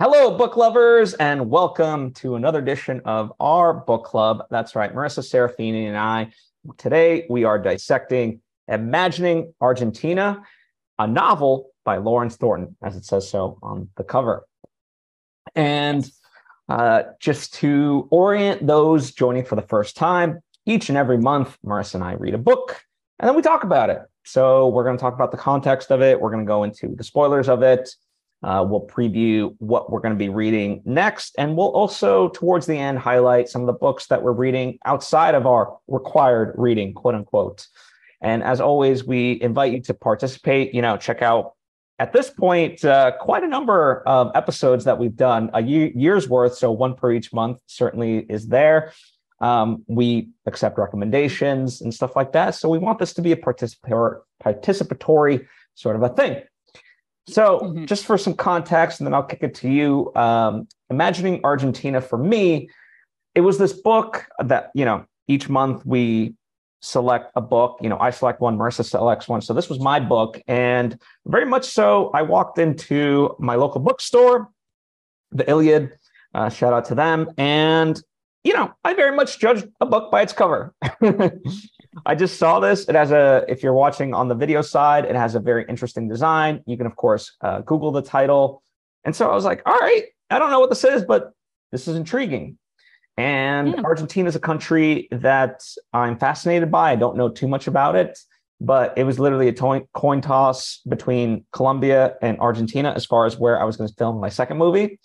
Hello, 0.00 0.36
book 0.36 0.56
lovers, 0.56 1.14
and 1.14 1.48
welcome 1.48 2.12
to 2.14 2.34
another 2.34 2.58
edition 2.58 3.00
of 3.04 3.32
our 3.38 3.72
book 3.72 4.04
club. 4.04 4.42
That's 4.50 4.74
right, 4.74 4.92
Marisa 4.92 5.20
Serafini 5.20 5.86
and 5.86 5.96
I. 5.96 6.32
Today 6.78 7.26
we 7.30 7.44
are 7.44 7.60
dissecting 7.60 8.40
Imagining 8.66 9.54
Argentina, 9.60 10.42
a 10.98 11.06
novel 11.06 11.70
by 11.84 11.98
Lawrence 11.98 12.34
Thornton, 12.34 12.76
as 12.82 12.96
it 12.96 13.04
says 13.04 13.30
so 13.30 13.56
on 13.62 13.88
the 13.96 14.02
cover. 14.02 14.44
And 15.54 16.04
uh, 16.68 17.04
just 17.20 17.54
to 17.54 18.08
orient 18.10 18.66
those 18.66 19.12
joining 19.12 19.44
for 19.44 19.54
the 19.54 19.62
first 19.62 19.96
time, 19.96 20.40
each 20.66 20.88
and 20.88 20.98
every 20.98 21.18
month, 21.18 21.56
Marisa 21.64 21.94
and 21.94 22.04
I 22.04 22.14
read 22.14 22.34
a 22.34 22.38
book 22.38 22.82
and 23.20 23.28
then 23.28 23.36
we 23.36 23.42
talk 23.42 23.62
about 23.62 23.90
it. 23.90 24.02
So 24.24 24.68
we're 24.70 24.82
going 24.82 24.96
to 24.96 25.00
talk 25.00 25.14
about 25.14 25.30
the 25.30 25.36
context 25.36 25.92
of 25.92 26.02
it. 26.02 26.20
We're 26.20 26.32
going 26.32 26.44
to 26.44 26.48
go 26.48 26.64
into 26.64 26.96
the 26.96 27.04
spoilers 27.04 27.48
of 27.48 27.62
it. 27.62 27.88
Uh, 28.44 28.62
we'll 28.62 28.86
preview 28.86 29.54
what 29.58 29.90
we're 29.90 30.00
going 30.00 30.12
to 30.12 30.18
be 30.18 30.28
reading 30.28 30.82
next. 30.84 31.34
And 31.38 31.56
we'll 31.56 31.70
also, 31.70 32.28
towards 32.28 32.66
the 32.66 32.76
end, 32.76 32.98
highlight 32.98 33.48
some 33.48 33.62
of 33.62 33.66
the 33.66 33.72
books 33.72 34.06
that 34.08 34.22
we're 34.22 34.32
reading 34.32 34.78
outside 34.84 35.34
of 35.34 35.46
our 35.46 35.78
required 35.88 36.54
reading, 36.58 36.92
quote 36.92 37.14
unquote. 37.14 37.66
And 38.20 38.42
as 38.42 38.60
always, 38.60 39.02
we 39.02 39.40
invite 39.40 39.72
you 39.72 39.80
to 39.82 39.94
participate. 39.94 40.74
You 40.74 40.82
know, 40.82 40.98
check 40.98 41.22
out 41.22 41.54
at 41.98 42.12
this 42.12 42.28
point 42.28 42.84
uh, 42.84 43.12
quite 43.18 43.44
a 43.44 43.48
number 43.48 44.02
of 44.06 44.30
episodes 44.34 44.84
that 44.84 44.98
we've 44.98 45.16
done, 45.16 45.50
a 45.54 45.62
year, 45.62 45.90
year's 45.94 46.28
worth. 46.28 46.54
So 46.54 46.70
one 46.70 46.96
per 46.96 47.12
each 47.12 47.32
month 47.32 47.60
certainly 47.66 48.26
is 48.28 48.48
there. 48.48 48.92
Um, 49.40 49.84
we 49.88 50.28
accept 50.44 50.76
recommendations 50.76 51.80
and 51.80 51.94
stuff 51.94 52.14
like 52.14 52.32
that. 52.32 52.54
So 52.54 52.68
we 52.68 52.78
want 52.78 52.98
this 52.98 53.14
to 53.14 53.22
be 53.22 53.32
a 53.32 53.36
participatory, 53.36 54.20
participatory 54.42 55.46
sort 55.74 55.96
of 55.96 56.02
a 56.02 56.10
thing. 56.10 56.42
So, 57.26 57.60
mm-hmm. 57.60 57.84
just 57.86 58.04
for 58.04 58.18
some 58.18 58.34
context, 58.34 59.00
and 59.00 59.06
then 59.06 59.14
I'll 59.14 59.22
kick 59.22 59.42
it 59.42 59.54
to 59.56 59.68
you. 59.68 60.12
Um, 60.14 60.68
Imagining 60.90 61.40
Argentina 61.42 62.00
for 62.00 62.18
me, 62.18 62.68
it 63.34 63.40
was 63.40 63.58
this 63.58 63.72
book 63.72 64.26
that, 64.38 64.70
you 64.74 64.84
know, 64.84 65.06
each 65.26 65.48
month 65.48 65.84
we 65.86 66.34
select 66.82 67.32
a 67.34 67.40
book. 67.40 67.78
You 67.80 67.88
know, 67.88 67.98
I 67.98 68.10
select 68.10 68.40
one, 68.40 68.58
Marisa 68.58 68.84
selects 68.84 69.26
one. 69.26 69.40
So, 69.40 69.54
this 69.54 69.70
was 69.70 69.80
my 69.80 70.00
book. 70.00 70.40
And 70.46 70.98
very 71.26 71.46
much 71.46 71.64
so, 71.64 72.10
I 72.12 72.22
walked 72.22 72.58
into 72.58 73.34
my 73.38 73.54
local 73.54 73.80
bookstore, 73.80 74.50
the 75.32 75.48
Iliad, 75.48 75.96
uh, 76.34 76.50
shout 76.50 76.72
out 76.72 76.84
to 76.86 76.94
them. 76.94 77.30
And, 77.38 78.00
you 78.44 78.52
know, 78.52 78.72
I 78.84 78.92
very 78.92 79.16
much 79.16 79.38
judge 79.38 79.64
a 79.80 79.86
book 79.86 80.10
by 80.10 80.20
its 80.20 80.34
cover. 80.34 80.74
I 82.06 82.14
just 82.14 82.38
saw 82.38 82.60
this. 82.60 82.86
It 82.88 82.94
has 82.94 83.10
a, 83.10 83.44
if 83.48 83.62
you're 83.62 83.72
watching 83.72 84.12
on 84.12 84.28
the 84.28 84.34
video 84.34 84.60
side, 84.60 85.06
it 85.06 85.16
has 85.16 85.34
a 85.34 85.40
very 85.40 85.64
interesting 85.66 86.08
design. 86.08 86.62
You 86.66 86.76
can, 86.76 86.86
of 86.86 86.94
course, 86.94 87.34
uh, 87.40 87.62
Google 87.62 87.90
the 87.90 88.02
title. 88.02 88.62
And 89.04 89.16
so 89.16 89.30
I 89.30 89.34
was 89.34 89.44
like, 89.44 89.62
all 89.64 89.78
right, 89.78 90.04
I 90.28 90.38
don't 90.38 90.50
know 90.50 90.60
what 90.60 90.68
this 90.68 90.84
is, 90.84 91.04
but 91.04 91.32
this 91.72 91.88
is 91.88 91.96
intriguing. 91.96 92.58
And 93.16 93.68
yeah. 93.68 93.80
Argentina 93.82 94.28
is 94.28 94.36
a 94.36 94.40
country 94.40 95.08
that 95.10 95.62
I'm 95.94 96.18
fascinated 96.18 96.70
by. 96.70 96.92
I 96.92 96.96
don't 96.96 97.16
know 97.16 97.30
too 97.30 97.48
much 97.48 97.66
about 97.66 97.96
it, 97.96 98.18
but 98.60 98.92
it 98.98 99.04
was 99.04 99.18
literally 99.18 99.48
a 99.48 99.52
to- 99.52 99.88
coin 99.94 100.20
toss 100.20 100.80
between 100.86 101.46
Colombia 101.52 102.16
and 102.20 102.38
Argentina 102.40 102.92
as 102.94 103.06
far 103.06 103.24
as 103.24 103.38
where 103.38 103.58
I 103.58 103.64
was 103.64 103.78
going 103.78 103.88
to 103.88 103.94
film 103.94 104.20
my 104.20 104.28
second 104.28 104.58
movie. 104.58 105.00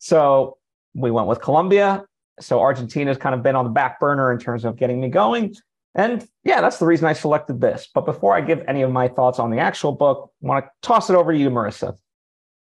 So 0.00 0.58
we 0.94 1.10
went 1.10 1.28
with 1.28 1.40
Colombia. 1.40 2.04
So 2.40 2.60
Argentina's 2.60 3.18
kind 3.18 3.34
of 3.34 3.42
been 3.42 3.56
on 3.56 3.64
the 3.64 3.70
back 3.70 4.00
burner 4.00 4.32
in 4.32 4.38
terms 4.38 4.64
of 4.64 4.76
getting 4.76 5.00
me 5.00 5.08
going. 5.08 5.54
And 5.94 6.26
yeah, 6.42 6.60
that's 6.60 6.78
the 6.78 6.86
reason 6.86 7.06
I 7.06 7.12
selected 7.12 7.60
this. 7.60 7.88
But 7.94 8.04
before 8.04 8.34
I 8.34 8.40
give 8.40 8.64
any 8.66 8.82
of 8.82 8.90
my 8.90 9.08
thoughts 9.08 9.38
on 9.38 9.50
the 9.50 9.58
actual 9.58 9.92
book, 9.92 10.32
I 10.42 10.46
want 10.46 10.64
to 10.64 10.70
toss 10.82 11.08
it 11.08 11.14
over 11.14 11.32
to 11.32 11.38
you, 11.38 11.50
Marisa. 11.50 11.96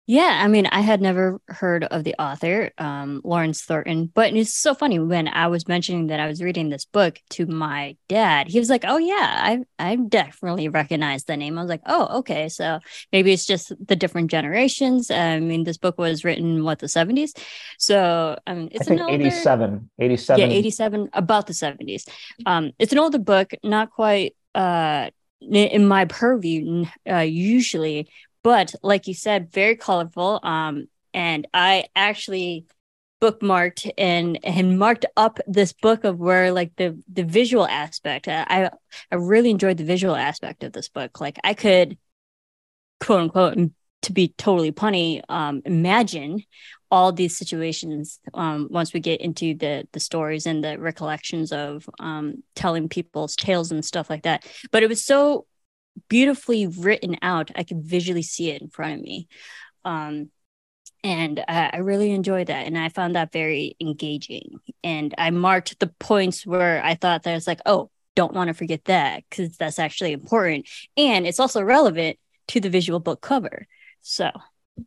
Yeah, 0.05 0.41
I 0.43 0.49
mean, 0.49 0.65
I 0.65 0.81
had 0.81 0.99
never 0.99 1.39
heard 1.47 1.85
of 1.85 2.03
the 2.03 2.13
author, 2.19 2.71
um, 2.77 3.21
Lawrence 3.23 3.61
Thornton, 3.63 4.11
but 4.13 4.33
it's 4.33 4.53
so 4.53 4.73
funny 4.75 4.99
when 4.99 5.29
I 5.29 5.47
was 5.47 5.65
mentioning 5.65 6.07
that 6.07 6.19
I 6.19 6.27
was 6.27 6.43
reading 6.43 6.67
this 6.67 6.83
book 6.83 7.19
to 7.31 7.45
my 7.45 7.95
dad. 8.09 8.49
He 8.49 8.59
was 8.59 8.69
like, 8.69 8.83
"Oh 8.85 8.97
yeah, 8.97 9.15
I 9.41 9.59
I 9.79 9.95
definitely 9.95 10.67
recognize 10.67 11.23
the 11.23 11.37
name." 11.37 11.57
I 11.57 11.61
was 11.61 11.69
like, 11.69 11.83
"Oh, 11.85 12.19
okay, 12.19 12.49
so 12.49 12.79
maybe 13.13 13.31
it's 13.31 13.45
just 13.45 13.71
the 13.79 13.95
different 13.95 14.29
generations." 14.29 15.09
I 15.09 15.39
mean, 15.39 15.63
this 15.63 15.77
book 15.77 15.97
was 15.97 16.25
written 16.25 16.65
what 16.65 16.79
the 16.79 16.89
seventies, 16.89 17.33
so 17.77 18.37
um, 18.45 18.67
it's 18.73 18.81
I 18.81 18.83
think 18.83 19.01
older, 19.01 19.13
87, 19.13 19.89
87. 19.99 20.49
yeah, 20.49 20.53
eighty 20.53 20.69
seven, 20.69 21.09
about 21.13 21.47
the 21.47 21.53
seventies. 21.53 22.05
Um, 22.45 22.71
it's 22.77 22.91
an 22.91 22.99
older 22.99 23.19
book, 23.19 23.51
not 23.63 23.89
quite 23.91 24.35
uh 24.53 25.09
in 25.41 25.85
my 25.87 26.05
purview 26.05 26.85
uh, 27.09 27.17
usually 27.17 28.07
but 28.43 28.75
like 28.83 29.07
you 29.07 29.13
said, 29.13 29.51
very 29.51 29.75
colorful. 29.75 30.39
Um, 30.43 30.87
and 31.13 31.47
I 31.53 31.85
actually 31.95 32.65
bookmarked 33.21 33.89
and 33.97 34.37
and 34.43 34.77
marked 34.77 35.05
up 35.15 35.39
this 35.47 35.71
book 35.71 36.03
of 36.03 36.19
where 36.19 36.51
like 36.51 36.75
the 36.75 37.01
the 37.11 37.23
visual 37.23 37.65
aspect. 37.65 38.27
I 38.27 38.69
I 39.11 39.15
really 39.15 39.49
enjoyed 39.49 39.77
the 39.77 39.85
visual 39.85 40.15
aspect 40.15 40.63
of 40.63 40.73
this 40.73 40.89
book. 40.89 41.21
Like 41.21 41.39
I 41.43 41.53
could 41.53 41.97
quote 42.99 43.21
unquote 43.21 43.57
to 44.03 44.11
be 44.11 44.33
totally 44.37 44.71
punny 44.71 45.21
um, 45.29 45.61
imagine 45.65 46.43
all 46.91 47.11
these 47.11 47.37
situations 47.37 48.19
um, 48.33 48.67
once 48.69 48.93
we 48.93 48.99
get 48.99 49.21
into 49.21 49.55
the 49.55 49.87
the 49.93 49.99
stories 49.99 50.45
and 50.45 50.63
the 50.63 50.77
recollections 50.77 51.51
of 51.51 51.89
um, 51.99 52.43
telling 52.55 52.89
people's 52.89 53.35
tales 53.35 53.71
and 53.71 53.83
stuff 53.83 54.09
like 54.09 54.23
that 54.23 54.45
but 54.71 54.83
it 54.83 54.89
was 54.89 55.03
so 55.03 55.45
beautifully 56.09 56.67
written 56.67 57.17
out. 57.21 57.51
I 57.55 57.63
could 57.63 57.83
visually 57.83 58.23
see 58.23 58.49
it 58.49 58.61
in 58.61 58.69
front 58.69 58.95
of 58.95 59.01
me. 59.01 59.27
Um, 59.85 60.29
and 61.03 61.43
I, 61.47 61.71
I 61.73 61.77
really 61.77 62.11
enjoyed 62.11 62.47
that. 62.47 62.65
And 62.65 62.77
I 62.77 62.89
found 62.89 63.15
that 63.15 63.31
very 63.31 63.75
engaging. 63.81 64.59
And 64.83 65.13
I 65.17 65.31
marked 65.31 65.79
the 65.79 65.87
points 65.87 66.45
where 66.45 66.83
I 66.83 66.95
thought 66.95 67.23
that 67.23 67.31
I 67.31 67.35
was 67.35 67.47
like, 67.47 67.61
oh, 67.65 67.89
don't 68.15 68.33
want 68.33 68.47
to 68.47 68.53
forget 68.53 68.85
that 68.85 69.23
because 69.29 69.57
that's 69.57 69.79
actually 69.79 70.13
important. 70.13 70.69
And 70.95 71.25
it's 71.27 71.39
also 71.39 71.61
relevant 71.61 72.17
to 72.49 72.59
the 72.59 72.69
visual 72.69 72.99
book 72.99 73.21
cover. 73.21 73.67
So 74.01 74.29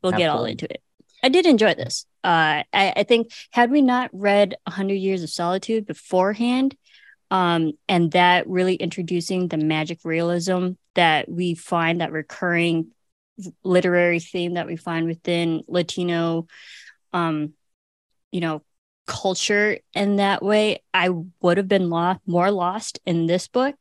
we'll 0.03 0.13
Absolutely. 0.13 0.19
get 0.19 0.29
all 0.31 0.45
into 0.45 0.73
it. 0.73 0.83
I 1.23 1.29
did 1.29 1.47
enjoy 1.47 1.75
this. 1.75 2.07
Uh, 2.23 2.63
I, 2.73 2.93
I 2.97 3.03
think 3.03 3.33
had 3.51 3.71
we 3.71 3.83
not 3.83 4.11
read 4.13 4.55
100 4.65 4.95
Years 4.95 5.23
of 5.23 5.31
Solitude 5.31 5.87
beforehand, 5.87 6.77
um, 7.31 7.73
and 7.89 8.13
that 8.13 8.49
really 8.49 8.77
introducing 8.77 9.49
the 9.49 9.57
magic 9.57 10.01
realism 10.05 10.73
that 10.97 11.29
we 11.29 11.55
find 11.55 12.01
that 12.01 12.13
recurring 12.13 12.89
literary 13.63 14.21
theme 14.21 14.55
that 14.55 14.67
we 14.67 14.77
find 14.77 15.07
within 15.07 15.63
Latino, 15.69 16.47
um, 17.13 17.53
you 18.33 18.41
know, 18.41 18.63
culture 19.07 19.79
in 19.95 20.17
that 20.17 20.43
way, 20.43 20.83
I 20.93 21.11
would 21.41 21.57
have 21.59 21.69
been 21.69 21.91
lost, 21.91 22.21
more 22.27 22.51
lost 22.51 22.99
in 23.07 23.27
this 23.27 23.49
book. 23.49 23.77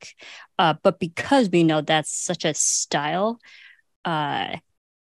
Uh, 0.59 0.75
but 0.83 0.99
because 0.99 1.49
we 1.49 1.63
know 1.63 1.81
that's 1.81 2.11
such 2.15 2.45
a 2.45 2.53
style, 2.53 3.39
uh, 4.05 4.55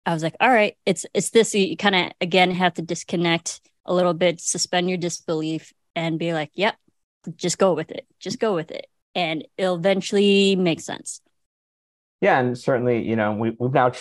I 0.05 0.13
was 0.13 0.23
like, 0.23 0.35
all 0.39 0.49
right, 0.49 0.77
it's 0.85 1.05
it's 1.13 1.29
this. 1.29 1.55
You 1.55 1.77
kind 1.77 1.95
of 1.95 2.11
again 2.19 2.51
have 2.51 2.73
to 2.75 2.81
disconnect 2.81 3.61
a 3.85 3.93
little 3.93 4.13
bit, 4.13 4.41
suspend 4.41 4.89
your 4.89 4.97
disbelief, 4.97 5.73
and 5.95 6.19
be 6.19 6.33
like, 6.33 6.51
yep, 6.53 6.75
just 7.35 7.57
go 7.57 7.73
with 7.73 7.91
it. 7.91 8.05
Just 8.19 8.39
go 8.39 8.55
with 8.55 8.71
it. 8.71 8.87
And 9.15 9.45
it'll 9.57 9.75
eventually 9.75 10.55
make 10.55 10.81
sense. 10.81 11.21
Yeah. 12.23 12.39
And 12.39 12.57
certainly, 12.57 13.03
you 13.03 13.17
know, 13.17 13.33
we, 13.33 13.53
we've 13.59 13.73
now, 13.73 13.91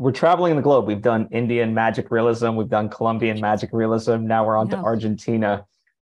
we're 0.00 0.10
traveling 0.10 0.56
the 0.56 0.62
globe. 0.62 0.88
We've 0.88 1.00
done 1.00 1.28
Indian 1.30 1.74
magic 1.74 2.10
realism, 2.10 2.56
we've 2.56 2.68
done 2.68 2.88
Colombian 2.88 3.40
magic 3.40 3.70
realism. 3.72 4.26
Now 4.26 4.44
we're 4.44 4.56
on 4.56 4.68
to 4.70 4.76
Argentina. 4.76 5.64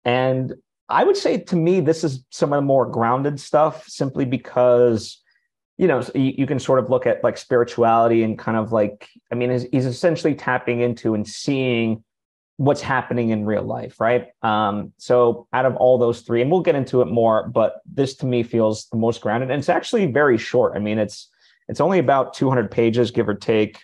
And 0.04 0.54
I 0.90 1.04
would 1.04 1.18
say 1.18 1.40
to 1.40 1.56
me, 1.56 1.80
this 1.80 2.04
is 2.04 2.24
some 2.30 2.54
of 2.54 2.58
the 2.58 2.62
more 2.62 2.86
grounded 2.86 3.40
stuff 3.40 3.88
simply 3.88 4.26
because, 4.26 5.20
you 5.80 5.88
know, 5.88 6.04
you, 6.14 6.36
you 6.38 6.46
can 6.46 6.60
sort 6.60 6.78
of 6.78 6.92
look 6.92 7.08
at 7.08 7.24
like 7.24 7.36
spirituality 7.36 8.22
and 8.22 8.38
kind 8.38 8.58
of 8.58 8.72
like, 8.72 9.10
I 9.32 9.36
mean, 9.36 9.50
he's, 9.50 9.66
he's 9.72 9.86
essentially 9.88 10.36
tapping 10.36 10.82
into 10.82 11.16
and 11.16 11.28
seeing 11.28 12.04
what's 12.58 12.82
happening 12.82 13.32
in 13.32 13.44
real 13.44 13.64
life, 13.64 14.00
right? 14.00 14.28
Um, 14.44 14.94
so 14.98 15.48
out 15.52 15.66
of 15.66 15.76
all 15.78 15.98
those 15.98 16.22
three, 16.22 16.44
and 16.44 16.52
we'll 16.52 16.62
get 16.62 16.76
into 16.76 17.02
it 17.02 17.08
more, 17.08 17.48
but 17.50 17.82
this 17.92 18.16
to 18.18 18.28
me 18.28 18.44
feels 18.44 18.86
the 18.92 18.98
most 18.98 19.22
grounded, 19.22 19.50
and 19.50 19.58
it's 19.58 19.70
actually 19.70 20.06
very 20.06 20.38
short. 20.38 20.74
I 20.76 20.80
mean, 20.80 21.00
it's 21.00 21.30
it's 21.68 21.82
only 21.82 22.00
about 22.00 22.34
200 22.34 22.70
pages, 22.70 23.12
give 23.12 23.28
or 23.28 23.34
take. 23.34 23.78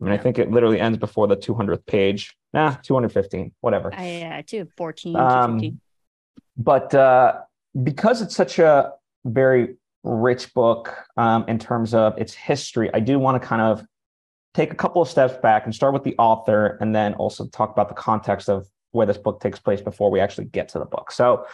I 0.00 0.04
mean, 0.04 0.12
I 0.12 0.18
think 0.18 0.38
it 0.38 0.50
literally 0.50 0.80
ends 0.80 0.98
before 0.98 1.26
the 1.26 1.36
200th 1.36 1.86
page. 1.86 2.34
Nah, 2.52 2.74
215, 2.82 3.52
whatever. 3.60 3.90
Yeah, 3.92 4.42
too, 4.42 4.68
14, 4.76 5.16
um, 5.16 5.80
But 6.56 6.94
uh, 6.94 7.40
because 7.82 8.20
it's 8.20 8.36
such 8.36 8.58
a 8.58 8.92
very 9.24 9.76
rich 10.04 10.52
book 10.52 10.94
um, 11.16 11.44
in 11.48 11.58
terms 11.58 11.94
of 11.94 12.18
its 12.18 12.34
history, 12.34 12.90
I 12.92 13.00
do 13.00 13.18
want 13.18 13.40
to 13.40 13.46
kind 13.46 13.62
of 13.62 13.86
take 14.54 14.72
a 14.72 14.76
couple 14.76 15.00
of 15.00 15.08
steps 15.08 15.34
back 15.40 15.64
and 15.64 15.74
start 15.74 15.94
with 15.94 16.04
the 16.04 16.14
author 16.18 16.76
and 16.80 16.94
then 16.94 17.14
also 17.14 17.46
talk 17.46 17.70
about 17.70 17.88
the 17.88 17.94
context 17.94 18.50
of 18.50 18.66
where 18.90 19.06
this 19.06 19.16
book 19.16 19.40
takes 19.40 19.58
place 19.58 19.80
before 19.80 20.10
we 20.10 20.20
actually 20.20 20.44
get 20.44 20.68
to 20.70 20.78
the 20.78 20.84
book. 20.84 21.10
So, 21.10 21.46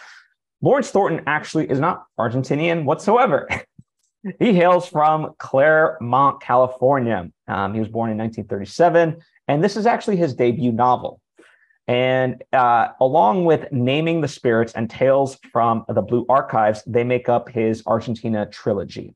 Lawrence 0.61 0.91
Thornton 0.91 1.23
actually 1.25 1.69
is 1.69 1.79
not 1.79 2.03
Argentinian 2.19 2.83
whatsoever. 2.83 3.47
he 4.39 4.53
hails 4.53 4.87
from 4.87 5.33
Claremont, 5.37 6.41
California. 6.41 7.29
Um, 7.47 7.73
he 7.73 7.79
was 7.79 7.89
born 7.89 8.11
in 8.11 8.17
1937, 8.17 9.17
and 9.47 9.63
this 9.63 9.77
is 9.77 9.85
actually 9.85 10.17
his 10.17 10.33
debut 10.33 10.71
novel. 10.71 11.21
And 11.87 12.43
uh, 12.53 12.89
along 13.01 13.45
with 13.45 13.71
naming 13.71 14.21
the 14.21 14.27
spirits 14.27 14.73
and 14.73 14.89
tales 14.89 15.39
from 15.51 15.85
the 15.89 16.03
Blue 16.03 16.25
Archives, 16.29 16.83
they 16.85 17.03
make 17.03 17.29
up 17.29 17.49
his 17.49 17.81
Argentina 17.87 18.45
trilogy. 18.45 19.15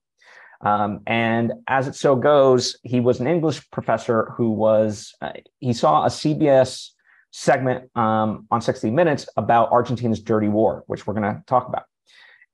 Um, 0.62 1.02
and 1.06 1.54
as 1.68 1.88
it 1.88 1.96
so 1.96 2.16
goes, 2.16 2.78
he 2.84 3.00
was 3.00 3.20
an 3.20 3.28
English 3.28 3.70
professor 3.70 4.34
who 4.36 4.50
was, 4.50 5.14
uh, 5.22 5.34
he 5.60 5.74
saw 5.74 6.06
a 6.06 6.08
CBS 6.08 6.90
segment 7.32 7.96
um, 7.96 8.48
on 8.50 8.62
60 8.62 8.90
Minutes 8.90 9.28
about 9.36 9.72
Argentina's 9.72 10.22
dirty 10.22 10.48
war, 10.48 10.84
which 10.88 11.06
we're 11.06 11.14
going 11.14 11.36
to 11.36 11.44
talk 11.46 11.68
about. 11.68 11.84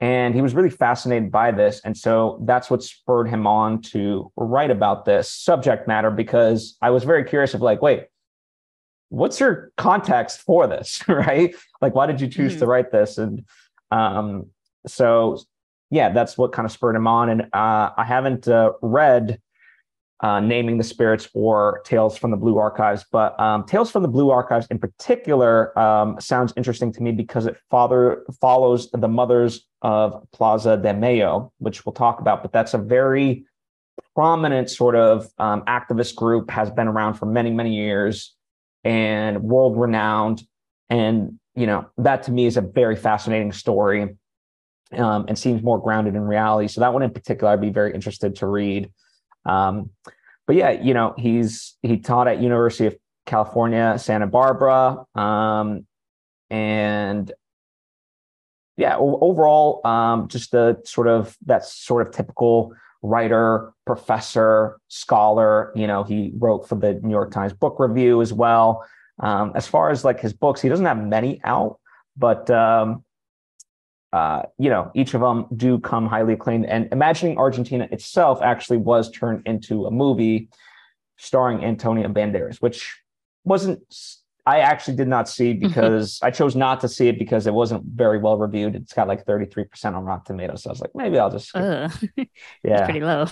And 0.02 0.34
he 0.34 0.42
was 0.42 0.56
really 0.56 0.70
fascinated 0.70 1.32
by 1.32 1.52
this. 1.52 1.82
And 1.84 1.98
so 1.98 2.42
that's 2.46 2.70
what 2.70 2.82
spurred 2.84 3.28
him 3.28 3.46
on 3.46 3.82
to 3.84 4.32
write 4.38 4.72
about 4.72 5.04
this 5.04 5.30
subject 5.30 5.88
matter 5.88 6.10
because 6.10 6.78
I 6.82 6.90
was 6.92 7.04
very 7.04 7.26
curious 7.26 7.54
of 7.54 7.62
like, 7.62 7.82
wait, 7.82 8.06
what's 9.10 9.40
your 9.40 9.72
context 9.76 10.40
for 10.42 10.68
this? 10.68 11.04
right? 11.08 11.54
Like, 11.82 11.96
why 11.96 12.06
did 12.06 12.22
you 12.22 12.28
choose 12.28 12.54
mm-hmm. 12.54 12.62
to 12.62 12.68
write 12.68 12.92
this? 12.92 13.18
And 13.18 13.46
um, 13.92 14.48
so, 14.88 15.38
yeah, 15.90 16.10
that's 16.10 16.38
what 16.38 16.54
kind 16.54 16.66
of 16.66 16.72
spurred 16.72 16.96
him 16.96 17.08
on. 17.08 17.30
And 17.30 17.42
uh, 17.54 17.92
I 17.98 18.06
haven't 18.06 18.48
uh, 18.48 18.74
read 18.82 19.42
uh, 20.22 20.40
naming 20.40 20.78
the 20.78 20.84
spirits 20.84 21.30
or 21.34 21.82
Tales 21.86 22.18
from 22.18 22.32
the 22.32 22.38
Blue 22.38 22.58
Archives. 22.58 23.06
But 23.12 23.40
um, 23.40 23.66
Tales 23.66 23.90
from 23.90 24.02
the 24.02 24.10
Blue 24.10 24.30
Archives 24.32 24.68
in 24.70 24.80
particular 24.80 25.78
um, 25.80 26.20
sounds 26.20 26.54
interesting 26.58 26.92
to 26.94 27.02
me 27.02 27.12
because 27.12 27.46
it 27.46 27.56
father 27.70 28.26
follows 28.42 28.90
the 28.92 29.08
mothers 29.08 29.68
of 29.82 30.26
Plaza 30.34 30.78
de 30.78 30.94
Mayo, 30.94 31.54
which 31.60 31.86
we'll 31.86 31.94
talk 31.94 32.20
about. 32.20 32.42
But 32.42 32.52
that's 32.52 32.74
a 32.74 32.78
very 32.78 33.46
prominent 34.14 34.70
sort 34.70 34.96
of 34.96 35.28
um, 35.38 35.62
activist 35.64 36.16
group, 36.16 36.50
has 36.50 36.70
been 36.70 36.88
around 36.88 37.14
for 37.14 37.26
many, 37.26 37.52
many 37.52 37.76
years 37.76 38.36
and 38.84 39.42
world 39.44 39.80
renowned. 39.80 40.44
And, 40.90 41.40
you 41.56 41.66
know, 41.66 41.90
that 41.98 42.24
to 42.24 42.32
me 42.32 42.46
is 42.46 42.58
a 42.58 42.62
very 42.62 42.96
fascinating 42.96 43.54
story 43.54 44.18
um, 44.94 45.26
and 45.28 45.38
seems 45.38 45.62
more 45.64 45.82
grounded 45.82 46.16
in 46.16 46.22
reality. 46.22 46.68
So 46.68 46.82
that 46.82 46.94
one 46.94 47.04
in 47.04 47.12
particular, 47.12 47.54
I'd 47.54 47.62
be 47.62 47.70
very 47.70 47.94
interested 47.94 48.36
to 48.38 48.48
read. 48.48 48.92
Um, 49.50 49.90
but 50.48 50.56
yeah, 50.56 50.72
you 50.72 50.94
know, 50.94 51.14
he's 51.18 51.76
he 51.82 51.98
taught 51.98 52.28
at 52.28 52.42
University 52.42 52.88
of 52.88 52.98
California, 53.26 53.98
Santa 54.00 54.28
Barbara, 54.28 55.06
um, 55.16 55.86
and 56.50 57.32
yeah, 58.78 58.96
overall, 58.98 59.86
um, 59.86 60.28
just 60.28 60.52
the 60.52 60.80
sort 60.86 61.08
of 61.08 61.38
that 61.46 61.66
sort 61.66 62.08
of 62.08 62.14
typical 62.14 62.74
writer, 63.02 63.74
professor, 63.86 64.80
scholar. 64.88 65.72
You 65.76 65.86
know, 65.86 66.04
he 66.04 66.32
wrote 66.36 66.68
for 66.68 66.76
the 66.76 66.94
New 66.94 67.12
York 67.12 67.32
Times 67.32 67.54
Book 67.54 67.76
Review 67.78 68.22
as 68.22 68.34
well. 68.34 68.86
Um, 69.20 69.52
as 69.54 69.68
far 69.68 69.92
as 69.92 70.06
like 70.06 70.20
his 70.20 70.34
books, 70.34 70.62
he 70.62 70.70
doesn't 70.70 70.86
have 70.86 70.98
many 70.98 71.42
out, 71.44 71.80
but 72.16 72.50
um, 72.50 73.04
uh, 74.12 74.44
you 74.58 74.70
know, 74.70 74.92
each 74.96 75.14
of 75.14 75.22
them 75.22 75.46
do 75.56 75.80
come 75.80 76.08
highly 76.08 76.34
acclaimed. 76.34 76.66
And 76.66 76.90
Imagining 76.92 77.38
Argentina 77.38 77.88
itself 77.92 78.42
actually 78.42 78.78
was 78.78 79.12
turned 79.12 79.44
into 79.46 79.86
a 79.86 79.92
movie 79.92 80.50
starring 81.18 81.64
Antonio 81.64 82.08
Banderas, 82.08 82.62
which 82.62 83.02
wasn't. 83.44 83.82
I 84.46 84.60
actually 84.60 84.96
did 84.96 85.08
not 85.08 85.30
see 85.30 85.54
because 85.68 86.20
I 86.24 86.32
chose 86.32 86.56
not 86.56 86.82
to 86.82 86.88
see 86.88 87.08
it 87.08 87.20
because 87.20 87.46
it 87.46 87.54
wasn't 87.54 87.84
very 87.86 88.18
well 88.18 88.38
reviewed. 88.38 88.76
It's 88.76 88.94
got 88.94 89.08
like 89.08 89.26
33% 89.26 89.94
on 89.94 90.06
Rotten 90.06 90.26
Tomatoes. 90.26 90.64
So 90.64 90.70
I 90.70 90.74
was 90.74 90.82
like, 90.82 90.96
maybe 90.96 91.20
I'll 91.20 91.30
just. 91.30 91.52
yeah. 92.64 92.86
pretty 92.86 93.02
low. 93.02 93.28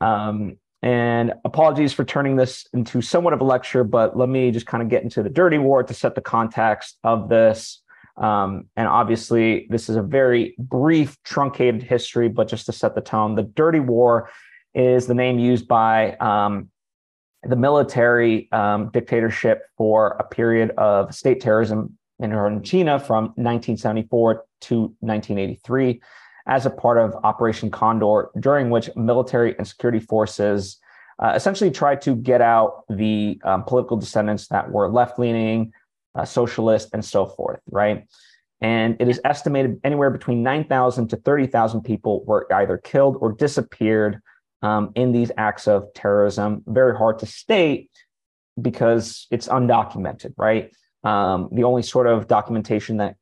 Um, 0.00 0.56
and 0.82 1.32
apologies 1.44 1.92
for 1.94 2.04
turning 2.04 2.36
this 2.36 2.66
into 2.74 3.00
somewhat 3.00 3.32
of 3.32 3.40
a 3.40 3.44
lecture, 3.44 3.84
but 3.84 4.18
let 4.18 4.28
me 4.28 4.50
just 4.50 4.66
kind 4.66 4.82
of 4.82 4.88
get 4.88 5.02
into 5.02 5.22
the 5.22 5.30
dirty 5.30 5.56
war 5.56 5.82
to 5.82 5.94
set 5.94 6.14
the 6.14 6.20
context 6.20 6.98
of 7.02 7.30
this. 7.30 7.82
Um, 8.16 8.66
and 8.76 8.86
obviously, 8.86 9.66
this 9.70 9.88
is 9.88 9.96
a 9.96 10.02
very 10.02 10.54
brief, 10.58 11.16
truncated 11.24 11.82
history, 11.82 12.28
but 12.28 12.48
just 12.48 12.66
to 12.66 12.72
set 12.72 12.94
the 12.94 13.00
tone, 13.00 13.34
the 13.34 13.42
Dirty 13.42 13.80
War 13.80 14.30
is 14.74 15.06
the 15.06 15.14
name 15.14 15.38
used 15.38 15.66
by 15.66 16.14
um, 16.16 16.68
the 17.42 17.56
military 17.56 18.50
um, 18.52 18.90
dictatorship 18.92 19.62
for 19.76 20.16
a 20.20 20.24
period 20.24 20.70
of 20.78 21.14
state 21.14 21.40
terrorism 21.40 21.98
in 22.20 22.32
Argentina 22.32 22.98
from 22.98 23.24
1974 23.36 24.44
to 24.60 24.80
1983 25.00 26.00
as 26.46 26.66
a 26.66 26.70
part 26.70 26.98
of 26.98 27.14
Operation 27.24 27.70
Condor, 27.70 28.30
during 28.38 28.70
which 28.70 28.90
military 28.96 29.56
and 29.58 29.66
security 29.66 30.00
forces 30.00 30.78
uh, 31.18 31.32
essentially 31.34 31.70
tried 31.70 32.02
to 32.02 32.16
get 32.16 32.40
out 32.40 32.84
the 32.88 33.40
um, 33.44 33.64
political 33.64 33.96
descendants 33.96 34.48
that 34.48 34.70
were 34.70 34.90
left 34.90 35.18
leaning, 35.18 35.72
uh, 36.14 36.24
socialist, 36.24 36.90
and 36.92 37.04
so 37.04 37.26
forth, 37.26 37.60
right? 37.70 38.06
And 38.60 38.96
it 39.00 39.08
is 39.08 39.20
estimated 39.24 39.80
anywhere 39.84 40.10
between 40.10 40.42
9,000 40.42 41.08
to 41.08 41.16
30,000 41.16 41.82
people 41.82 42.24
were 42.24 42.46
either 42.52 42.78
killed 42.78 43.16
or 43.20 43.32
disappeared 43.32 44.20
um, 44.62 44.92
in 44.94 45.12
these 45.12 45.30
acts 45.36 45.68
of 45.68 45.92
terrorism. 45.94 46.62
Very 46.66 46.96
hard 46.96 47.18
to 47.18 47.26
state 47.26 47.90
because 48.60 49.26
it's 49.30 49.48
undocumented, 49.48 50.32
right? 50.38 50.74
Um, 51.02 51.50
the 51.52 51.64
only 51.64 51.82
sort 51.82 52.06
of 52.06 52.26
documentation 52.28 52.98
that 52.98 53.16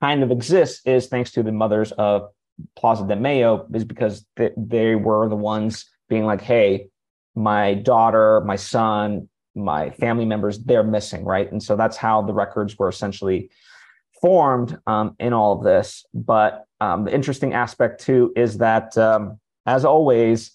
kind 0.00 0.22
of 0.22 0.30
exists 0.30 0.82
is 0.84 1.06
thanks 1.06 1.30
to 1.32 1.42
the 1.42 1.52
mothers 1.52 1.92
of 1.92 2.28
Plaza 2.76 3.06
de 3.06 3.14
Mayo, 3.14 3.66
is 3.72 3.84
because 3.84 4.26
they, 4.36 4.50
they 4.56 4.94
were 4.96 5.28
the 5.28 5.36
ones 5.36 5.88
being 6.08 6.24
like, 6.24 6.40
hey, 6.40 6.88
my 7.34 7.74
daughter, 7.74 8.40
my 8.40 8.56
son, 8.56 9.28
my 9.64 9.90
family 9.90 10.24
members 10.24 10.58
they're 10.58 10.82
missing 10.82 11.24
right? 11.24 11.50
And 11.50 11.62
so 11.62 11.76
that's 11.76 11.96
how 11.96 12.22
the 12.22 12.32
records 12.32 12.78
were 12.78 12.88
essentially 12.88 13.50
formed 14.20 14.78
um, 14.86 15.14
in 15.18 15.32
all 15.32 15.56
of 15.56 15.64
this. 15.64 16.04
But 16.14 16.66
um, 16.80 17.04
the 17.04 17.14
interesting 17.14 17.54
aspect 17.54 18.00
too 18.00 18.32
is 18.36 18.58
that 18.58 18.96
um, 18.98 19.38
as 19.66 19.84
always 19.84 20.52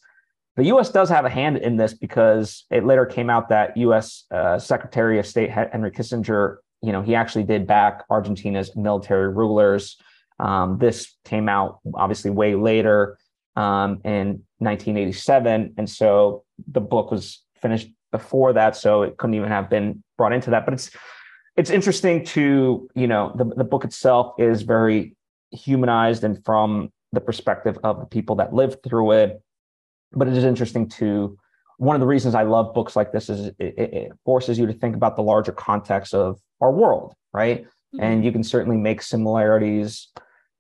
the 0.55 0.65
us 0.65 0.91
does 0.91 1.09
have 1.09 1.25
a 1.25 1.29
hand 1.29 1.57
in 1.57 1.77
this 1.77 1.93
because 1.93 2.65
it 2.69 2.85
later 2.85 3.05
came 3.05 3.29
out 3.29 3.49
that 3.49 3.75
us 3.77 4.25
uh, 4.31 4.59
secretary 4.59 5.19
of 5.19 5.25
state 5.25 5.49
henry 5.49 5.91
kissinger 5.91 6.57
you 6.81 6.91
know 6.91 7.01
he 7.01 7.15
actually 7.15 7.43
did 7.43 7.65
back 7.65 8.03
argentina's 8.09 8.75
military 8.75 9.29
rulers. 9.29 9.97
Um, 10.39 10.77
this 10.79 11.15
came 11.25 11.47
out 11.47 11.79
obviously 11.93 12.31
way 12.31 12.55
later 12.55 13.17
um, 13.55 14.01
in 14.03 14.43
1987 14.59 15.75
and 15.77 15.89
so 15.89 16.43
the 16.71 16.81
book 16.81 17.11
was 17.11 17.43
finished 17.61 17.89
before 18.13 18.53
that, 18.53 18.77
so 18.77 19.01
it 19.01 19.17
couldn't 19.17 19.33
even 19.33 19.49
have 19.49 19.69
been 19.69 20.01
brought 20.17 20.31
into 20.31 20.51
that. 20.51 20.63
But 20.63 20.75
it's 20.75 20.89
it's 21.57 21.69
interesting 21.69 22.23
to 22.27 22.87
you 22.95 23.07
know 23.07 23.33
the 23.35 23.43
the 23.43 23.65
book 23.65 23.83
itself 23.83 24.35
is 24.37 24.61
very 24.61 25.17
humanized 25.51 26.23
and 26.23 26.43
from 26.45 26.93
the 27.11 27.19
perspective 27.19 27.77
of 27.83 27.99
the 27.99 28.05
people 28.05 28.37
that 28.37 28.53
lived 28.53 28.81
through 28.83 29.11
it. 29.11 29.41
But 30.13 30.29
it 30.29 30.37
is 30.37 30.45
interesting 30.45 30.87
to 30.99 31.37
one 31.77 31.95
of 31.95 31.99
the 31.99 32.07
reasons 32.07 32.35
I 32.35 32.43
love 32.43 32.73
books 32.73 32.95
like 32.95 33.11
this 33.11 33.29
is 33.29 33.47
it, 33.59 33.77
it 33.77 34.11
forces 34.23 34.57
you 34.57 34.65
to 34.67 34.73
think 34.73 34.95
about 34.95 35.15
the 35.15 35.23
larger 35.23 35.51
context 35.51 36.13
of 36.13 36.39
our 36.61 36.71
world, 36.71 37.13
right? 37.33 37.63
Mm-hmm. 37.63 38.03
And 38.03 38.25
you 38.25 38.31
can 38.31 38.43
certainly 38.43 38.77
make 38.77 39.01
similarities 39.01 40.07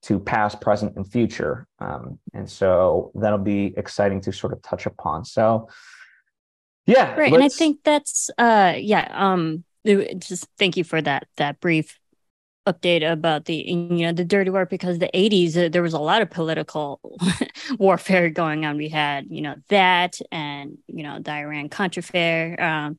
to 0.03 0.19
past, 0.19 0.59
present, 0.59 0.95
and 0.97 1.09
future. 1.09 1.65
Um, 1.79 2.19
and 2.33 2.49
so 2.49 3.11
that'll 3.15 3.37
be 3.37 3.73
exciting 3.77 4.19
to 4.21 4.33
sort 4.33 4.53
of 4.53 4.61
touch 4.61 4.85
upon. 4.85 5.23
So 5.23 5.69
yeah 6.85 7.15
right 7.15 7.33
and 7.33 7.43
i 7.43 7.49
think 7.49 7.79
that's 7.83 8.29
uh 8.37 8.73
yeah 8.77 9.07
um 9.13 9.63
just 10.17 10.47
thank 10.57 10.77
you 10.77 10.83
for 10.83 11.01
that 11.01 11.27
that 11.37 11.59
brief 11.59 11.99
update 12.65 13.09
about 13.09 13.45
the 13.45 13.55
you 13.55 14.05
know 14.05 14.13
the 14.13 14.23
dirty 14.23 14.49
war 14.49 14.65
because 14.65 14.99
the 14.99 15.09
80s 15.13 15.57
uh, 15.57 15.69
there 15.69 15.81
was 15.81 15.93
a 15.93 15.99
lot 15.99 16.21
of 16.21 16.29
political 16.29 16.99
warfare 17.77 18.29
going 18.29 18.65
on. 18.65 18.77
We 18.77 18.89
had 18.89 19.25
you 19.29 19.41
know 19.41 19.55
that 19.69 20.19
and 20.31 20.77
you 20.87 21.03
know 21.03 21.19
the 21.19 21.31
iran 21.31 21.69
contra 21.69 21.99
affair 21.99 22.61
um, 22.61 22.97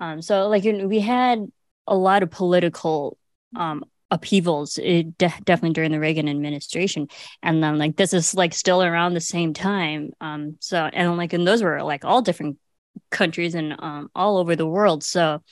um 0.00 0.22
so 0.22 0.48
like 0.48 0.64
we 0.64 1.00
had 1.00 1.46
a 1.86 1.96
lot 1.96 2.22
of 2.22 2.30
political 2.30 3.16
um 3.54 3.84
upheavals 4.10 4.78
it 4.78 5.16
de- 5.16 5.32
definitely 5.44 5.72
during 5.72 5.90
the 5.90 6.00
reagan 6.00 6.28
administration. 6.28 7.08
And 7.42 7.62
then 7.62 7.78
like 7.78 7.96
this 7.96 8.12
is 8.12 8.34
like 8.34 8.54
still 8.54 8.82
around 8.82 9.14
the 9.14 9.20
same 9.20 9.54
time 9.54 10.10
um 10.20 10.56
so 10.60 10.84
and 10.92 11.16
like 11.16 11.32
and 11.32 11.46
those 11.46 11.62
were 11.62 11.82
like 11.82 12.04
all 12.04 12.20
different 12.20 12.58
countries 13.10 13.54
and 13.54 13.74
um, 13.78 14.10
all 14.14 14.38
over 14.38 14.56
the 14.56 14.66
world. 14.66 15.02
So 15.02 15.42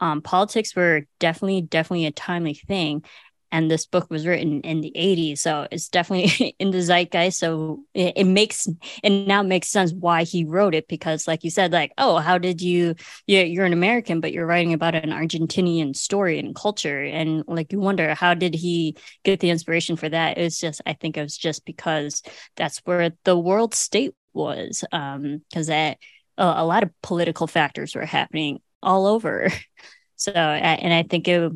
um, 0.00 0.20
politics 0.20 0.74
were 0.74 1.06
definitely, 1.20 1.62
definitely 1.62 2.06
a 2.06 2.10
timely 2.10 2.54
thing. 2.54 3.04
And 3.52 3.70
this 3.70 3.84
book 3.84 4.10
was 4.10 4.26
written 4.26 4.62
in 4.62 4.80
the 4.80 4.92
80s. 4.96 5.38
So 5.38 5.68
it's 5.70 5.90
definitely 5.90 6.56
in 6.58 6.70
the 6.70 6.80
zeitgeist. 6.80 7.38
So 7.38 7.84
it, 7.92 8.14
it 8.16 8.24
makes, 8.24 8.66
it 9.02 9.10
now 9.10 9.42
makes 9.42 9.68
sense 9.68 9.92
why 9.92 10.24
he 10.24 10.44
wrote 10.44 10.74
it. 10.74 10.88
Because 10.88 11.28
like 11.28 11.44
you 11.44 11.50
said, 11.50 11.70
like, 11.70 11.92
oh, 11.98 12.16
how 12.16 12.38
did 12.38 12.62
you, 12.62 12.94
you're, 13.26 13.44
you're 13.44 13.66
an 13.66 13.74
American, 13.74 14.20
but 14.20 14.32
you're 14.32 14.46
writing 14.46 14.72
about 14.72 14.94
an 14.94 15.10
Argentinian 15.10 15.94
story 15.94 16.38
and 16.38 16.54
culture. 16.54 17.02
And 17.02 17.44
like, 17.46 17.72
you 17.72 17.78
wonder, 17.78 18.14
how 18.14 18.32
did 18.32 18.54
he 18.54 18.96
get 19.22 19.40
the 19.40 19.50
inspiration 19.50 19.96
for 19.96 20.08
that? 20.08 20.38
It 20.38 20.42
was 20.42 20.58
just, 20.58 20.80
I 20.86 20.94
think 20.94 21.18
it 21.18 21.22
was 21.22 21.36
just 21.36 21.66
because 21.66 22.22
that's 22.56 22.78
where 22.78 23.10
the 23.24 23.38
world 23.38 23.74
state 23.74 24.14
was. 24.32 24.82
Um, 24.92 25.42
because 25.50 25.66
that, 25.66 25.98
a 26.38 26.64
lot 26.64 26.82
of 26.82 26.90
political 27.02 27.46
factors 27.46 27.94
were 27.94 28.06
happening 28.06 28.60
all 28.82 29.06
over. 29.06 29.50
So, 30.14 30.30
and 30.30 30.94
I 30.94 31.02
think 31.02 31.26
it, 31.26 31.52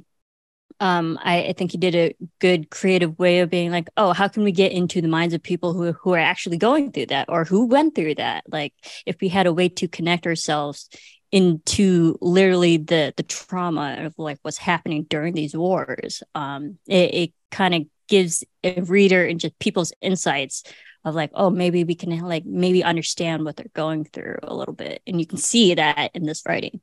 um, 0.80 1.18
I, 1.22 1.44
I, 1.44 1.52
think 1.52 1.70
he 1.70 1.78
did 1.78 1.94
a 1.94 2.16
good 2.40 2.68
creative 2.68 3.16
way 3.16 3.38
of 3.38 3.48
being 3.48 3.70
like, 3.70 3.88
oh, 3.96 4.12
how 4.12 4.26
can 4.26 4.42
we 4.42 4.50
get 4.50 4.72
into 4.72 5.00
the 5.00 5.06
minds 5.06 5.34
of 5.34 5.42
people 5.42 5.72
who 5.72 5.92
who 5.92 6.14
are 6.14 6.18
actually 6.18 6.58
going 6.58 6.90
through 6.90 7.06
that 7.06 7.28
or 7.28 7.44
who 7.44 7.66
went 7.66 7.94
through 7.94 8.16
that? 8.16 8.42
Like, 8.48 8.74
if 9.06 9.20
we 9.20 9.28
had 9.28 9.46
a 9.46 9.52
way 9.52 9.68
to 9.68 9.86
connect 9.86 10.26
ourselves 10.26 10.88
into 11.30 12.18
literally 12.20 12.76
the 12.76 13.14
the 13.16 13.22
trauma 13.22 13.98
of 14.00 14.14
like 14.18 14.38
what's 14.42 14.58
happening 14.58 15.04
during 15.08 15.34
these 15.34 15.56
wars, 15.56 16.24
um, 16.34 16.78
it, 16.88 17.14
it 17.14 17.32
kind 17.52 17.74
of 17.74 17.82
gives 18.08 18.44
a 18.64 18.80
reader 18.82 19.24
and 19.24 19.40
just 19.40 19.58
people's 19.58 19.92
insights 20.00 20.62
of 21.06 21.14
like, 21.14 21.30
oh, 21.34 21.48
maybe 21.48 21.84
we 21.84 21.94
can 21.94 22.10
like 22.20 22.44
maybe 22.44 22.82
understand 22.82 23.44
what 23.44 23.56
they're 23.56 23.66
going 23.74 24.04
through 24.04 24.38
a 24.42 24.54
little 24.54 24.74
bit, 24.74 25.00
and 25.06 25.20
you 25.20 25.26
can 25.26 25.38
see 25.38 25.72
that 25.72 26.10
in 26.14 26.26
this 26.26 26.42
writing. 26.46 26.80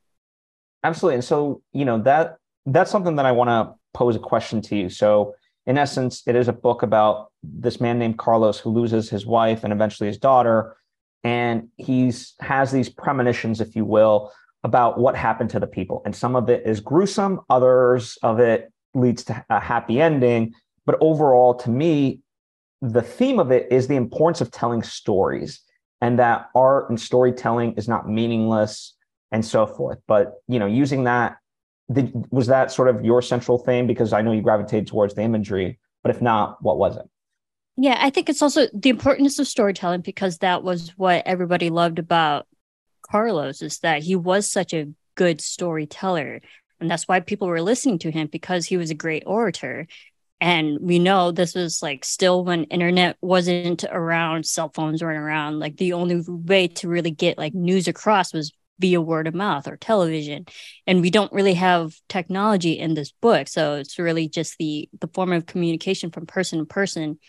Absolutely, 0.83 1.15
and 1.15 1.23
so 1.23 1.61
you 1.73 1.85
know 1.85 2.01
that 2.01 2.37
that's 2.65 2.89
something 2.89 3.17
that 3.17 3.25
I 3.25 3.33
want 3.33 3.49
to 3.49 3.75
pose 3.93 4.15
a 4.15 4.19
question 4.19 4.61
to 4.63 4.75
you. 4.77 4.89
So, 4.89 5.35
in 5.67 5.77
essence, 5.77 6.23
it 6.25 6.37
is 6.37 6.47
a 6.47 6.53
book 6.53 6.83
about 6.83 7.31
this 7.43 7.81
man 7.81 7.99
named 7.99 8.17
Carlos 8.17 8.57
who 8.57 8.69
loses 8.69 9.09
his 9.09 9.25
wife 9.25 9.65
and 9.65 9.73
eventually 9.73 10.07
his 10.07 10.17
daughter, 10.17 10.77
and 11.25 11.67
he's 11.75 12.33
has 12.39 12.71
these 12.71 12.87
premonitions, 12.87 13.59
if 13.59 13.75
you 13.75 13.83
will, 13.83 14.31
about 14.63 14.97
what 14.97 15.17
happened 15.17 15.49
to 15.49 15.59
the 15.59 15.67
people. 15.67 16.01
And 16.05 16.15
some 16.15 16.37
of 16.37 16.49
it 16.49 16.65
is 16.65 16.79
gruesome, 16.79 17.41
others 17.49 18.17
of 18.23 18.39
it 18.39 18.71
leads 18.93 19.25
to 19.25 19.45
a 19.49 19.59
happy 19.59 19.99
ending. 19.99 20.53
But 20.85 20.97
overall, 21.01 21.55
to 21.55 21.69
me, 21.69 22.21
the 22.83 23.01
theme 23.01 23.39
of 23.39 23.51
it 23.51 23.71
is 23.71 23.87
the 23.87 23.95
importance 23.95 24.41
of 24.41 24.51
telling 24.51 24.83
stories 24.83 25.61
and 26.01 26.19
that 26.19 26.49
art 26.53 26.89
and 26.89 26.99
storytelling 26.99 27.73
is 27.77 27.87
not 27.87 28.09
meaningless 28.09 28.93
and 29.31 29.43
so 29.43 29.65
forth. 29.65 29.99
But 30.05 30.33
you 30.49 30.59
know, 30.59 30.65
using 30.65 31.05
that 31.05 31.37
did, 31.91 32.13
was 32.29 32.47
that 32.47 32.71
sort 32.71 32.89
of 32.89 33.05
your 33.05 33.21
central 33.21 33.57
theme? 33.57 33.87
Because 33.87 34.11
I 34.11 34.21
know 34.21 34.33
you 34.33 34.41
gravitated 34.41 34.87
towards 34.87 35.15
the 35.15 35.21
imagery, 35.21 35.79
but 36.01 36.13
if 36.13 36.21
not, 36.21 36.61
what 36.61 36.77
was 36.77 36.97
it? 36.97 37.05
Yeah, 37.77 37.97
I 37.99 38.09
think 38.09 38.29
it's 38.29 38.41
also 38.41 38.67
the 38.73 38.89
importance 38.89 39.39
of 39.39 39.47
storytelling 39.47 40.01
because 40.01 40.39
that 40.39 40.61
was 40.61 40.89
what 40.97 41.23
everybody 41.25 41.69
loved 41.69 41.99
about 41.99 42.47
Carlos 43.01 43.61
is 43.61 43.79
that 43.79 44.03
he 44.03 44.15
was 44.15 44.51
such 44.51 44.73
a 44.73 44.89
good 45.15 45.39
storyteller. 45.39 46.41
And 46.81 46.91
that's 46.91 47.07
why 47.07 47.21
people 47.21 47.47
were 47.47 47.61
listening 47.61 47.99
to 47.99 48.11
him 48.11 48.27
because 48.27 48.65
he 48.65 48.75
was 48.75 48.91
a 48.91 48.95
great 48.95 49.23
orator. 49.25 49.87
And 50.43 50.77
we 50.81 50.99
know 50.99 51.31
this 51.31 51.55
was 51.55 51.81
like 51.81 52.03
still 52.03 52.43
when 52.43 52.65
internet 52.65 53.15
wasn't 53.21 53.85
around, 53.85 54.45
cell 54.45 54.69
phones 54.75 55.01
weren't 55.01 55.17
around. 55.17 55.59
Like 55.59 55.77
the 55.77 55.93
only 55.93 56.21
way 56.27 56.67
to 56.67 56.89
really 56.89 57.11
get 57.11 57.37
like 57.37 57.53
news 57.53 57.87
across 57.87 58.33
was 58.33 58.51
via 58.77 58.99
word 58.99 59.27
of 59.27 59.33
mouth 59.33 59.69
or 59.69 59.77
television. 59.77 60.43
And 60.85 60.99
we 60.99 61.11
don't 61.11 61.31
really 61.31 61.53
have 61.53 61.93
technology 62.09 62.77
in 62.77 62.93
this 62.93 63.13
book. 63.21 63.47
So 63.47 63.75
it's 63.75 63.97
really 63.97 64.27
just 64.27 64.57
the 64.57 64.89
the 64.99 65.07
form 65.07 65.31
of 65.31 65.45
communication 65.45 66.11
from 66.11 66.25
person 66.25 66.59
to 66.59 66.65
person. 66.65 67.19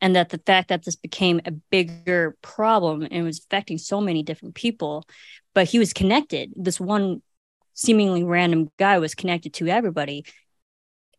And 0.00 0.14
that 0.14 0.28
the 0.28 0.38
fact 0.38 0.68
that 0.68 0.84
this 0.84 0.94
became 0.94 1.40
a 1.44 1.50
bigger 1.50 2.36
problem 2.40 3.08
and 3.10 3.24
was 3.24 3.40
affecting 3.40 3.78
so 3.78 4.00
many 4.00 4.22
different 4.22 4.54
people. 4.54 5.08
But 5.54 5.66
he 5.66 5.80
was 5.80 5.92
connected. 5.92 6.52
This 6.54 6.78
one 6.78 7.20
seemingly 7.74 8.22
random 8.22 8.70
guy 8.78 9.00
was 9.00 9.16
connected 9.16 9.54
to 9.54 9.66
everybody 9.66 10.24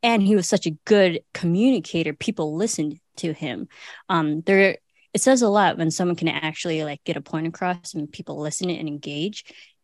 and 0.04 0.24
he 0.24 0.36
was 0.36 0.48
such 0.48 0.66
a 0.66 0.78
good 0.86 1.22
communicator 1.34 2.14
people 2.14 2.56
listened 2.56 3.00
to 3.18 3.34
him 3.34 3.68
um 4.10 4.42
there 4.42 4.78
it 5.14 5.20
says 5.20 5.42
a 5.42 5.50
lot 5.50 5.78
when 5.78 5.92
someone 5.92 6.16
can 6.16 6.30
actually 6.30 6.84
like 6.86 7.04
get 7.04 7.18
a 7.18 7.22
point 7.22 7.46
across 7.46 7.94
and 7.94 8.12
people 8.12 8.40
listen 8.40 8.70
and 8.70 8.88
engage 8.88 9.44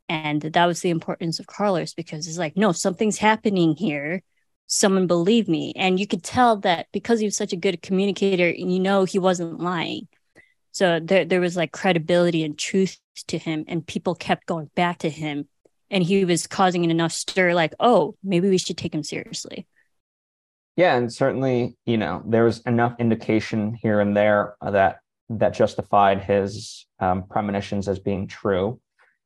and 0.09 0.41
that 0.41 0.65
was 0.65 0.81
the 0.81 0.89
importance 0.89 1.39
of 1.39 1.47
Carlos 1.47 1.93
because 1.93 2.27
it's 2.27 2.37
like, 2.37 2.55
no, 2.55 2.71
something's 2.71 3.17
happening 3.17 3.75
here. 3.75 4.23
Someone 4.67 5.07
believe 5.07 5.47
me. 5.47 5.73
And 5.75 5.99
you 5.99 6.07
could 6.07 6.23
tell 6.23 6.57
that 6.57 6.87
because 6.91 7.19
he 7.19 7.25
was 7.25 7.35
such 7.35 7.53
a 7.53 7.57
good 7.57 7.81
communicator, 7.81 8.49
you 8.49 8.79
know, 8.79 9.03
he 9.03 9.19
wasn't 9.19 9.59
lying. 9.59 10.07
So 10.71 10.99
there, 10.99 11.25
there 11.25 11.41
was 11.41 11.57
like 11.57 11.71
credibility 11.71 12.43
and 12.43 12.57
truth 12.57 12.99
to 13.27 13.37
him, 13.37 13.65
and 13.67 13.85
people 13.85 14.15
kept 14.15 14.45
going 14.45 14.69
back 14.75 14.99
to 14.99 15.09
him. 15.09 15.47
And 15.89 16.03
he 16.03 16.25
was 16.25 16.47
causing 16.47 16.83
enough 16.83 17.13
stir, 17.13 17.53
like, 17.53 17.73
oh, 17.79 18.15
maybe 18.23 18.49
we 18.49 18.57
should 18.57 18.77
take 18.77 18.93
him 18.93 19.03
seriously. 19.03 19.67
Yeah, 20.77 20.95
and 20.95 21.11
certainly, 21.11 21.75
you 21.85 21.97
know, 21.97 22.21
there 22.25 22.45
was 22.45 22.59
enough 22.61 22.95
indication 22.99 23.73
here 23.73 23.99
and 23.99 24.15
there 24.15 24.55
that 24.61 24.99
that 25.29 25.53
justified 25.53 26.23
his 26.23 26.85
um, 26.99 27.23
premonitions 27.29 27.89
as 27.89 27.99
being 27.99 28.27
true. 28.27 28.79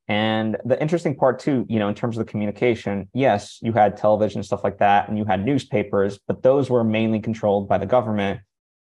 And 0.08 0.58
the 0.66 0.82
interesting 0.82 1.16
part 1.16 1.40
too, 1.40 1.66
you 1.70 1.78
know, 1.78 1.88
in 1.88 1.94
terms 1.94 2.18
of 2.18 2.26
the 2.26 2.32
communication, 2.32 3.08
yes, 3.14 3.60
you 3.62 3.72
had 3.72 3.98
television 3.98 4.42
stuff 4.44 4.64
like 4.64 4.80
that, 4.80 5.08
and 5.08 5.18
you 5.18 5.26
had 5.26 5.46
newspapers, 5.46 6.20
but 6.28 6.42
those 6.42 6.70
were 6.70 6.84
mainly 6.84 7.20
controlled 7.20 7.70
by 7.70 7.78
the 7.78 7.86
government. 7.86 8.42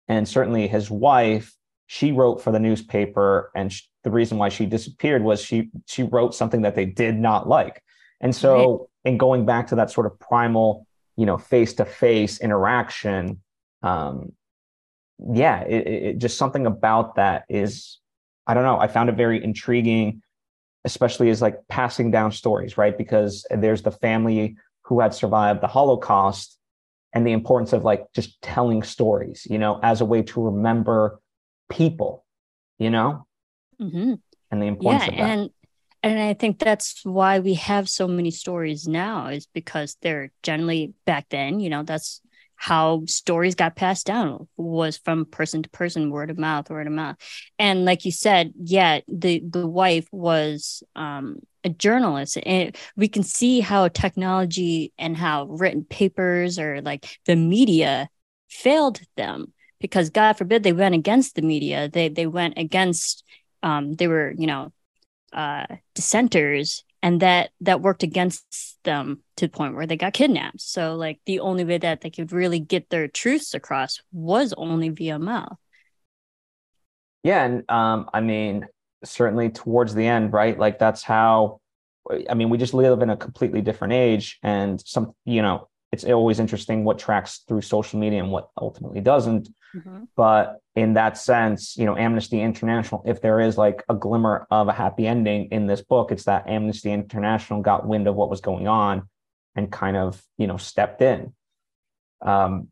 And 0.07 0.27
certainly 0.27 0.67
his 0.67 0.91
wife, 0.91 1.53
she 1.87 2.11
wrote 2.11 2.41
for 2.41 2.51
the 2.51 2.59
newspaper, 2.59 3.51
and 3.55 3.73
sh- 3.73 3.83
the 4.03 4.11
reason 4.11 4.37
why 4.37 4.49
she 4.49 4.65
disappeared 4.65 5.23
was 5.23 5.41
she 5.41 5.69
she 5.85 6.03
wrote 6.03 6.35
something 6.35 6.61
that 6.61 6.75
they 6.75 6.85
did 6.85 7.15
not 7.17 7.47
like. 7.47 7.81
And 8.21 8.35
so, 8.35 8.89
right. 9.03 9.11
in 9.11 9.17
going 9.17 9.45
back 9.45 9.67
to 9.67 9.75
that 9.75 9.91
sort 9.91 10.05
of 10.05 10.19
primal, 10.19 10.86
you 11.17 11.25
know, 11.25 11.37
face 11.37 11.73
to 11.73 11.85
face 11.85 12.39
interaction, 12.39 13.41
um, 13.83 14.31
yeah, 15.33 15.63
it, 15.63 15.87
it, 15.87 16.17
just 16.19 16.37
something 16.37 16.65
about 16.65 17.15
that 17.15 17.43
is, 17.49 17.99
I 18.45 18.53
don't 18.53 18.63
know, 18.63 18.79
I 18.79 18.87
found 18.87 19.09
it 19.09 19.15
very 19.15 19.43
intriguing 19.43 20.21
especially 20.87 21.29
as 21.29 21.41
like 21.41 21.59
passing 21.67 22.11
down 22.11 22.31
stories, 22.31 22.77
right? 22.77 22.97
Because 22.97 23.45
there's 23.51 23.81
the 23.81 23.91
family 23.91 24.55
who 24.83 25.01
had 25.01 25.13
survived 25.13 25.59
the 25.61 25.67
Holocaust 25.67 26.57
and 27.13 27.27
the 27.27 27.33
importance 27.33 27.73
of 27.73 27.83
like 27.83 28.05
just 28.15 28.41
telling 28.41 28.81
stories, 28.83 29.45
you 29.49 29.57
know, 29.57 29.79
as 29.83 29.99
a 29.99 30.05
way 30.05 30.21
to 30.21 30.41
remember 30.41 31.19
people, 31.69 32.25
you 32.79 32.89
know, 32.89 33.27
mm-hmm. 33.81 34.13
and 34.49 34.61
the 34.61 34.67
importance 34.67 35.03
yeah, 35.07 35.11
of 35.11 35.17
that. 35.17 35.37
And 35.37 35.49
and 36.03 36.19
I 36.19 36.33
think 36.33 36.59
that's 36.59 37.03
why 37.03 37.39
we 37.39 37.55
have 37.55 37.89
so 37.89 38.07
many 38.07 38.31
stories 38.31 38.87
now 38.87 39.27
is 39.27 39.47
because 39.47 39.97
they're 40.01 40.31
generally 40.43 40.93
back 41.05 41.27
then, 41.29 41.59
you 41.59 41.69
know, 41.69 41.83
that's 41.83 42.21
how 42.55 43.03
stories 43.05 43.53
got 43.55 43.75
passed 43.75 44.07
down 44.07 44.47
was 44.57 44.97
from 44.97 45.25
person 45.25 45.61
to 45.61 45.69
person 45.69 46.09
word 46.09 46.31
of 46.31 46.39
mouth 46.39 46.69
word 46.69 46.87
of 46.87 46.93
mouth. 46.93 47.15
And 47.59 47.85
like 47.85 48.03
you 48.03 48.11
said 48.11 48.51
yeah 48.59 49.01
the 49.07 49.43
the 49.47 49.67
wife 49.67 50.07
was 50.11 50.81
um 50.95 51.37
a 51.63 51.69
journalist. 51.69 52.37
And 52.45 52.75
we 52.95 53.07
can 53.07 53.23
see 53.23 53.59
how 53.59 53.87
technology 53.89 54.91
and 54.97 55.15
how 55.15 55.45
written 55.45 55.83
papers 55.83 56.57
or 56.57 56.81
like 56.81 57.19
the 57.25 57.35
media 57.35 58.09
failed 58.49 59.01
them 59.17 59.53
because 59.79 60.09
god 60.09 60.33
forbid 60.33 60.63
they 60.63 60.73
went 60.73 60.95
against 60.95 61.35
the 61.35 61.41
media. 61.43 61.89
They 61.89 62.09
they 62.09 62.25
went 62.27 62.57
against 62.57 63.23
um 63.61 63.93
they 63.93 64.07
were 64.07 64.33
you 64.37 64.47
know 64.47 64.71
uh 65.37 65.67
dissenters 65.95 66.83
and 67.01 67.21
that 67.21 67.51
that 67.61 67.81
worked 67.81 68.03
against 68.03 68.77
them 68.83 69.21
to 69.37 69.45
the 69.47 69.51
point 69.51 69.75
where 69.75 69.85
they 69.85 69.95
got 69.95 70.13
kidnapped. 70.13 70.59
So 70.59 70.95
like 70.95 71.19
the 71.25 71.39
only 71.39 71.63
way 71.63 71.77
that 71.77 72.01
they 72.01 72.09
could 72.09 72.31
really 72.31 72.59
get 72.59 72.89
their 72.89 73.07
truths 73.07 73.53
across 73.53 74.01
was 74.11 74.53
only 74.57 74.89
via 74.89 75.19
mouth. 75.19 75.57
Yeah 77.23 77.45
and 77.45 77.69
um 77.69 78.09
i 78.13 78.19
mean 78.21 78.67
certainly 79.03 79.49
towards 79.49 79.93
the 79.93 80.05
end 80.05 80.33
right? 80.33 80.57
Like 80.57 80.79
that's 80.79 81.03
how 81.03 81.61
i 82.29 82.33
mean 82.33 82.49
we 82.49 82.57
just 82.57 82.73
live 82.73 83.01
in 83.01 83.09
a 83.09 83.17
completely 83.17 83.61
different 83.61 83.93
age 83.93 84.39
and 84.41 84.81
some 84.85 85.13
you 85.25 85.41
know 85.41 85.67
it's 85.91 86.03
always 86.03 86.39
interesting 86.39 86.83
what 86.83 86.99
tracks 86.99 87.43
through 87.47 87.61
social 87.61 87.99
media 87.99 88.19
and 88.19 88.31
what 88.31 88.49
ultimately 88.59 89.01
doesn't 89.01 89.49
mm-hmm. 89.75 90.03
but 90.15 90.61
in 90.75 90.93
that 90.93 91.17
sense, 91.17 91.75
you 91.77 91.85
know, 91.85 91.97
Amnesty 91.97 92.41
International, 92.41 93.03
if 93.05 93.21
there 93.21 93.39
is 93.39 93.57
like 93.57 93.83
a 93.89 93.95
glimmer 93.95 94.47
of 94.51 94.67
a 94.67 94.73
happy 94.73 95.07
ending 95.07 95.49
in 95.51 95.67
this 95.67 95.81
book, 95.81 96.11
it's 96.11 96.25
that 96.25 96.47
Amnesty 96.47 96.91
International 96.91 97.61
got 97.61 97.87
wind 97.87 98.07
of 98.07 98.15
what 98.15 98.29
was 98.29 98.41
going 98.41 98.67
on 98.67 99.07
and 99.55 99.71
kind 99.71 99.97
of, 99.97 100.21
you 100.37 100.47
know, 100.47 100.57
stepped 100.57 101.01
in. 101.01 101.33
Um, 102.21 102.69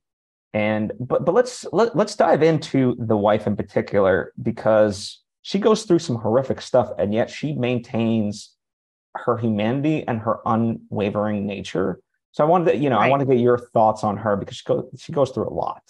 and 0.54 0.94
but 1.00 1.26
but 1.26 1.36
let's 1.36 1.66
let, 1.74 1.96
let's 1.98 2.16
dive 2.16 2.42
into 2.42 2.96
the 2.98 3.18
wife 3.18 3.46
in 3.46 3.58
particular 3.58 4.32
because 4.42 5.22
she 5.42 5.60
goes 5.60 5.84
through 5.84 6.00
some 6.00 6.16
horrific 6.16 6.62
stuff 6.62 6.90
and 6.98 7.14
yet 7.14 7.30
she 7.30 7.54
maintains 7.54 8.56
her 9.16 9.38
humanity 9.38 10.08
and 10.08 10.20
her 10.20 10.40
unwavering 10.46 11.46
nature. 11.46 12.00
So 12.32 12.44
I 12.44 12.48
wanted 12.48 12.72
to, 12.72 12.78
you 12.78 12.90
know, 12.90 12.98
right. 12.98 13.08
I 13.08 13.10
want 13.10 13.22
to 13.22 13.26
get 13.26 13.38
your 13.38 13.58
thoughts 13.58 14.04
on 14.04 14.18
her 14.18 14.36
because 14.38 14.58
she 14.58 14.64
goes 14.66 14.86
she 14.98 15.12
goes 15.12 15.32
through 15.32 15.50
a 15.50 15.54
lot. 15.54 15.84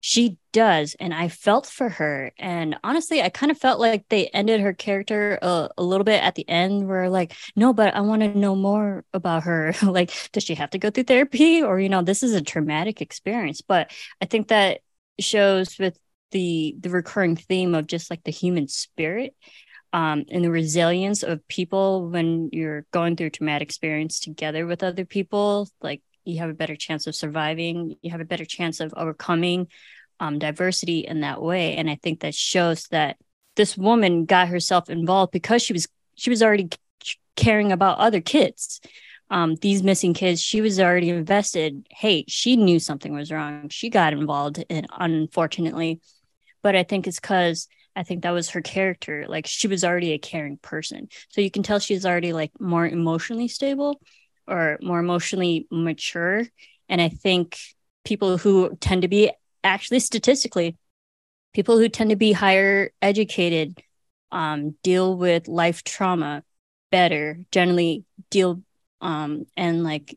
She 0.00 0.38
does. 0.52 0.96
And 0.98 1.12
I 1.12 1.28
felt 1.28 1.66
for 1.66 1.88
her. 1.88 2.32
And 2.38 2.76
honestly, 2.82 3.22
I 3.22 3.28
kind 3.28 3.52
of 3.52 3.58
felt 3.58 3.80
like 3.80 4.08
they 4.08 4.28
ended 4.28 4.60
her 4.60 4.72
character 4.72 5.38
a, 5.42 5.68
a 5.76 5.82
little 5.82 6.04
bit 6.04 6.22
at 6.22 6.34
the 6.34 6.48
end 6.48 6.88
where, 6.88 7.10
like, 7.10 7.34
no, 7.54 7.72
but 7.72 7.94
I 7.94 8.00
want 8.00 8.22
to 8.22 8.36
know 8.36 8.56
more 8.56 9.04
about 9.12 9.44
her. 9.44 9.74
like, 9.82 10.12
does 10.32 10.44
she 10.44 10.54
have 10.54 10.70
to 10.70 10.78
go 10.78 10.90
through 10.90 11.04
therapy? 11.04 11.62
Or, 11.62 11.78
you 11.78 11.88
know, 11.88 12.02
this 12.02 12.22
is 12.22 12.34
a 12.34 12.40
traumatic 12.40 13.02
experience. 13.02 13.60
But 13.60 13.90
I 14.20 14.24
think 14.24 14.48
that 14.48 14.80
shows 15.18 15.78
with 15.78 15.98
the 16.30 16.76
the 16.78 16.90
recurring 16.90 17.36
theme 17.36 17.74
of 17.74 17.86
just 17.86 18.08
like 18.08 18.22
the 18.24 18.30
human 18.30 18.68
spirit 18.68 19.34
um, 19.92 20.24
and 20.30 20.44
the 20.44 20.50
resilience 20.50 21.22
of 21.22 21.46
people 21.48 22.08
when 22.08 22.48
you're 22.52 22.86
going 22.92 23.16
through 23.16 23.30
traumatic 23.30 23.68
experience 23.68 24.20
together 24.20 24.66
with 24.66 24.82
other 24.82 25.04
people. 25.04 25.68
Like 25.82 26.02
you 26.24 26.38
have 26.38 26.50
a 26.50 26.54
better 26.54 26.76
chance 26.76 27.06
of 27.06 27.14
surviving, 27.14 27.96
you 28.02 28.10
have 28.10 28.20
a 28.20 28.26
better 28.26 28.44
chance 28.44 28.80
of 28.80 28.94
overcoming 28.96 29.68
um, 30.20 30.38
diversity 30.38 31.00
in 31.00 31.20
that 31.20 31.42
way. 31.42 31.76
And 31.76 31.90
I 31.90 31.98
think 32.02 32.20
that 32.20 32.34
shows 32.34 32.86
that 32.88 33.16
this 33.56 33.76
woman 33.76 34.26
got 34.26 34.48
herself 34.48 34.88
involved 34.90 35.32
because 35.32 35.62
she 35.62 35.72
was 35.72 35.88
she 36.14 36.30
was 36.30 36.42
already 36.42 36.68
caring 37.36 37.72
about 37.72 37.98
other 37.98 38.20
kids. 38.20 38.80
Um, 39.30 39.54
these 39.56 39.82
missing 39.82 40.12
kids, 40.12 40.40
she 40.40 40.60
was 40.60 40.80
already 40.80 41.08
invested. 41.08 41.86
Hey, 41.90 42.24
she 42.28 42.56
knew 42.56 42.80
something 42.80 43.14
was 43.14 43.30
wrong. 43.30 43.68
She 43.68 43.88
got 43.88 44.12
involved, 44.12 44.62
and 44.68 44.86
unfortunately, 44.90 46.00
but 46.62 46.76
I 46.76 46.82
think 46.82 47.06
it's 47.06 47.20
because 47.20 47.68
I 47.96 48.02
think 48.02 48.22
that 48.22 48.30
was 48.30 48.50
her 48.50 48.60
character. 48.60 49.26
Like 49.28 49.46
she 49.46 49.68
was 49.68 49.84
already 49.84 50.12
a 50.12 50.18
caring 50.18 50.58
person. 50.58 51.08
So 51.28 51.40
you 51.40 51.50
can 51.50 51.62
tell 51.62 51.78
she's 51.78 52.06
already 52.06 52.32
like 52.32 52.52
more 52.60 52.86
emotionally 52.86 53.48
stable 53.48 54.00
or 54.50 54.78
more 54.82 54.98
emotionally 54.98 55.66
mature. 55.70 56.44
And 56.88 57.00
I 57.00 57.08
think 57.08 57.56
people 58.04 58.36
who 58.36 58.76
tend 58.80 59.02
to 59.02 59.08
be 59.08 59.30
actually 59.62 60.00
statistically, 60.00 60.76
people 61.54 61.78
who 61.78 61.88
tend 61.88 62.10
to 62.10 62.16
be 62.16 62.32
higher 62.32 62.90
educated 63.00 63.80
um, 64.32 64.76
deal 64.82 65.16
with 65.16 65.48
life 65.48 65.84
trauma 65.84 66.42
better, 66.90 67.38
generally 67.52 68.04
deal 68.30 68.62
um, 69.00 69.46
and 69.56 69.84
like 69.84 70.16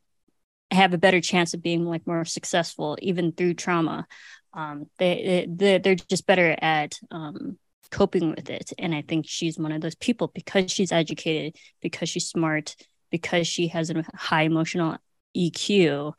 have 0.72 0.94
a 0.94 0.98
better 0.98 1.22
chance 1.22 1.54
of 1.54 1.62
being 1.62 1.86
like 1.86 2.06
more 2.08 2.26
successful 2.26 2.98
even 3.02 3.32
through 3.32 3.54
trauma 3.54 4.08
um, 4.54 4.88
they, 4.98 5.48
they 5.50 5.78
they're 5.80 5.96
just 5.96 6.28
better 6.28 6.56
at 6.62 7.00
um, 7.12 7.58
coping 7.92 8.32
with 8.32 8.50
it 8.50 8.74
and 8.80 8.96
i 8.96 9.02
think 9.02 9.26
she's 9.28 9.58
one 9.58 9.72
of 9.72 9.82
those 9.82 9.96
people 9.96 10.32
because 10.34 10.72
she's 10.72 10.92
educated 10.92 11.56
because 11.82 12.10
she's 12.10 12.28
smart 12.28 12.76
because 13.14 13.48
she 13.48 13.68
has 13.68 13.90
a 13.90 14.04
high 14.14 14.44
emotional 14.44 14.98
eq 15.38 16.14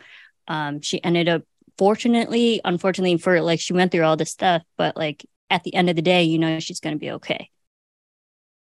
um, 0.47 0.81
she 0.81 1.03
ended 1.03 1.29
up 1.29 1.43
fortunately 1.77 2.61
unfortunately 2.65 3.19
for 3.19 3.41
like 3.41 3.61
she 3.61 3.73
went 3.73 3.93
through 3.93 4.05
all 4.05 4.17
this 4.17 4.31
stuff 4.31 4.63
but 4.79 4.97
like 4.97 5.27
at 5.51 5.63
the 5.65 5.75
end 5.75 5.91
of 5.91 5.97
the 5.97 6.03
day 6.03 6.23
you 6.23 6.39
know 6.39 6.59
she's 6.59 6.81
going 6.81 6.95
to 6.95 6.99
be 6.99 7.11
okay 7.11 7.51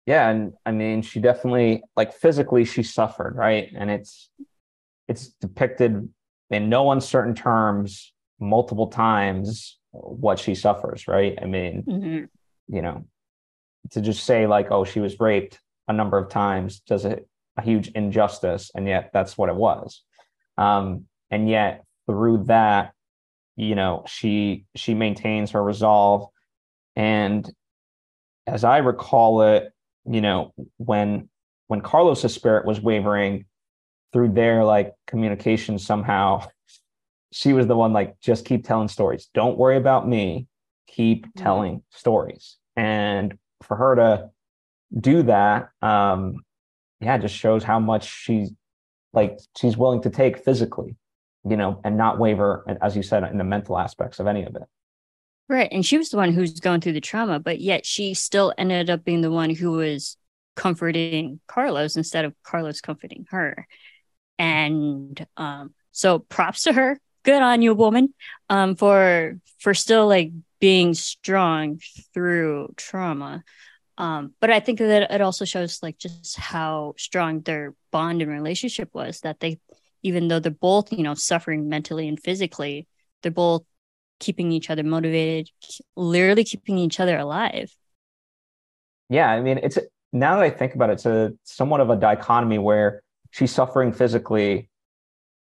yeah 0.06 0.30
and 0.30 0.54
i 0.66 0.72
mean 0.72 1.02
she 1.02 1.20
definitely 1.20 1.82
like 1.98 2.14
physically 2.14 2.64
she 2.64 2.84
suffered 2.84 3.36
right 3.36 3.70
and 3.76 3.90
it's 3.90 4.30
it's 5.08 5.30
depicted 5.42 6.08
in 6.52 6.70
no 6.70 6.92
uncertain 6.92 7.34
terms 7.34 8.14
multiple 8.40 8.88
times 8.88 9.80
what 9.92 10.40
she 10.40 10.56
suffers, 10.56 11.08
right? 11.08 11.38
I 11.42 11.46
mean, 11.46 11.84
mm-hmm. 11.88 12.76
you 12.76 12.82
know, 12.82 13.06
to 13.92 14.02
just 14.02 14.24
say 14.24 14.48
like, 14.48 14.72
oh, 14.72 14.84
she 14.84 15.00
was 15.00 15.20
raped 15.20 15.60
a 15.88 15.94
number 15.94 16.18
of 16.18 16.30
times 16.30 16.82
does 16.82 17.06
a, 17.06 17.20
a 17.60 17.62
huge 17.62 17.90
injustice, 17.90 18.72
and 18.74 18.88
yet 18.88 19.12
that's 19.14 19.38
what 19.38 19.50
it 19.50 19.56
was. 19.56 20.04
Um, 20.58 21.06
and 21.30 21.50
yet 21.50 21.84
through 22.08 22.46
that, 22.46 22.94
you 23.56 23.76
know, 23.76 24.04
she 24.08 24.66
she 24.76 24.94
maintains 24.94 25.52
her 25.52 25.64
resolve, 25.64 26.30
and 26.96 27.50
as 28.48 28.64
I 28.64 28.78
recall 28.78 29.42
it, 29.44 29.72
you 30.06 30.22
know, 30.22 30.54
when 30.78 31.30
when 31.68 31.82
Carlos's 31.82 32.34
spirit 32.34 32.66
was 32.66 32.82
wavering 32.82 33.46
through 34.12 34.30
their 34.34 34.64
like 34.64 34.94
communication 35.06 35.78
somehow 35.78 36.46
she 37.32 37.54
was 37.54 37.68
the 37.68 37.76
one 37.76 37.94
like 37.94 38.20
just 38.20 38.46
keep 38.46 38.66
telling 38.66 38.88
stories 38.88 39.30
don't 39.36 39.58
worry 39.58 39.78
about 39.78 40.08
me 40.08 40.48
keep 40.88 41.28
mm-hmm. 41.28 41.44
telling 41.44 41.84
stories 41.92 42.58
and 42.76 43.38
for 43.62 43.78
her 43.78 43.96
to 43.96 44.30
do 45.00 45.22
that 45.22 45.70
um 45.84 46.38
yeah 47.00 47.18
just 47.18 47.36
shows 47.36 47.64
how 47.64 47.80
much 47.80 48.06
she's 48.06 48.52
like 49.14 49.40
she's 49.58 49.78
willing 49.78 50.02
to 50.02 50.10
take 50.10 50.44
physically 50.44 50.96
you 51.48 51.58
know 51.58 51.80
and 51.84 51.98
not 51.98 52.20
waver 52.20 52.66
as 52.82 52.96
you 52.96 53.04
said 53.04 53.24
in 53.24 53.38
the 53.38 53.44
mental 53.44 53.78
aspects 53.78 54.20
of 54.20 54.28
any 54.28 54.44
of 54.44 54.56
it. 54.56 54.64
Right 55.48 55.70
and 55.72 55.86
she 55.86 55.98
was 55.98 56.10
the 56.10 56.18
one 56.18 56.34
who's 56.34 56.60
going 56.60 56.82
through 56.82 56.94
the 56.94 57.02
trauma 57.02 57.40
but 57.40 57.60
yet 57.60 57.86
she 57.86 58.14
still 58.14 58.54
ended 58.58 58.90
up 58.90 59.04
being 59.04 59.22
the 59.22 59.32
one 59.32 59.50
who 59.50 59.72
was 59.72 60.18
comforting 60.56 61.40
carlos 61.48 61.96
instead 61.96 62.26
of 62.26 62.34
carlos 62.44 62.82
comforting 62.82 63.26
her. 63.30 63.68
And 64.38 65.26
um 65.38 65.74
so 65.92 66.20
props 66.20 66.64
to 66.64 66.74
her. 66.74 67.00
Good 67.24 67.42
on 67.42 67.62
you, 67.62 67.74
woman, 67.74 68.14
um, 68.50 68.76
for 68.76 69.38
for 69.60 69.74
still 69.74 70.08
like 70.08 70.32
being 70.60 70.94
strong 70.94 71.82
through 72.14 72.74
trauma. 72.78 73.44
Um, 74.00 74.34
but 74.40 74.50
I 74.50 74.60
think 74.60 74.80
that 74.80 75.12
it 75.12 75.22
also 75.22 75.46
shows 75.46 75.84
like 75.84 75.98
just 75.98 76.38
how 76.38 76.96
strong 76.98 77.42
their 77.42 77.76
bond 77.92 78.22
and 78.22 78.32
relationship 78.32 78.90
was. 78.94 79.20
That 79.22 79.40
they, 79.40 79.60
even 80.02 80.28
though 80.28 80.40
they're 80.40 80.52
both 80.52 80.92
you 80.92 81.04
know 81.04 81.14
suffering 81.14 81.70
mentally 81.70 82.08
and 82.08 82.20
physically, 82.20 82.88
they're 83.22 83.32
both 83.32 83.64
keeping 84.20 84.52
each 84.52 84.70
other 84.70 84.84
motivated, 84.84 85.50
literally 85.96 86.44
keeping 86.44 86.78
each 86.78 87.00
other 87.00 87.18
alive. 87.18 87.72
Yeah, 89.10 89.30
I 89.30 89.42
mean, 89.42 89.60
it's 89.62 89.78
now 90.12 90.36
that 90.38 90.44
I 90.44 90.50
think 90.50 90.76
about 90.76 90.90
it, 90.90 90.94
it's 90.94 91.06
a 91.06 91.34
somewhat 91.44 91.82
of 91.82 91.90
a 91.90 91.96
dichotomy 91.96 92.58
where 92.58 93.04
she's 93.32 93.52
suffering 93.52 93.92
physically 93.92 94.70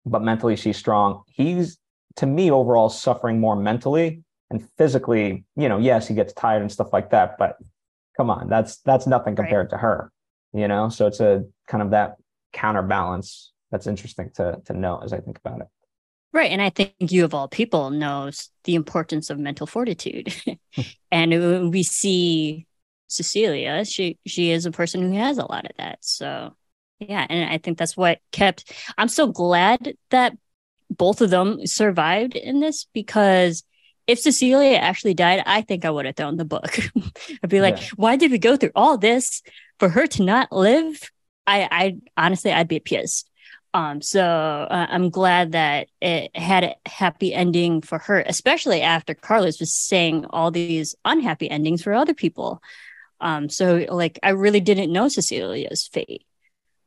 but 0.08 0.22
mentally 0.22 0.56
she's 0.56 0.76
strong. 0.76 1.22
He's 1.26 1.78
to 2.16 2.26
me 2.26 2.50
overall 2.50 2.88
suffering 2.88 3.40
more 3.40 3.56
mentally 3.56 4.22
and 4.50 4.66
physically. 4.76 5.44
You 5.56 5.68
know, 5.68 5.78
yes, 5.78 6.08
he 6.08 6.14
gets 6.14 6.32
tired 6.32 6.62
and 6.62 6.72
stuff 6.72 6.92
like 6.92 7.10
that, 7.10 7.38
but 7.38 7.56
come 8.18 8.28
on, 8.30 8.48
that's 8.48 8.78
that's 8.78 9.06
nothing 9.06 9.36
compared 9.36 9.66
right. 9.66 9.70
to 9.70 9.78
her. 9.78 10.12
You 10.52 10.68
know, 10.68 10.88
so 10.88 11.06
it's 11.06 11.20
a 11.20 11.44
kind 11.66 11.82
of 11.82 11.90
that 11.90 12.16
counterbalance 12.52 13.52
that's 13.70 13.86
interesting 13.86 14.30
to 14.34 14.60
to 14.66 14.72
know 14.74 15.00
as 15.02 15.12
I 15.12 15.20
think 15.20 15.38
about 15.38 15.60
it. 15.60 15.68
Right. 16.32 16.50
And 16.50 16.60
I 16.60 16.68
think 16.68 16.92
you, 16.98 17.24
of 17.24 17.32
all 17.32 17.48
people, 17.48 17.88
knows 17.88 18.50
the 18.64 18.74
importance 18.74 19.30
of 19.30 19.38
mental 19.38 19.66
fortitude. 19.66 20.34
and 21.10 21.70
we 21.70 21.82
see 21.82 22.66
Cecilia, 23.06 23.84
she 23.86 24.18
she 24.26 24.50
is 24.50 24.66
a 24.66 24.70
person 24.70 25.00
who 25.00 25.18
has 25.18 25.38
a 25.38 25.46
lot 25.46 25.64
of 25.64 25.72
that. 25.78 25.98
So 26.02 26.54
yeah, 26.98 27.26
and 27.28 27.50
I 27.50 27.58
think 27.58 27.78
that's 27.78 27.96
what 27.96 28.18
kept. 28.32 28.72
I'm 28.98 29.08
so 29.08 29.28
glad 29.28 29.94
that 30.10 30.36
both 30.90 31.20
of 31.20 31.30
them 31.30 31.66
survived 31.66 32.34
in 32.34 32.60
this 32.60 32.86
because 32.92 33.62
if 34.08 34.18
Cecilia 34.18 34.78
actually 34.78 35.14
died, 35.14 35.42
I 35.46 35.60
think 35.60 35.84
I 35.84 35.90
would 35.90 36.06
have 36.06 36.16
thrown 36.16 36.36
the 36.36 36.44
book. 36.44 36.78
I'd 37.42 37.50
be 37.50 37.60
like, 37.60 37.80
yeah. 37.80 37.88
why 37.96 38.16
did 38.16 38.30
we 38.30 38.38
go 38.38 38.56
through 38.56 38.72
all 38.74 38.96
this 38.96 39.42
for 39.78 39.90
her 39.90 40.06
to 40.08 40.24
not 40.24 40.50
live? 40.50 41.10
I, 41.46 41.68
I 41.70 41.96
honestly, 42.16 42.50
I'd 42.50 42.68
be 42.68 42.80
pissed. 42.80 43.30
Um, 43.74 44.00
so 44.00 44.24
uh, 44.24 44.86
I'm 44.88 45.10
glad 45.10 45.52
that 45.52 45.88
it 46.00 46.34
had 46.34 46.64
a 46.64 46.74
happy 46.86 47.34
ending 47.34 47.82
for 47.82 47.98
her, 47.98 48.20
especially 48.26 48.80
after 48.80 49.14
Carlos 49.14 49.60
was 49.60 49.74
saying 49.74 50.24
all 50.30 50.50
these 50.50 50.94
unhappy 51.04 51.50
endings 51.50 51.82
for 51.82 51.92
other 51.92 52.14
people. 52.14 52.62
Um, 53.20 53.50
so 53.50 53.84
like 53.90 54.18
I 54.22 54.30
really 54.30 54.60
didn't 54.60 54.92
know 54.92 55.08
Cecilia's 55.08 55.86
fate 55.92 56.24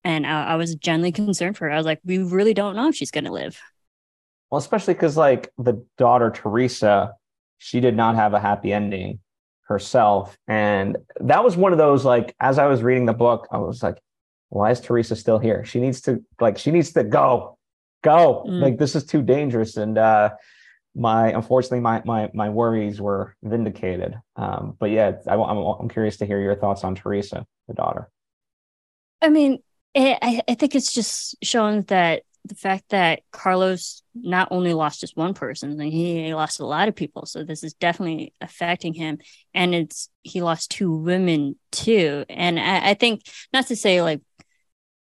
and 0.03 0.25
I, 0.25 0.45
I 0.45 0.55
was 0.55 0.73
genuinely 0.75 1.11
concerned 1.11 1.55
for 1.55 1.67
her. 1.67 1.71
I 1.71 1.77
was 1.77 1.85
like, 1.85 1.99
we 2.03 2.17
really 2.17 2.55
don't 2.55 2.75
know 2.75 2.87
if 2.87 2.95
she's 2.95 3.11
going 3.11 3.25
to 3.25 3.31
live. 3.31 3.59
Well, 4.51 4.59
especially 4.59 4.93
because 4.93 5.15
like 5.15 5.49
the 5.57 5.85
daughter 5.97 6.29
Teresa, 6.29 7.13
she 7.57 7.79
did 7.79 7.95
not 7.95 8.15
have 8.15 8.33
a 8.33 8.39
happy 8.39 8.73
ending 8.73 9.19
herself, 9.61 10.37
and 10.47 10.97
that 11.21 11.43
was 11.43 11.55
one 11.55 11.71
of 11.71 11.77
those 11.77 12.03
like 12.03 12.35
as 12.39 12.59
I 12.59 12.67
was 12.67 12.83
reading 12.83 13.05
the 13.05 13.13
book, 13.13 13.47
I 13.51 13.57
was 13.59 13.81
like, 13.81 13.97
why 14.49 14.71
is 14.71 14.81
Teresa 14.81 15.15
still 15.15 15.39
here? 15.39 15.63
She 15.63 15.79
needs 15.79 16.01
to 16.01 16.23
like 16.41 16.57
she 16.57 16.71
needs 16.71 16.91
to 16.93 17.05
go, 17.05 17.57
go. 18.03 18.45
Mm. 18.47 18.61
Like 18.61 18.77
this 18.77 18.95
is 18.95 19.05
too 19.05 19.21
dangerous, 19.21 19.77
and 19.77 19.97
uh, 19.97 20.31
my 20.93 21.31
unfortunately 21.31 21.79
my 21.79 22.01
my 22.03 22.29
my 22.33 22.49
worries 22.49 22.99
were 22.99 23.37
vindicated. 23.41 24.19
Um, 24.35 24.75
but 24.77 24.91
yeah, 24.91 25.13
I, 25.27 25.35
I'm 25.35 25.57
I'm 25.57 25.89
curious 25.89 26.17
to 26.17 26.25
hear 26.25 26.41
your 26.41 26.55
thoughts 26.57 26.83
on 26.83 26.95
Teresa, 26.95 27.45
the 27.69 27.73
daughter. 27.73 28.09
I 29.21 29.29
mean, 29.29 29.59
it, 29.93 30.17
I, 30.21 30.41
I 30.49 30.55
think 30.55 30.75
it's 30.75 30.93
just 30.93 31.37
showing 31.41 31.83
that 31.83 32.23
the 32.45 32.55
fact 32.55 32.89
that 32.89 33.21
Carlos 33.31 34.01
not 34.15 34.47
only 34.51 34.73
lost 34.73 35.01
just 35.01 35.15
one 35.15 35.33
person, 35.33 35.79
he 35.79 36.33
lost 36.33 36.59
a 36.59 36.65
lot 36.65 36.87
of 36.87 36.95
people. 36.95 37.25
So 37.25 37.43
this 37.43 37.63
is 37.63 37.73
definitely 37.73 38.33
affecting 38.41 38.93
him. 38.93 39.19
And 39.53 39.75
it's 39.75 40.09
he 40.23 40.41
lost 40.41 40.71
two 40.71 40.91
women 40.91 41.55
too. 41.71 42.25
And 42.29 42.59
I, 42.59 42.91
I 42.91 42.93
think 42.95 43.21
not 43.53 43.67
to 43.67 43.75
say 43.75 44.01
like 44.01 44.21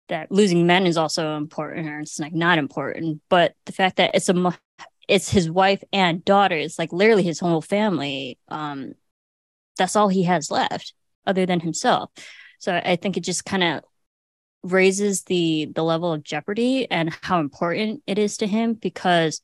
that 0.09 0.31
losing 0.33 0.66
men 0.66 0.87
is 0.87 0.96
also 0.96 1.37
important 1.37 1.88
or 1.88 2.01
it's 2.01 2.18
like 2.18 2.33
not 2.33 2.59
important, 2.59 3.20
but 3.29 3.55
the 3.66 3.72
fact 3.72 3.96
that 3.96 4.14
it's 4.14 4.29
a 4.29 4.59
it's 5.09 5.31
his 5.31 5.51
wife 5.51 5.83
and 5.92 6.25
daughter, 6.25 6.57
it's 6.57 6.79
like 6.79 6.92
literally 6.92 7.22
his 7.22 7.38
whole 7.38 7.61
family. 7.61 8.38
Um, 8.49 8.94
that's 9.77 9.94
all 9.94 10.09
he 10.09 10.25
has 10.25 10.51
left 10.51 10.94
other 11.27 11.46
than 11.46 11.61
himself. 11.61 12.11
So 12.59 12.75
I 12.75 12.96
think 12.96 13.16
it 13.16 13.20
just 13.20 13.44
kind 13.44 13.62
of 13.62 13.85
raises 14.72 15.22
the 15.24 15.70
the 15.74 15.83
level 15.83 16.12
of 16.12 16.22
jeopardy 16.22 16.90
and 16.90 17.16
how 17.22 17.40
important 17.40 18.02
it 18.07 18.18
is 18.18 18.38
to 18.38 18.46
him 18.46 18.74
because 18.74 19.40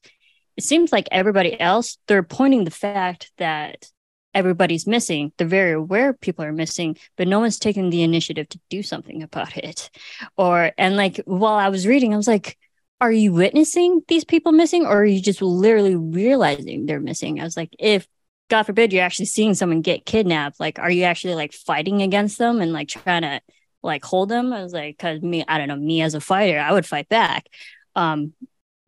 it 0.56 0.64
seems 0.64 0.92
like 0.92 1.08
everybody 1.10 1.58
else 1.58 1.98
they're 2.08 2.22
pointing 2.22 2.64
the 2.64 2.70
fact 2.70 3.32
that 3.38 3.90
everybody's 4.34 4.86
missing. 4.86 5.32
They're 5.36 5.46
very 5.46 5.72
aware 5.72 6.12
people 6.12 6.44
are 6.44 6.52
missing, 6.52 6.96
but 7.16 7.28
no 7.28 7.40
one's 7.40 7.58
taking 7.58 7.90
the 7.90 8.02
initiative 8.02 8.48
to 8.50 8.60
do 8.70 8.82
something 8.82 9.22
about 9.22 9.56
it. 9.56 9.90
Or, 10.36 10.72
and 10.78 10.96
like 10.96 11.20
while 11.24 11.54
I 11.54 11.68
was 11.68 11.86
reading, 11.86 12.14
I 12.14 12.16
was 12.16 12.28
like, 12.28 12.58
are 13.00 13.12
you 13.12 13.32
witnessing 13.32 14.02
these 14.08 14.24
people 14.24 14.52
missing 14.52 14.86
or 14.86 15.00
are 15.00 15.04
you 15.04 15.20
just 15.20 15.42
literally 15.42 15.96
realizing 15.96 16.86
they're 16.86 17.00
missing? 17.00 17.40
I 17.40 17.44
was 17.44 17.56
like, 17.56 17.74
if 17.78 18.06
God 18.48 18.62
forbid 18.64 18.92
you're 18.92 19.02
actually 19.02 19.26
seeing 19.26 19.54
someone 19.54 19.80
get 19.80 20.06
kidnapped, 20.06 20.60
like, 20.60 20.78
are 20.78 20.90
you 20.90 21.04
actually 21.04 21.34
like 21.34 21.52
fighting 21.52 22.02
against 22.02 22.38
them 22.38 22.60
and 22.60 22.72
like 22.72 22.88
trying 22.88 23.22
to 23.22 23.40
like 23.82 24.04
hold 24.04 24.28
them? 24.28 24.52
I 24.52 24.62
was 24.62 24.72
like, 24.72 24.98
cause 24.98 25.20
me, 25.20 25.44
I 25.46 25.58
don't 25.58 25.68
know, 25.68 25.76
me 25.76 26.02
as 26.02 26.14
a 26.14 26.20
fighter, 26.20 26.58
I 26.58 26.72
would 26.72 26.86
fight 26.86 27.08
back. 27.08 27.48
Um, 27.94 28.32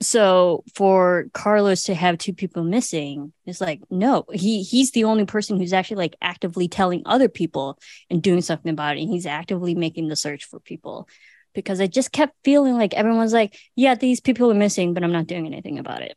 so 0.01 0.65
for 0.75 1.27
Carlos 1.33 1.85
to 1.85 1.95
have 1.95 2.19
two 2.19 2.35
people 2.35 2.65
missing, 2.65 3.33
it's 3.47 3.61
like 3.61 3.81
no, 3.91 4.25
he 4.33 4.63
he's 4.63 4.93
the 4.93 5.05
only 5.05 5.25
person 5.25 5.59
who's 5.59 5.73
actually 5.73 5.97
like 5.97 6.17
actively 6.21 6.69
telling 6.69 7.03
other 7.07 7.29
people 7.29 7.79
and 8.11 8.23
doing 8.23 8.43
something 8.43 8.71
about 8.71 8.97
it. 8.97 9.03
And 9.03 9.11
he's 9.11 9.27
actively 9.27 9.75
making 9.75 10.09
the 10.09 10.17
search 10.17 10.45
for 10.45 10.61
people 10.61 11.09
because 11.55 11.81
I 11.81 11.87
just 11.87 12.13
kept 12.13 12.35
feeling 12.45 12.75
like 12.75 12.95
everyone's 12.95 13.33
like, 13.33 13.57
yeah, 13.77 13.95
these 13.95 14.21
people 14.21 14.51
are 14.51 14.57
missing, 14.57 14.93
but 14.93 15.05
I'm 15.05 15.13
not 15.13 15.27
doing 15.27 15.47
anything 15.47 15.79
about 15.79 16.03
it. 16.03 16.17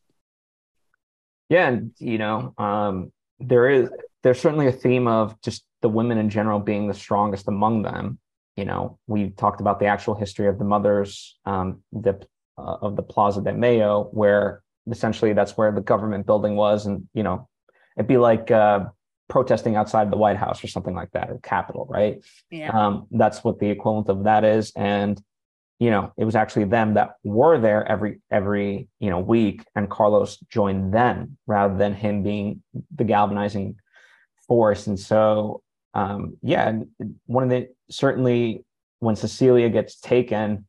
Yeah, 1.50 1.70
and 1.70 1.92
you 2.00 2.18
know, 2.18 2.54
um, 2.58 3.12
there 3.40 3.70
is 3.70 3.90
there's 4.24 4.42
certainly 4.42 4.68
a 4.68 4.72
theme 4.72 5.08
of 5.08 5.40
just 5.42 5.64
the 5.82 5.90
women 5.90 6.18
in 6.18 6.30
general 6.30 6.60
being 6.60 6.88
the 6.88 6.94
strongest 6.94 7.48
among 7.48 7.84
them. 7.84 8.20
You 8.58 8.66
know, 8.66 8.98
we 9.06 9.30
talked 9.30 9.62
about 9.62 9.80
the 9.80 9.86
actual 9.86 10.16
history 10.16 10.48
of 10.48 10.58
the 10.58 10.66
mothers, 10.66 11.38
um, 11.46 11.84
the 11.94 12.20
uh, 12.58 12.78
of 12.82 12.96
the 12.96 13.04
Plaza 13.04 13.42
de 13.42 13.54
Mayo, 13.54 14.10
where 14.12 14.64
essentially 14.90 15.34
that's 15.34 15.56
where 15.56 15.72
the 15.72 15.82
government 15.82 16.26
building 16.26 16.56
was, 16.56 16.88
and 16.88 17.08
you 17.14 17.22
know, 17.22 17.48
it'd 17.96 18.08
be 18.08 18.18
like 18.18 18.50
uh, 18.50 18.86
protesting 19.30 19.76
outside 19.76 20.12
the 20.12 20.18
White 20.18 20.38
House 20.38 20.64
or 20.64 20.68
something 20.68 20.96
like 20.96 21.12
that, 21.12 21.30
or 21.30 21.38
Capitol, 21.44 21.86
right? 21.88 22.26
Yeah. 22.50 22.72
Um, 22.72 23.06
that's 23.12 23.44
what 23.44 23.60
the 23.60 23.70
equivalent 23.70 24.10
of 24.10 24.24
that 24.24 24.44
is, 24.44 24.74
and 24.76 25.22
you 25.80 25.92
know, 25.92 26.12
it 26.18 26.26
was 26.26 26.36
actually 26.36 26.66
them 26.66 26.96
that 26.96 27.12
were 27.24 27.60
there 27.60 27.88
every 27.88 28.22
every 28.32 28.88
you 29.00 29.12
know 29.12 29.20
week, 29.20 29.64
and 29.76 29.88
Carlos 29.88 30.38
joined 30.50 30.96
them 30.96 31.38
rather 31.46 31.78
than 31.78 31.94
him 31.94 32.24
being 32.24 32.64
the 32.96 33.04
galvanizing 33.04 33.76
force, 34.48 34.88
and 34.88 35.00
so 35.00 35.62
um, 35.94 36.38
yeah, 36.42 36.80
one 37.26 37.44
of 37.44 37.50
the 37.50 37.70
certainly 37.90 38.66
when 39.00 39.16
Cecilia 39.16 39.70
gets 39.70 40.00
taken 40.00 40.66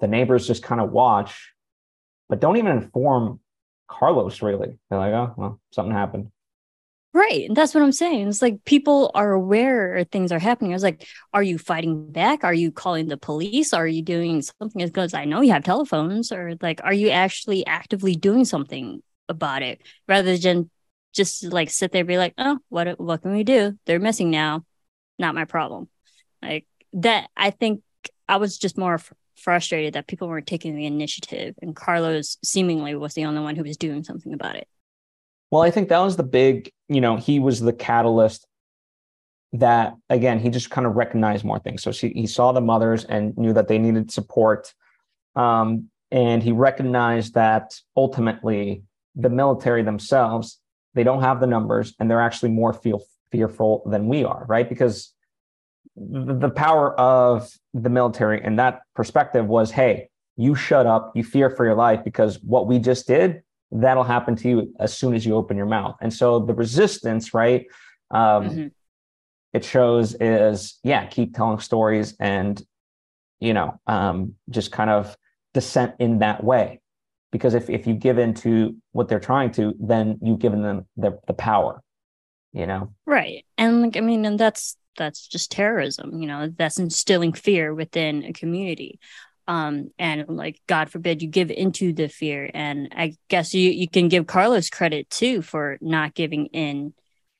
the 0.00 0.08
neighbors 0.08 0.46
just 0.46 0.62
kind 0.62 0.80
of 0.80 0.90
watch, 0.90 1.52
but 2.28 2.40
don't 2.40 2.56
even 2.56 2.72
inform 2.72 3.40
Carlos 3.88 4.42
really. 4.42 4.78
They're 4.90 4.98
like, 4.98 5.12
oh, 5.12 5.34
well, 5.36 5.60
something 5.70 5.94
happened. 5.94 6.30
Right. 7.14 7.48
And 7.48 7.56
that's 7.56 7.72
what 7.72 7.82
I'm 7.82 7.92
saying. 7.92 8.28
It's 8.28 8.42
like 8.42 8.62
people 8.66 9.10
are 9.14 9.32
aware 9.32 10.04
things 10.10 10.32
are 10.32 10.38
happening. 10.38 10.72
I 10.72 10.74
was 10.74 10.82
like, 10.82 11.06
are 11.32 11.42
you 11.42 11.56
fighting 11.56 12.12
back? 12.12 12.44
Are 12.44 12.52
you 12.52 12.70
calling 12.70 13.08
the 13.08 13.16
police? 13.16 13.72
Are 13.72 13.86
you 13.86 14.02
doing 14.02 14.42
something? 14.42 14.84
Because 14.84 15.14
I 15.14 15.24
know 15.24 15.40
you 15.40 15.52
have 15.52 15.64
telephones, 15.64 16.30
or 16.30 16.56
like, 16.60 16.80
are 16.84 16.92
you 16.92 17.08
actually 17.08 17.64
actively 17.66 18.16
doing 18.16 18.44
something 18.44 19.02
about 19.30 19.62
it 19.62 19.80
rather 20.06 20.36
than 20.36 20.70
just 21.14 21.44
like 21.44 21.70
sit 21.70 21.90
there 21.90 22.00
and 22.00 22.08
be 22.08 22.18
like, 22.18 22.34
oh, 22.36 22.58
what 22.68 23.00
what 23.00 23.22
can 23.22 23.32
we 23.32 23.44
do? 23.44 23.78
They're 23.86 23.98
missing 23.98 24.30
now. 24.30 24.66
Not 25.18 25.34
my 25.34 25.46
problem. 25.46 25.88
Like 26.46 26.66
that, 26.94 27.28
I 27.36 27.50
think 27.50 27.82
I 28.28 28.36
was 28.36 28.58
just 28.58 28.78
more 28.78 29.00
frustrated 29.36 29.94
that 29.94 30.06
people 30.06 30.28
weren't 30.28 30.46
taking 30.46 30.76
the 30.76 30.86
initiative 30.86 31.54
and 31.60 31.76
Carlos 31.76 32.38
seemingly 32.42 32.94
was 32.94 33.14
the 33.14 33.24
only 33.24 33.40
one 33.40 33.56
who 33.56 33.64
was 33.64 33.76
doing 33.76 34.02
something 34.02 34.32
about 34.32 34.56
it. 34.56 34.66
Well, 35.50 35.62
I 35.62 35.70
think 35.70 35.88
that 35.90 35.98
was 35.98 36.16
the 36.16 36.22
big, 36.22 36.72
you 36.88 37.00
know, 37.00 37.16
he 37.16 37.38
was 37.38 37.60
the 37.60 37.72
catalyst 37.72 38.46
that 39.52 39.94
again, 40.10 40.38
he 40.38 40.50
just 40.50 40.70
kind 40.70 40.86
of 40.86 40.96
recognized 40.96 41.44
more 41.44 41.58
things. 41.58 41.82
So 41.82 41.92
she, 41.92 42.08
he 42.08 42.26
saw 42.26 42.52
the 42.52 42.60
mothers 42.60 43.04
and 43.04 43.36
knew 43.36 43.52
that 43.52 43.68
they 43.68 43.78
needed 43.78 44.10
support. 44.10 44.72
Um, 45.34 45.90
and 46.10 46.42
he 46.42 46.52
recognized 46.52 47.34
that 47.34 47.78
ultimately 47.96 48.82
the 49.14 49.30
military 49.30 49.82
themselves, 49.82 50.60
they 50.94 51.04
don't 51.04 51.22
have 51.22 51.40
the 51.40 51.46
numbers 51.46 51.94
and 52.00 52.10
they're 52.10 52.20
actually 52.20 52.50
more 52.50 52.72
feel 52.72 53.02
fearful 53.30 53.82
than 53.86 54.08
we 54.08 54.24
are, 54.24 54.44
right? 54.48 54.68
Because 54.68 55.12
the 55.96 56.50
power 56.50 56.98
of 56.98 57.50
the 57.74 57.90
military 57.90 58.42
in 58.42 58.56
that 58.56 58.80
perspective 58.94 59.46
was 59.46 59.70
hey 59.70 60.08
you 60.36 60.54
shut 60.54 60.86
up 60.86 61.12
you 61.14 61.24
fear 61.24 61.50
for 61.50 61.64
your 61.64 61.74
life 61.74 62.04
because 62.04 62.38
what 62.42 62.66
we 62.66 62.78
just 62.78 63.06
did 63.06 63.42
that'll 63.70 64.04
happen 64.04 64.36
to 64.36 64.48
you 64.48 64.74
as 64.78 64.96
soon 64.96 65.14
as 65.14 65.26
you 65.26 65.34
open 65.34 65.56
your 65.56 65.66
mouth. 65.66 65.96
And 66.00 66.12
so 66.12 66.38
the 66.38 66.54
resistance 66.54 67.34
right 67.34 67.66
um, 68.10 68.48
mm-hmm. 68.48 68.66
it 69.52 69.64
shows 69.64 70.14
is 70.20 70.78
yeah 70.84 71.06
keep 71.06 71.34
telling 71.34 71.58
stories 71.58 72.14
and 72.20 72.62
you 73.40 73.54
know 73.54 73.80
um, 73.86 74.34
just 74.50 74.72
kind 74.72 74.90
of 74.90 75.16
dissent 75.54 75.94
in 75.98 76.20
that 76.20 76.44
way. 76.44 76.80
Because 77.32 77.54
if, 77.54 77.68
if 77.68 77.86
you 77.86 77.94
give 77.94 78.18
in 78.18 78.34
to 78.34 78.76
what 78.92 79.08
they're 79.08 79.20
trying 79.20 79.50
to 79.52 79.74
then 79.80 80.18
you've 80.22 80.38
given 80.38 80.62
them 80.62 80.86
the, 80.96 81.18
the 81.26 81.34
power 81.34 81.82
you 82.52 82.66
know? 82.66 82.94
Right. 83.04 83.44
And 83.58 83.82
like 83.82 83.96
i 83.98 84.00
mean 84.00 84.24
and 84.24 84.40
that's 84.40 84.76
that's 84.96 85.26
just 85.26 85.50
terrorism 85.50 86.20
you 86.20 86.26
know 86.26 86.48
that's 86.56 86.78
instilling 86.78 87.32
fear 87.32 87.74
within 87.74 88.24
a 88.24 88.32
community. 88.32 88.98
Um 89.48 89.90
and 89.98 90.28
like 90.28 90.60
god 90.66 90.90
forbid 90.90 91.22
you 91.22 91.28
give 91.28 91.50
into 91.50 91.92
the 91.92 92.08
fear. 92.08 92.50
And 92.52 92.92
i 92.96 93.14
guess 93.28 93.54
you 93.54 93.70
you 93.70 93.88
can 93.88 94.08
give 94.08 94.26
carlos 94.26 94.70
credit 94.70 95.08
too 95.10 95.42
for 95.42 95.78
not 95.80 96.14
giving 96.14 96.46
in 96.46 96.94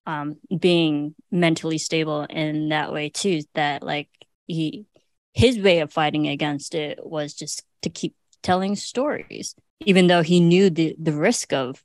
um 0.07 0.37
being 0.57 1.15
mentally 1.31 1.79
stable 1.79 2.23
in 2.23 2.69
that 2.69 2.93
way 2.93 3.09
too 3.09 3.43
that 3.55 3.83
like 3.83 4.09
he 4.47 4.87
his 5.35 5.59
way 5.59 5.81
of 5.81 5.93
fighting 5.93 6.29
against 6.29 6.75
it 6.75 6.99
was 7.03 7.35
just 7.35 7.63
to 7.83 7.91
keep 7.91 8.15
telling 8.43 8.77
stories 8.77 9.55
even 9.81 10.07
though 10.07 10.23
he 10.23 10.41
knew 10.41 10.71
the 10.71 10.97
the 10.99 11.13
risk 11.13 11.53
of 11.53 11.83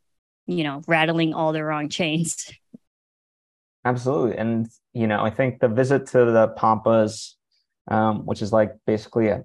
you 0.48 0.64
know 0.64 0.82
rattling 0.88 1.34
all 1.34 1.52
the 1.52 1.64
wrong 1.64 1.90
chains 1.90 2.52
Absolutely. 3.84 4.38
And, 4.38 4.68
you 4.94 5.08
know, 5.08 5.24
I 5.24 5.30
think 5.30 5.60
the 5.60 5.68
visit 5.68 6.06
to 6.08 6.26
the 6.26 6.50
Pampas, 6.56 7.36
um, 7.90 8.26
which 8.26 8.42
is 8.42 8.54
like 8.54 8.74
basically 8.86 9.30
a 9.30 9.44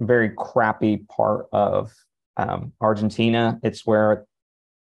very 0.00 0.30
crappy 0.36 0.98
part 1.08 1.46
of 1.52 1.92
um, 2.36 2.72
Argentina, 2.80 3.58
it's 3.62 3.86
where 3.86 4.26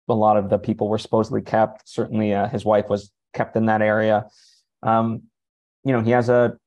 a 0.09 0.13
lot 0.13 0.37
of 0.37 0.49
the 0.49 0.57
people 0.57 0.89
were 0.89 0.97
supposedly 0.97 1.41
kept. 1.41 1.87
Certainly, 1.87 2.33
uh, 2.33 2.49
his 2.49 2.65
wife 2.65 2.89
was 2.89 3.11
kept 3.33 3.55
in 3.55 3.67
that 3.67 3.81
area. 3.81 4.27
Um, 4.83 5.23
you 5.85 5.93
know, 5.93 6.01
he 6.01 6.11
has 6.11 6.29
a, 6.29 6.57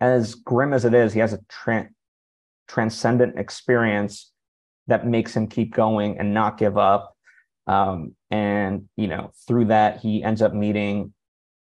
as 0.00 0.34
grim 0.34 0.72
as 0.72 0.84
it 0.84 0.94
is, 0.94 1.12
he 1.12 1.20
has 1.20 1.32
a 1.32 1.40
tra- 1.48 1.88
transcendent 2.68 3.38
experience 3.38 4.30
that 4.86 5.06
makes 5.06 5.34
him 5.34 5.48
keep 5.48 5.74
going 5.74 6.18
and 6.18 6.32
not 6.32 6.58
give 6.58 6.78
up. 6.78 7.16
Um, 7.66 8.14
and 8.30 8.88
you 8.96 9.08
know, 9.08 9.32
through 9.48 9.66
that, 9.66 9.98
he 10.00 10.22
ends 10.22 10.42
up 10.42 10.54
meeting 10.54 11.12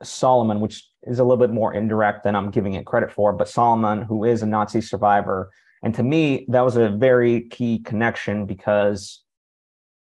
Solomon, 0.03 0.59
which 0.59 0.87
is 1.03 1.19
a 1.19 1.23
little 1.23 1.37
bit 1.37 1.53
more 1.53 1.73
indirect 1.73 2.23
than 2.23 2.35
I'm 2.35 2.51
giving 2.51 2.73
it 2.73 2.85
credit 2.85 3.11
for, 3.11 3.33
but 3.33 3.49
Solomon, 3.49 4.01
who 4.01 4.23
is 4.23 4.41
a 4.43 4.45
Nazi 4.45 4.81
survivor. 4.81 5.51
And 5.83 5.93
to 5.95 6.03
me, 6.03 6.45
that 6.49 6.61
was 6.61 6.75
a 6.75 6.89
very 6.89 7.47
key 7.49 7.79
connection 7.79 8.45
because 8.45 9.23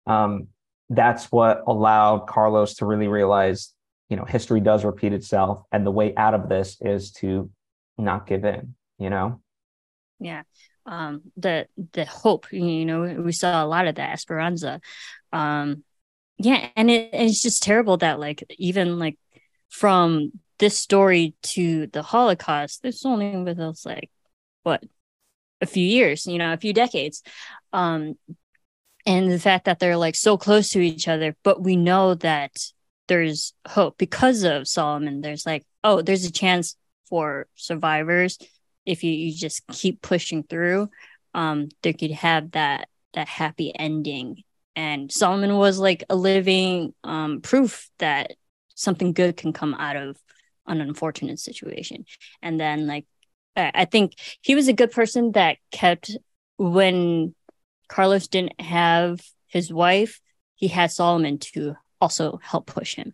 um, 0.06 0.48
that's 0.88 1.30
what 1.32 1.62
allowed 1.66 2.26
Carlos 2.26 2.74
to 2.74 2.86
really 2.86 3.08
realize, 3.08 3.72
you 4.08 4.16
know, 4.16 4.24
history 4.24 4.60
does 4.60 4.84
repeat 4.84 5.12
itself. 5.12 5.62
And 5.72 5.86
the 5.86 5.92
way 5.92 6.14
out 6.16 6.34
of 6.34 6.48
this 6.48 6.76
is 6.80 7.12
to 7.12 7.50
not 7.96 8.26
give 8.26 8.44
in, 8.44 8.74
you 8.98 9.10
know? 9.10 9.40
Yeah. 10.18 10.42
Um, 10.86 11.22
the 11.36 11.66
the 11.92 12.04
hope, 12.04 12.52
you 12.52 12.84
know, 12.84 13.02
we 13.22 13.32
saw 13.32 13.64
a 13.64 13.66
lot 13.66 13.86
of 13.86 13.96
that 13.96 14.12
Esperanza. 14.12 14.80
Um, 15.32 15.84
yeah, 16.38 16.68
and 16.74 16.90
it, 16.90 17.10
it's 17.12 17.42
just 17.42 17.62
terrible 17.62 17.98
that 17.98 18.18
like 18.18 18.42
even 18.58 18.98
like 18.98 19.18
from 19.70 20.32
this 20.58 20.78
story 20.78 21.34
to 21.42 21.86
the 21.86 22.02
Holocaust, 22.02 22.82
there's 22.82 23.04
only 23.06 23.36
with 23.36 23.58
us 23.58 23.86
like 23.86 24.10
what 24.62 24.84
a 25.60 25.66
few 25.66 25.86
years, 25.86 26.26
you 26.26 26.38
know, 26.38 26.52
a 26.52 26.58
few 26.58 26.72
decades. 26.72 27.22
Um, 27.72 28.16
and 29.06 29.30
the 29.30 29.38
fact 29.38 29.64
that 29.64 29.78
they're 29.78 29.96
like 29.96 30.14
so 30.14 30.36
close 30.36 30.70
to 30.70 30.80
each 30.80 31.08
other, 31.08 31.34
but 31.42 31.62
we 31.62 31.76
know 31.76 32.14
that 32.16 32.52
there's 33.08 33.54
hope 33.66 33.96
because 33.96 34.44
of 34.44 34.68
Solomon. 34.68 35.20
There's 35.20 35.46
like, 35.46 35.64
oh, 35.82 36.02
there's 36.02 36.24
a 36.24 36.32
chance 36.32 36.76
for 37.08 37.46
survivors 37.54 38.38
if 38.86 39.02
you, 39.04 39.12
you 39.12 39.34
just 39.34 39.66
keep 39.68 40.02
pushing 40.02 40.42
through. 40.42 40.90
Um, 41.34 41.68
they 41.82 41.92
could 41.92 42.10
have 42.10 42.52
that 42.52 42.88
that 43.14 43.28
happy 43.28 43.72
ending. 43.74 44.42
And 44.76 45.10
Solomon 45.10 45.56
was 45.56 45.78
like 45.78 46.04
a 46.08 46.14
living 46.14 46.94
um, 47.02 47.40
proof 47.40 47.88
that 47.98 48.32
something 48.80 49.12
good 49.12 49.36
can 49.36 49.52
come 49.52 49.74
out 49.74 49.96
of 49.96 50.16
an 50.66 50.80
unfortunate 50.80 51.38
situation. 51.38 52.04
And 52.42 52.58
then 52.58 52.86
like 52.86 53.06
I 53.56 53.84
think 53.84 54.14
he 54.40 54.54
was 54.54 54.68
a 54.68 54.72
good 54.72 54.90
person 54.90 55.32
that 55.32 55.58
kept 55.70 56.16
when 56.56 57.34
Carlos 57.88 58.28
didn't 58.28 58.60
have 58.60 59.20
his 59.48 59.72
wife, 59.72 60.20
he 60.54 60.68
had 60.68 60.92
Solomon 60.92 61.38
to 61.38 61.74
also 62.00 62.38
help 62.42 62.66
push 62.66 62.94
him. 62.94 63.12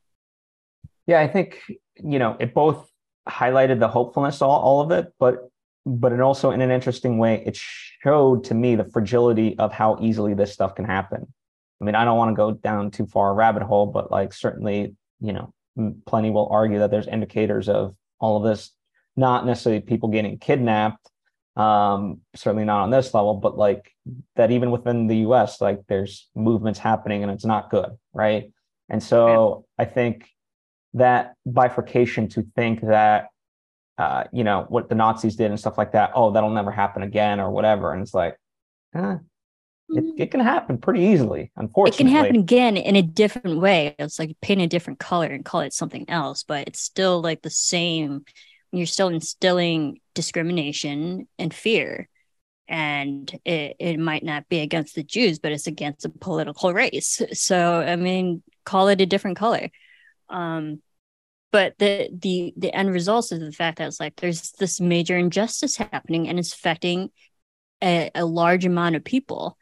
Yeah, 1.06 1.20
I 1.20 1.28
think 1.28 1.62
you 1.96 2.18
know 2.18 2.36
it 2.38 2.54
both 2.54 2.90
highlighted 3.28 3.80
the 3.80 3.88
hopefulness 3.88 4.42
all, 4.42 4.60
all 4.60 4.80
of 4.82 4.90
it, 4.90 5.12
but 5.18 5.50
but 5.84 6.12
it 6.12 6.20
also 6.20 6.50
in 6.50 6.60
an 6.60 6.70
interesting 6.70 7.18
way 7.18 7.42
it 7.46 7.56
showed 7.56 8.44
to 8.44 8.54
me 8.54 8.76
the 8.76 8.84
fragility 8.84 9.58
of 9.58 9.72
how 9.72 9.98
easily 10.00 10.34
this 10.34 10.52
stuff 10.52 10.74
can 10.74 10.84
happen. 10.84 11.32
I 11.80 11.84
mean, 11.84 11.94
I 11.94 12.04
don't 12.04 12.18
want 12.18 12.30
to 12.30 12.36
go 12.36 12.52
down 12.52 12.90
too 12.90 13.06
far 13.06 13.30
a 13.30 13.34
rabbit 13.34 13.62
hole, 13.62 13.86
but 13.86 14.10
like 14.10 14.32
certainly, 14.32 14.96
you 15.20 15.32
know, 15.32 15.52
plenty 16.06 16.30
will 16.30 16.48
argue 16.50 16.78
that 16.80 16.90
there's 16.90 17.06
indicators 17.06 17.68
of 17.68 17.94
all 18.18 18.36
of 18.36 18.44
this, 18.44 18.70
not 19.16 19.46
necessarily 19.46 19.80
people 19.80 20.08
getting 20.08 20.38
kidnapped, 20.38 21.10
um, 21.56 22.20
certainly 22.34 22.64
not 22.64 22.82
on 22.82 22.90
this 22.90 23.14
level, 23.14 23.34
but 23.34 23.56
like 23.56 23.92
that 24.36 24.50
even 24.50 24.70
within 24.70 25.06
the 25.06 25.18
US, 25.18 25.60
like 25.60 25.80
there's 25.88 26.28
movements 26.34 26.78
happening 26.78 27.22
and 27.22 27.32
it's 27.32 27.44
not 27.44 27.70
good, 27.70 27.96
right? 28.12 28.52
And 28.88 29.02
so 29.02 29.66
yeah. 29.78 29.84
I 29.84 29.88
think 29.88 30.28
that 30.94 31.34
bifurcation 31.44 32.28
to 32.28 32.46
think 32.54 32.80
that 32.82 33.28
uh, 33.98 34.24
you 34.32 34.44
know 34.44 34.66
what 34.68 34.88
the 34.88 34.94
Nazis 34.94 35.36
did 35.36 35.50
and 35.50 35.58
stuff 35.58 35.78
like 35.78 35.92
that. 35.92 36.12
Oh, 36.14 36.30
that'll 36.30 36.50
never 36.50 36.70
happen 36.70 37.02
again 37.02 37.40
or 37.40 37.50
whatever. 37.50 37.92
And 37.92 38.02
it's 38.02 38.12
like, 38.12 38.36
eh, 38.94 39.16
it, 39.88 40.04
mm. 40.04 40.12
it 40.16 40.30
can 40.30 40.40
happen 40.40 40.78
pretty 40.78 41.00
easily. 41.00 41.50
Unfortunately, 41.56 41.94
it 41.94 42.08
can 42.08 42.16
happen 42.16 42.36
again 42.36 42.76
in 42.76 42.96
a 42.96 43.02
different 43.02 43.60
way. 43.60 43.94
It's 43.98 44.18
like 44.18 44.36
paint 44.40 44.60
a 44.60 44.66
different 44.66 44.98
color 44.98 45.26
and 45.26 45.44
call 45.44 45.60
it 45.60 45.72
something 45.72 46.08
else, 46.08 46.42
but 46.42 46.66
it's 46.68 46.80
still 46.80 47.20
like 47.20 47.42
the 47.42 47.50
same. 47.50 48.24
You're 48.72 48.86
still 48.86 49.08
instilling 49.08 50.00
discrimination 50.14 51.28
and 51.38 51.54
fear. 51.54 52.08
And 52.68 53.30
it, 53.44 53.76
it 53.78 53.98
might 53.98 54.24
not 54.24 54.48
be 54.48 54.58
against 54.58 54.96
the 54.96 55.04
Jews, 55.04 55.38
but 55.38 55.52
it's 55.52 55.68
against 55.68 56.04
a 56.04 56.08
political 56.08 56.72
race. 56.72 57.22
So, 57.32 57.80
I 57.80 57.94
mean, 57.94 58.42
call 58.64 58.88
it 58.88 59.00
a 59.00 59.06
different 59.06 59.36
color. 59.36 59.70
Um, 60.28 60.82
but 61.52 61.78
the 61.78 62.10
the 62.12 62.52
the 62.56 62.74
end 62.74 62.90
result 62.90 63.30
is 63.30 63.38
the 63.38 63.52
fact 63.52 63.78
that 63.78 63.86
it's 63.86 64.00
like 64.00 64.16
there's 64.16 64.50
this 64.58 64.80
major 64.80 65.16
injustice 65.16 65.76
happening 65.76 66.28
and 66.28 66.40
it's 66.40 66.52
affecting 66.52 67.10
a, 67.82 68.10
a 68.14 68.26
large 68.26 68.66
amount 68.66 68.96
of 68.96 69.04
people 69.04 69.56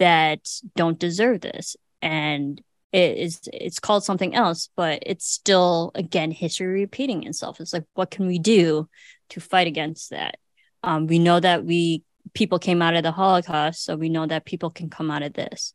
that 0.00 0.48
don't 0.74 0.98
deserve 0.98 1.40
this. 1.40 1.76
And 2.02 2.60
it 2.92 3.18
is 3.18 3.40
it's 3.52 3.78
called 3.78 4.02
something 4.02 4.34
else 4.34 4.68
but 4.74 5.00
it's 5.06 5.24
still 5.24 5.92
again 5.94 6.32
history 6.32 6.66
repeating 6.66 7.22
itself. 7.22 7.60
It's 7.60 7.72
like 7.72 7.84
what 7.94 8.10
can 8.10 8.26
we 8.26 8.40
do 8.40 8.88
to 9.28 9.40
fight 9.40 9.68
against 9.68 10.10
that? 10.10 10.38
Um, 10.82 11.06
we 11.06 11.20
know 11.20 11.38
that 11.38 11.64
we 11.64 12.02
people 12.34 12.58
came 12.58 12.82
out 12.82 12.96
of 12.96 13.04
the 13.04 13.12
holocaust 13.12 13.84
so 13.84 13.94
we 13.94 14.08
know 14.08 14.26
that 14.26 14.44
people 14.44 14.70
can 14.70 14.90
come 14.90 15.10
out 15.10 15.22
of 15.22 15.34
this. 15.34 15.72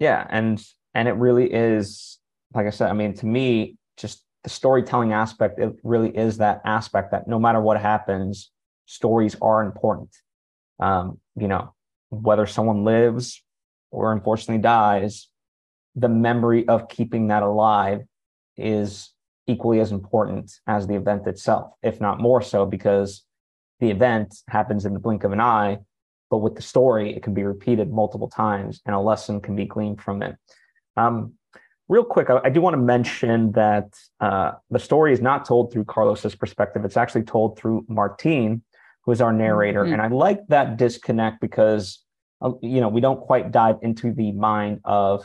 Yeah 0.00 0.26
and 0.28 0.60
and 0.92 1.06
it 1.06 1.12
really 1.12 1.52
is 1.52 2.18
like 2.54 2.66
i 2.66 2.70
said 2.70 2.90
i 2.90 2.92
mean 2.92 3.14
to 3.14 3.26
me 3.26 3.76
just 3.96 4.22
the 4.44 4.50
storytelling 4.50 5.12
aspect 5.12 5.58
it 5.58 5.74
really 5.82 6.14
is 6.16 6.38
that 6.38 6.60
aspect 6.64 7.12
that 7.12 7.28
no 7.28 7.38
matter 7.38 7.60
what 7.60 7.80
happens 7.80 8.50
stories 8.86 9.36
are 9.42 9.62
important. 9.62 10.10
Um, 10.78 11.20
you 11.36 11.48
know 11.48 11.74
whether 12.10 12.46
someone 12.46 12.84
lives 12.84 13.42
or 13.90 14.12
unfortunately 14.12 14.60
dies 14.60 15.28
the 15.94 16.08
memory 16.08 16.66
of 16.68 16.88
keeping 16.88 17.28
that 17.28 17.42
alive 17.42 18.02
is 18.56 19.12
equally 19.46 19.80
as 19.80 19.92
important 19.92 20.52
as 20.66 20.86
the 20.86 20.94
event 20.94 21.26
itself 21.26 21.72
if 21.82 22.00
not 22.00 22.20
more 22.20 22.42
so 22.42 22.66
because 22.66 23.24
the 23.80 23.90
event 23.90 24.34
happens 24.48 24.84
in 24.84 24.94
the 24.94 25.00
blink 25.00 25.24
of 25.24 25.32
an 25.32 25.40
eye 25.40 25.78
but 26.30 26.38
with 26.38 26.54
the 26.54 26.62
story 26.62 27.14
it 27.14 27.22
can 27.22 27.34
be 27.34 27.44
repeated 27.44 27.90
multiple 27.90 28.28
times 28.28 28.80
and 28.86 28.94
a 28.94 29.00
lesson 29.00 29.40
can 29.40 29.56
be 29.56 29.64
gleaned 29.64 30.00
from 30.00 30.22
it 30.22 30.36
um, 30.96 31.34
real 31.88 32.04
quick, 32.04 32.30
I, 32.30 32.40
I 32.44 32.50
do 32.50 32.60
want 32.60 32.74
to 32.74 32.78
mention 32.82 33.52
that 33.52 33.94
uh, 34.20 34.52
the 34.70 34.78
story 34.78 35.12
is 35.12 35.20
not 35.20 35.44
told 35.44 35.72
through 35.72 35.84
Carlos's 35.84 36.34
perspective. 36.34 36.84
It's 36.84 36.96
actually 36.96 37.22
told 37.22 37.58
through 37.58 37.84
Martine, 37.88 38.62
who 39.06 39.12
is 39.12 39.20
our 39.20 39.32
narrator. 39.32 39.84
Mm-hmm. 39.84 39.92
And 39.94 40.02
I 40.02 40.08
like 40.08 40.46
that 40.48 40.76
disconnect 40.76 41.40
because, 41.40 42.00
uh, 42.42 42.52
you 42.60 42.80
know, 42.80 42.88
we 42.88 43.00
don't 43.00 43.20
quite 43.20 43.52
dive 43.52 43.76
into 43.82 44.12
the 44.12 44.32
mind 44.32 44.80
of 44.84 45.24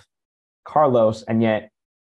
Carlos, 0.64 1.24
and 1.24 1.42
yet 1.42 1.72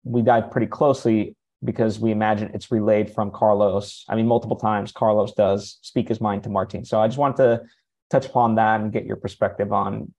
we 0.05 0.23
dive 0.23 0.51
pretty 0.51 0.67
closely 0.67 1.35
because 1.65 1.99
we 1.99 2.11
imagine 2.11 2.51
it's 2.53 2.71
relayed 2.71 3.11
from 3.11 3.31
Carlos. 3.31 4.05
I 4.09 4.15
mean, 4.17 4.27
multiple 4.27 4.57
times 4.57 4.93
Carlos 4.93 5.33
does 5.33 5.79
speak 5.81 6.09
his 6.09 6.21
mind 6.21 6.43
to 6.43 6.51
Martine. 6.51 6.85
So 6.85 7.01
I 7.01 7.09
just 7.09 7.19
want 7.19 7.37
to 7.39 7.63
touch 8.11 8.27
upon 8.27 8.57
that 8.57 8.83
and 8.83 8.93
get 8.93 9.07
your 9.07 9.17
perspective 9.17 9.73
on 9.73 10.13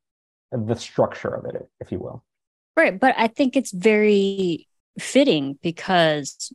the 0.52 0.76
structure 0.76 1.30
of 1.30 1.46
it, 1.46 1.70
if 1.80 1.92
you 1.92 2.00
will. 2.00 2.24
Right. 2.76 3.00
But 3.00 3.14
I 3.16 3.28
think 3.28 3.56
it's 3.56 3.72
very 3.72 4.68
fitting 4.98 5.60
because 5.62 6.52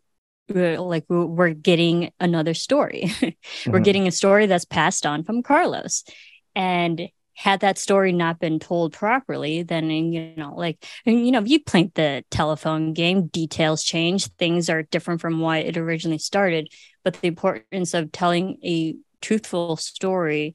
like 0.50 1.04
we're 1.08 1.54
getting 1.54 2.10
another 2.20 2.54
story. 2.54 3.02
mm-hmm. 3.06 3.70
We're 3.70 3.80
getting 3.80 4.06
a 4.06 4.12
story 4.12 4.46
that's 4.46 4.64
passed 4.64 5.06
on 5.06 5.24
from 5.24 5.42
Carlos. 5.42 6.04
And 6.54 7.08
had 7.34 7.60
that 7.60 7.78
story 7.78 8.12
not 8.12 8.38
been 8.38 8.58
told 8.58 8.92
properly, 8.92 9.62
then 9.62 9.88
you 9.90 10.34
know, 10.36 10.54
like 10.54 10.84
and 11.06 11.24
you 11.24 11.32
know, 11.32 11.40
if 11.40 11.48
you 11.48 11.58
played 11.58 11.94
the 11.94 12.22
telephone 12.30 12.92
game, 12.92 13.28
details 13.28 13.82
change, 13.82 14.26
things 14.34 14.68
are 14.68 14.82
different 14.82 15.22
from 15.22 15.40
what 15.40 15.60
it 15.60 15.78
originally 15.78 16.18
started. 16.18 16.68
But 17.02 17.14
the 17.14 17.28
importance 17.28 17.94
of 17.94 18.12
telling 18.12 18.58
a 18.62 18.94
truthful 19.22 19.76
story 19.76 20.54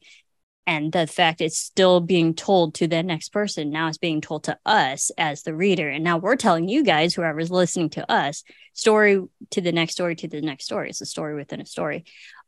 and 0.66 0.92
the 0.92 1.06
fact 1.06 1.40
it's 1.40 1.58
still 1.58 2.00
being 2.00 2.34
told 2.34 2.74
to 2.74 2.88
the 2.88 3.02
next 3.02 3.28
person 3.28 3.70
now 3.70 3.88
it's 3.88 3.98
being 3.98 4.20
told 4.20 4.44
to 4.44 4.58
us 4.66 5.10
as 5.16 5.42
the 5.42 5.54
reader. 5.54 5.88
And 5.88 6.02
now 6.02 6.18
we're 6.18 6.36
telling 6.36 6.68
you 6.68 6.82
guys 6.82 7.14
whoever's 7.14 7.50
listening 7.50 7.90
to 7.90 8.10
us 8.10 8.42
story 8.72 9.22
to 9.50 9.60
the 9.60 9.72
next 9.72 9.92
story 9.92 10.16
to 10.16 10.28
the 10.28 10.40
next 10.40 10.64
story. 10.64 10.90
It's 10.90 11.00
a 11.00 11.06
story 11.06 11.34
within 11.34 11.60
a 11.60 11.66
story. 11.66 12.04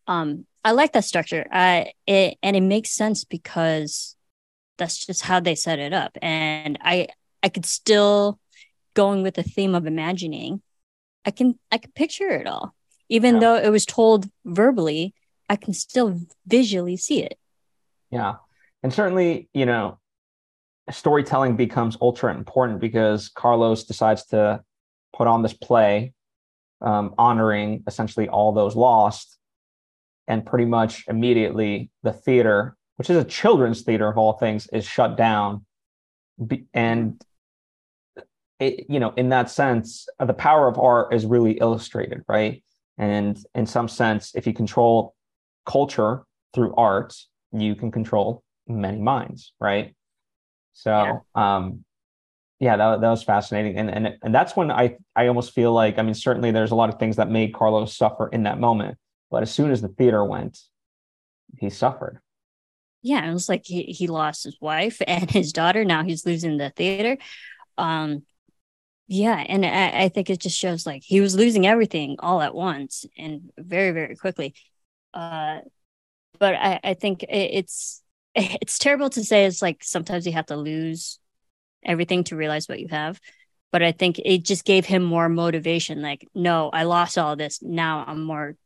Um 0.07 0.46
i 0.64 0.72
like 0.72 0.92
that 0.92 1.04
structure. 1.04 1.46
Uh 1.50 1.85
it 2.07 2.38
and 2.42 2.57
it 2.57 2.62
makes 2.62 2.90
sense 2.90 3.24
because 3.24 4.16
that's 4.78 5.07
just 5.07 5.22
how 5.22 5.40
they 5.40 5.54
set 5.54 5.78
it 5.78 5.92
up. 5.92 6.18
And 6.20 6.78
i 6.83 7.09
i 7.42 7.48
could 7.48 7.66
still 7.66 8.40
going 8.94 9.22
with 9.22 9.35
the 9.35 9.44
theme 9.44 9.76
of 9.76 9.87
imagining 9.87 10.61
i 11.24 11.31
can 11.31 11.57
i 11.70 11.78
can 11.78 11.92
picture 11.92 12.31
it 12.31 12.46
all. 12.48 12.74
Even 13.09 13.35
yeah. 13.35 13.40
though 13.40 13.57
it 13.57 13.70
was 13.70 13.87
told 13.87 14.28
verbally 14.44 15.14
i 15.48 15.54
can 15.54 15.72
still 15.72 16.18
visually 16.46 16.96
see 16.96 17.22
it 17.22 17.38
yeah. 18.11 18.37
And 18.83 18.92
certainly, 18.92 19.49
you 19.53 19.66
know, 19.66 19.99
storytelling 20.90 21.57
becomes 21.57 21.97
ultra 22.01 22.35
important 22.35 22.81
because 22.81 23.29
Carlos 23.29 23.85
decides 23.85 24.25
to 24.27 24.62
put 25.14 25.27
on 25.27 25.42
this 25.42 25.53
play 25.53 26.12
um, 26.81 27.14
honoring 27.18 27.83
essentially 27.87 28.29
all 28.29 28.53
those 28.53 28.77
lost. 28.77 29.37
And 30.27 30.44
pretty 30.44 30.66
much 30.66 31.05
immediately, 31.09 31.90
the 32.03 32.12
theater, 32.12 32.77
which 32.97 33.09
is 33.09 33.16
a 33.16 33.25
children's 33.25 33.83
theater 33.83 34.09
of 34.09 34.18
all 34.18 34.35
things, 34.35 34.66
is 34.73 34.85
shut 34.85 35.16
down. 35.16 35.64
And 36.75 37.23
it, 38.61 38.87
you 38.90 39.01
know, 39.01 39.14
in 39.16 39.31
that 39.31 39.51
sense, 39.51 40.07
uh, 40.21 40.27
the 40.27 40.35
power 40.35 40.68
of 40.68 40.79
art 40.79 41.14
is 41.14 41.25
really 41.25 41.53
illustrated, 41.53 42.25
right? 42.29 42.62
And 42.99 43.38
in 43.55 43.66
some 43.66 43.88
sense, 43.88 44.35
if 44.35 44.47
you 44.47 44.53
control 44.53 45.14
culture 45.64 46.25
through 46.55 46.75
art, 46.75 47.14
you 47.53 47.75
can 47.75 47.91
control 47.91 48.43
many 48.67 49.01
minds, 49.01 49.53
right? 49.61 49.95
So, 50.73 50.91
yeah. 50.91 51.57
um, 51.57 51.85
yeah, 52.61 52.77
that, 52.77 53.01
that 53.01 53.11
was 53.11 53.23
fascinating, 53.23 53.77
and 53.77 53.89
and 53.89 54.19
and 54.21 54.35
that's 54.35 54.57
when 54.57 54.71
I 54.71 54.97
I 55.15 55.29
almost 55.29 55.55
feel 55.55 55.73
like 55.73 55.99
I 55.99 56.03
mean 56.03 56.15
certainly 56.15 56.51
there's 56.51 56.73
a 56.73 56.75
lot 56.75 56.89
of 56.89 56.99
things 56.99 57.17
that 57.17 57.31
made 57.31 57.55
Carlos 57.55 57.97
suffer 57.97 58.29
in 58.29 58.43
that 58.45 58.59
moment, 58.59 58.99
but 59.31 59.43
as 59.43 59.53
soon 59.53 59.71
as 59.71 59.81
the 59.81 59.89
theater 59.89 60.25
went, 60.25 60.59
he 61.59 61.71
suffered. 61.71 62.21
Yeah, 63.01 63.29
it 63.29 63.33
was 63.33 63.49
like 63.49 63.63
he 63.65 63.85
he 63.85 64.09
lost 64.09 64.43
his 64.43 64.57
wife 64.61 65.01
and 65.07 65.31
his 65.31 65.53
daughter. 65.53 65.85
Now 65.85 66.03
he's 66.03 66.27
losing 66.27 66.57
the 66.57 66.71
theater. 66.71 67.17
Um, 67.77 68.25
yeah, 69.07 69.37
and 69.49 69.65
I, 69.65 70.05
I 70.05 70.09
think 70.09 70.29
it 70.29 70.41
just 70.41 70.59
shows 70.59 70.85
like 70.85 71.03
he 71.05 71.21
was 71.21 71.37
losing 71.37 71.65
everything 71.65 72.17
all 72.19 72.43
at 72.43 72.57
once 72.57 73.07
and 73.17 73.53
very 73.57 73.93
very 73.93 74.17
quickly. 74.17 74.55
Uh, 75.15 75.61
but 76.38 76.55
I, 76.55 76.81
I 76.83 76.94
think 76.94 77.24
it's 77.29 78.03
it's 78.35 78.79
terrible 78.79 79.11
to 79.11 79.24
say 79.24 79.44
it's 79.44 79.62
like 79.62 79.83
sometimes 79.83 80.27
you 80.27 80.33
have 80.33 80.46
to 80.46 80.57
lose 80.57 81.18
everything 81.85 82.24
to 82.24 82.37
realize 82.37 82.68
what 82.68 82.81
you 82.81 82.88
have 82.88 83.20
but 83.70 83.83
i 83.83 83.92
think 83.92 84.18
it 84.18 84.44
just 84.44 84.64
gave 84.64 84.85
him 84.85 85.03
more 85.03 85.29
motivation 85.29 86.03
like 86.03 86.27
no 86.35 86.70
i 86.70 86.83
lost 86.83 87.18
all 87.18 87.37
this. 87.37 87.62
Now 87.62 88.05
i'm 88.07 88.24
more 88.24 88.57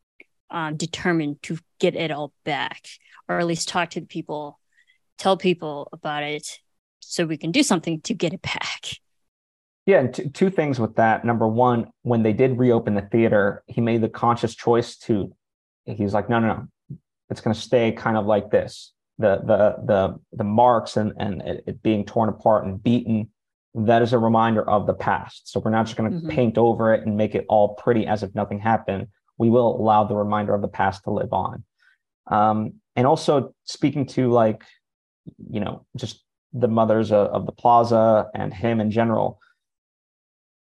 um, 0.51 0.77
determined 0.77 1.43
to 1.43 1.59
get 1.79 1.97
it 1.97 2.11
all 2.11 2.33
back 2.45 2.87
or 3.29 3.39
at 3.39 3.47
least 3.47 3.69
talk 3.69 3.91
to 3.91 4.01
the 4.01 4.07
people 4.07 4.59
tell 5.19 5.37
people 5.37 5.89
about 5.93 6.23
it 6.23 6.59
so 7.01 7.25
we 7.25 7.37
can 7.37 7.53
do 7.53 7.63
something 7.63 8.01
to 8.03 8.15
get 8.15 8.33
it 8.33 8.43
back. 8.43 8.87
Yeah 9.87 10.01
and 10.01 10.35
two 10.35 10.51
things 10.51 10.79
with 10.79 10.97
that. 10.97 11.25
Number 11.25 11.47
one 11.47 11.89
when 12.03 12.23
they 12.23 12.33
did 12.33 12.59
reopen 12.59 12.95
the 12.95 13.03
theater 13.03 13.63
he 13.67 13.81
made 13.81 14.01
the 14.01 14.09
conscious 14.09 14.55
choice 14.55 14.97
to 14.99 15.35
he's 15.85 16.15
like 16.15 16.29
no 16.29 16.39
no 16.39 16.47
no 16.49 16.69
it's 17.31 17.41
going 17.41 17.55
to 17.55 17.61
stay 17.61 17.93
kind 17.93 18.17
of 18.17 18.27
like 18.27 18.51
this 18.51 18.93
the 19.19 19.37
the 19.45 19.77
the 19.85 20.19
the 20.33 20.45
marks 20.45 20.97
and 20.97 21.13
and 21.19 21.43
it, 21.43 21.83
being 21.83 22.05
torn 22.05 22.29
apart 22.29 22.65
and 22.65 22.83
beaten 22.83 23.29
that 23.75 24.03
is 24.03 24.13
a 24.13 24.19
reminder 24.19 24.69
of 24.69 24.87
the 24.87 24.95
past. 24.95 25.51
So 25.51 25.61
we're 25.61 25.71
not 25.71 25.87
just 25.87 25.97
going 25.97 26.11
to 26.11 26.19
mm-hmm. 26.19 26.29
paint 26.29 26.59
over 26.59 26.93
it 26.93 27.07
and 27.07 27.17
make 27.17 27.35
it 27.35 27.47
all 27.49 27.75
pretty 27.75 28.07
as 28.07 28.23
if 28.23 28.35
nothing 28.35 28.59
happened. 28.59 29.07
We 29.39 29.49
will 29.49 29.81
allow 29.81 30.05
the 30.05 30.15
reminder 30.15 30.55
of 30.55 30.61
the 30.61 30.69
past 30.69 31.05
to 31.05 31.11
live 31.11 31.33
on. 31.33 31.65
Um, 32.31 32.75
and 32.97 33.07
also 33.07 33.55
speaking 33.65 34.07
to 34.09 34.31
like, 34.31 34.63
you 35.51 35.61
know, 35.61 35.87
just 35.97 36.23
the 36.53 36.69
mothers 36.69 37.13
of, 37.13 37.29
of 37.29 37.47
the 37.47 37.53
plaza 37.53 38.29
and 38.35 38.53
him 38.53 38.79
in 38.79 38.91
general, 38.91 39.41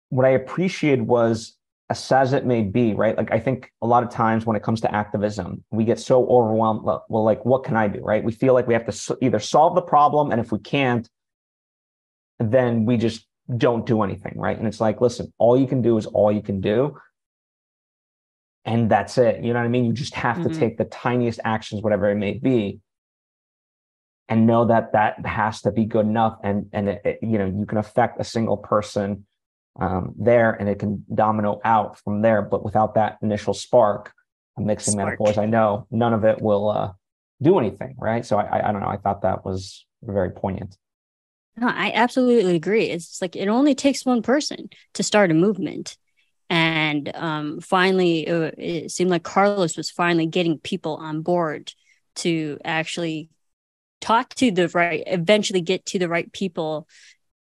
what 0.08 0.26
I 0.26 0.30
appreciated 0.30 1.06
was 1.06 1.55
as 1.88 2.10
as 2.10 2.32
it 2.32 2.44
may 2.44 2.62
be, 2.62 2.94
right? 2.94 3.16
Like 3.16 3.32
I 3.32 3.38
think 3.38 3.70
a 3.80 3.86
lot 3.86 4.02
of 4.02 4.10
times 4.10 4.44
when 4.44 4.56
it 4.56 4.62
comes 4.62 4.80
to 4.82 4.94
activism, 4.94 5.62
we 5.70 5.84
get 5.84 5.98
so 5.98 6.26
overwhelmed. 6.28 6.82
Well, 6.84 7.24
like 7.24 7.44
what 7.44 7.64
can 7.64 7.76
I 7.76 7.88
do, 7.88 8.00
right? 8.00 8.24
We 8.24 8.32
feel 8.32 8.54
like 8.54 8.66
we 8.66 8.74
have 8.74 8.86
to 8.86 9.18
either 9.20 9.38
solve 9.38 9.74
the 9.74 9.82
problem, 9.82 10.32
and 10.32 10.40
if 10.40 10.50
we 10.50 10.58
can't, 10.58 11.08
then 12.40 12.86
we 12.86 12.96
just 12.96 13.26
don't 13.56 13.86
do 13.86 14.02
anything, 14.02 14.34
right? 14.36 14.58
And 14.58 14.66
it's 14.66 14.80
like, 14.80 15.00
listen, 15.00 15.32
all 15.38 15.58
you 15.58 15.66
can 15.66 15.82
do 15.82 15.96
is 15.96 16.06
all 16.06 16.32
you 16.32 16.42
can 16.42 16.60
do. 16.60 16.98
And 18.64 18.90
that's 18.90 19.16
it. 19.16 19.44
You 19.44 19.52
know 19.52 19.60
what 19.60 19.66
I 19.66 19.68
mean? 19.68 19.84
You 19.84 19.92
just 19.92 20.14
have 20.14 20.38
mm-hmm. 20.38 20.52
to 20.52 20.58
take 20.58 20.76
the 20.76 20.86
tiniest 20.86 21.38
actions, 21.44 21.82
whatever 21.82 22.10
it 22.10 22.16
may 22.16 22.34
be, 22.34 22.80
and 24.28 24.44
know 24.44 24.64
that 24.64 24.92
that 24.94 25.24
has 25.24 25.62
to 25.62 25.70
be 25.70 25.84
good 25.84 26.04
enough. 26.04 26.36
And 26.42 26.66
and 26.72 26.88
it, 26.88 27.02
it, 27.04 27.18
you 27.22 27.38
know, 27.38 27.46
you 27.46 27.64
can 27.64 27.78
affect 27.78 28.20
a 28.20 28.24
single 28.24 28.56
person 28.56 29.25
um, 29.78 30.14
there, 30.18 30.52
and 30.52 30.68
it 30.68 30.78
can 30.78 31.04
domino 31.14 31.60
out 31.64 31.98
from 32.00 32.22
there. 32.22 32.42
But 32.42 32.64
without 32.64 32.94
that 32.94 33.18
initial 33.22 33.54
spark, 33.54 34.12
I'm 34.56 34.66
mixing 34.66 34.92
spark. 34.92 35.18
metaphors. 35.18 35.38
I 35.38 35.46
know 35.46 35.86
none 35.90 36.14
of 36.14 36.24
it 36.24 36.40
will 36.40 36.70
uh, 36.70 36.92
do 37.42 37.58
anything, 37.58 37.94
right? 37.98 38.24
So 38.24 38.38
I, 38.38 38.44
I 38.44 38.68
I 38.68 38.72
don't 38.72 38.80
know. 38.80 38.88
I 38.88 38.96
thought 38.96 39.22
that 39.22 39.44
was 39.44 39.86
very 40.02 40.30
poignant. 40.30 40.76
No, 41.56 41.68
I 41.68 41.92
absolutely 41.94 42.54
agree. 42.54 42.84
It's 42.84 43.22
like 43.22 43.34
it 43.34 43.48
only 43.48 43.74
takes 43.74 44.04
one 44.04 44.22
person 44.22 44.68
to 44.94 45.02
start 45.02 45.30
a 45.30 45.34
movement. 45.34 45.96
And 46.50 47.10
um, 47.14 47.60
finally, 47.60 48.26
it, 48.26 48.54
it 48.58 48.90
seemed 48.90 49.10
like 49.10 49.22
Carlos 49.22 49.76
was 49.76 49.90
finally 49.90 50.26
getting 50.26 50.58
people 50.58 50.96
on 50.96 51.22
board 51.22 51.72
to 52.16 52.58
actually 52.64 53.30
talk 54.00 54.34
to 54.36 54.50
the 54.50 54.68
right, 54.68 55.02
eventually 55.06 55.60
get 55.60 55.86
to 55.86 55.98
the 55.98 56.08
right 56.08 56.30
people, 56.32 56.86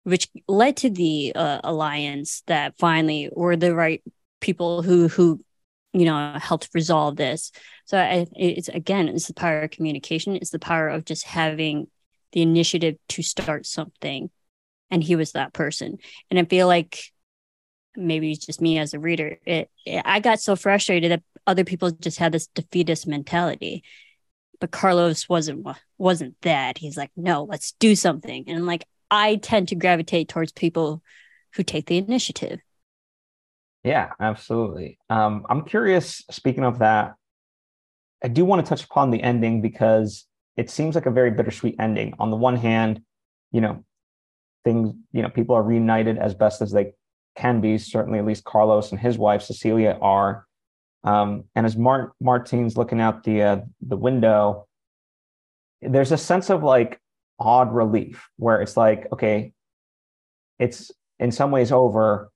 which 0.06 0.30
led 0.48 0.78
to 0.78 0.90
the 0.90 1.34
uh, 1.36 1.60
alliance 1.64 2.44
that 2.46 2.78
finally 2.78 3.30
were 3.34 3.58
the 3.58 3.76
right 3.76 4.04
people 4.40 4.84
who 4.84 5.08
who 5.08 5.44
you 5.94 6.06
know 6.06 6.38
helped 6.40 6.70
resolve 6.74 7.16
this. 7.16 7.52
So 7.86 7.98
I, 7.98 8.28
it's 8.36 8.70
again, 8.70 9.10
it's 9.10 9.28
the 9.28 9.34
power 9.34 9.62
of 9.62 9.72
communication. 9.72 10.36
It's 10.36 10.52
the 10.52 10.60
power 10.60 10.88
of 10.88 11.06
just 11.06 11.26
having 11.26 11.88
the 12.34 12.44
initiative 12.44 12.98
to 13.10 13.24
start 13.24 13.66
something. 13.66 14.30
And 14.92 15.04
he 15.04 15.16
was 15.16 15.32
that 15.32 15.54
person. 15.54 15.98
And 16.30 16.38
i 16.40 16.46
feel 16.46 16.68
like 16.68 17.00
maybe 17.98 18.32
it's 18.32 18.46
just 18.46 18.62
me 18.62 18.78
as 18.78 18.94
a 18.94 19.00
reader 19.00 19.40
it, 19.46 19.70
it, 19.86 20.02
i 20.04 20.20
got 20.20 20.42
so 20.42 20.54
frustrated 20.54 21.12
that 21.12 21.24
other 21.48 21.64
people 21.64 21.92
just 21.92 22.20
had 22.20 22.32
this 22.32 22.48
defeatist 22.48 23.08
mentality. 23.08 23.84
But 24.60 24.70
carlos 24.70 25.28
wasn't 25.28 25.66
wasn't 25.98 26.36
that. 26.42 26.78
He's 26.78 26.98
like 26.98 27.12
no 27.16 27.44
let's 27.46 27.72
do 27.80 27.96
something. 27.96 28.44
And 28.48 28.68
like 28.68 28.86
i 29.12 29.36
tend 29.38 29.68
to 29.68 29.76
gravitate 29.76 30.30
towards 30.30 30.52
people 30.52 31.02
who 31.56 31.64
take 31.64 31.88
the 31.88 31.98
initiative 31.98 32.60
yeah 33.84 34.12
absolutely 34.20 34.98
um, 35.10 35.46
i'm 35.50 35.64
curious 35.64 36.24
speaking 36.32 36.64
of 36.64 36.80
that 36.80 37.16
i 38.24 38.28
do 38.28 38.46
want 38.46 38.66
to 38.66 38.70
touch 38.70 38.84
upon 38.84 39.12
the 39.12 39.22
ending 39.22 39.62
because 39.62 40.26
it 40.58 40.70
seems 40.70 40.96
like 40.96 41.06
a 41.06 41.12
very 41.12 41.32
bittersweet 41.32 41.76
ending. 41.80 42.14
On 42.20 42.32
the 42.32 42.38
one 42.38 42.56
hand, 42.56 43.02
you 43.52 43.62
know, 43.62 43.84
things, 44.64 44.94
you 45.12 45.22
know, 45.22 45.30
people 45.30 45.56
are 45.56 45.64
reunited 45.64 46.18
as 46.18 46.34
best 46.34 46.62
as 46.62 46.72
they 46.72 46.94
can 47.36 47.62
be. 47.62 47.78
Certainly, 47.78 48.20
at 48.20 48.26
least 48.26 48.44
Carlos 48.44 48.92
and 48.92 49.00
his 49.00 49.18
wife 49.18 49.42
Cecilia 49.42 49.98
are. 50.02 50.46
Um, 51.04 51.46
and 51.56 51.66
as 51.66 51.76
Mart- 51.76 52.14
Martin's 52.22 52.78
looking 52.78 53.02
out 53.02 53.24
the 53.24 53.42
uh, 53.42 53.58
the 53.82 53.98
window, 53.98 54.68
there's 55.82 56.12
a 56.12 56.18
sense 56.18 56.50
of 56.50 56.64
like 56.64 57.00
odd 57.40 57.74
relief 57.74 58.30
where 58.38 58.62
it's 58.62 58.78
like, 58.78 59.08
okay, 59.14 59.54
it's 60.60 60.92
in 61.20 61.32
some 61.32 61.52
ways 61.52 61.72
over, 61.72 62.32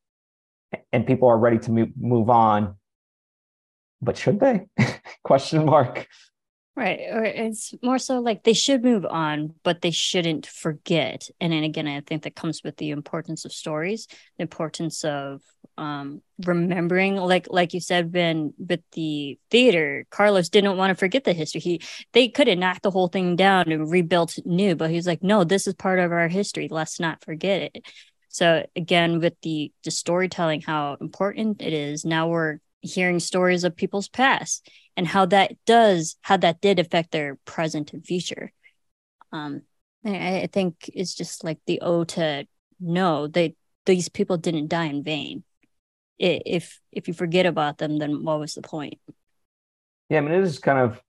and 0.92 1.08
people 1.08 1.28
are 1.28 1.38
ready 1.38 1.60
to 1.60 1.92
move 1.98 2.30
on. 2.30 2.76
But 4.02 4.18
should 4.18 4.40
they? 4.40 4.68
Question 5.24 5.66
mark. 5.66 6.08
Right. 6.80 7.02
Or 7.12 7.26
it's 7.26 7.74
more 7.84 8.00
so 8.00 8.22
like 8.22 8.44
they 8.44 8.54
should 8.54 8.86
move 8.86 9.06
on, 9.06 9.54
but 9.64 9.82
they 9.82 9.92
shouldn't 9.92 10.46
forget. 10.46 11.28
And 11.42 11.52
then 11.52 11.64
again, 11.66 11.90
I 11.90 12.00
think 12.00 12.24
that 12.24 12.38
comes 12.38 12.64
with 12.64 12.78
the 12.78 12.92
importance 12.92 13.44
of 13.44 13.52
stories, 13.52 14.08
the 14.38 14.44
importance 14.44 15.04
of 15.04 15.42
um, 15.78 16.22
remembering, 16.46 17.18
like 17.18 17.48
like 17.50 17.74
you 17.74 17.82
said, 17.82 18.14
Ben, 18.14 18.54
with 18.58 18.80
the 18.94 19.38
theater, 19.52 20.06
Carlos 20.10 20.48
didn't 20.48 20.78
want 20.78 20.92
to 20.92 20.96
forget 20.96 21.26
the 21.26 21.34
history. 21.34 21.60
He 21.60 21.82
they 22.14 22.30
could 22.30 22.48
have 22.48 22.58
knocked 22.58 22.84
the 22.84 22.92
whole 22.92 23.10
thing 23.10 23.36
down 23.36 23.74
and 23.74 23.92
rebuilt 23.92 24.38
new, 24.46 24.78
but 24.78 24.90
he's 24.90 25.06
like, 25.06 25.22
no, 25.22 25.44
this 25.44 25.68
is 25.68 25.74
part 25.74 26.00
of 26.00 26.14
our 26.14 26.30
history. 26.30 26.70
Let's 26.72 26.98
not 26.98 27.26
forget 27.26 27.74
it. 27.76 27.86
So 28.30 28.66
again, 28.74 29.20
with 29.20 29.34
the 29.42 29.74
the 29.84 29.92
storytelling, 29.92 30.62
how 30.62 30.96
important 31.02 31.62
it 31.62 31.74
is. 31.74 32.06
Now 32.06 32.30
we're 32.30 32.60
hearing 32.82 33.20
stories 33.20 33.64
of 33.64 33.76
people's 33.76 34.08
past 34.08 34.70
and 34.96 35.08
how 35.08 35.26
that 35.26 35.54
does 35.66 36.16
how 36.22 36.38
that 36.38 36.62
did 36.62 36.80
affect 36.80 37.12
their 37.12 37.38
present 37.46 37.94
and 37.94 38.06
future. 38.06 38.52
Um 39.32 39.62
I, 40.06 40.42
I 40.44 40.50
think 40.52 40.90
it's 40.94 41.14
just 41.14 41.44
like 41.44 41.60
the 41.66 41.82
o 41.82 42.04
to 42.06 42.48
know 42.80 43.28
they 43.28 43.56
these 43.86 44.10
people 44.10 44.38
didn't 44.38 44.68
die 44.68 44.86
in 44.86 45.04
vain. 45.04 45.44
If 46.18 46.80
if 46.92 47.08
you 47.08 47.14
forget 47.14 47.46
about 47.46 47.78
them 47.78 47.98
then 47.98 48.24
what 48.24 48.40
was 48.40 48.54
the 48.54 48.62
point? 48.62 49.00
Yeah 50.10 50.20
i 50.20 50.22
mean 50.22 50.34
it 50.34 50.44
is 50.44 50.60
kind 50.60 50.80
of 50.80 51.02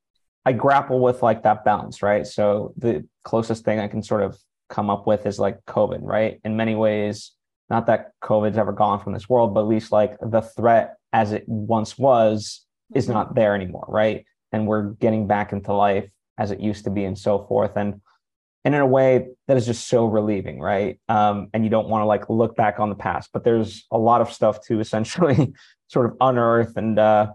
i 0.44 0.52
grapple 0.52 1.00
with 1.00 1.22
like 1.22 1.42
that 1.42 1.64
balance 1.64 2.02
right? 2.02 2.26
So 2.26 2.72
the 2.76 3.06
closest 3.24 3.64
thing 3.64 3.80
i 3.80 3.88
can 3.88 4.02
sort 4.02 4.22
of 4.22 4.38
come 4.68 4.88
up 4.88 5.06
with 5.06 5.26
is 5.26 5.38
like 5.38 5.64
covid 5.66 6.00
right? 6.02 6.40
In 6.44 6.56
many 6.56 6.74
ways 6.74 7.32
not 7.68 7.86
that 7.86 8.12
covid's 8.20 8.58
ever 8.58 8.72
gone 8.72 9.00
from 9.00 9.12
this 9.12 9.28
world 9.28 9.54
but 9.54 9.60
at 9.60 9.68
least 9.68 9.92
like 9.92 10.16
the 10.20 10.42
threat 10.42 10.96
as 11.12 11.32
it 11.32 11.44
once 11.46 11.98
was 11.98 12.64
is 12.94 13.04
mm-hmm. 13.04 13.14
not 13.14 13.34
there 13.34 13.54
anymore, 13.54 13.86
right? 13.88 14.24
And 14.52 14.66
we're 14.66 14.90
getting 14.94 15.26
back 15.26 15.52
into 15.52 15.72
life 15.72 16.08
as 16.38 16.50
it 16.50 16.60
used 16.60 16.84
to 16.84 16.90
be 16.90 17.04
and 17.04 17.18
so 17.18 17.44
forth. 17.46 17.76
And 17.76 18.00
and 18.64 18.74
in 18.74 18.80
a 18.80 18.86
way 18.86 19.28
that 19.48 19.56
is 19.56 19.64
just 19.64 19.88
so 19.88 20.04
relieving, 20.04 20.60
right? 20.60 21.00
Um, 21.08 21.48
and 21.54 21.64
you 21.64 21.70
don't 21.70 21.88
want 21.88 22.02
to 22.02 22.06
like 22.06 22.28
look 22.28 22.56
back 22.56 22.78
on 22.78 22.90
the 22.90 22.94
past, 22.94 23.30
but 23.32 23.42
there's 23.42 23.86
a 23.90 23.96
lot 23.96 24.20
of 24.20 24.30
stuff 24.30 24.62
to 24.66 24.80
essentially 24.80 25.54
sort 25.88 26.06
of 26.06 26.16
unearth. 26.20 26.76
And 26.76 26.98
uh, 26.98 27.32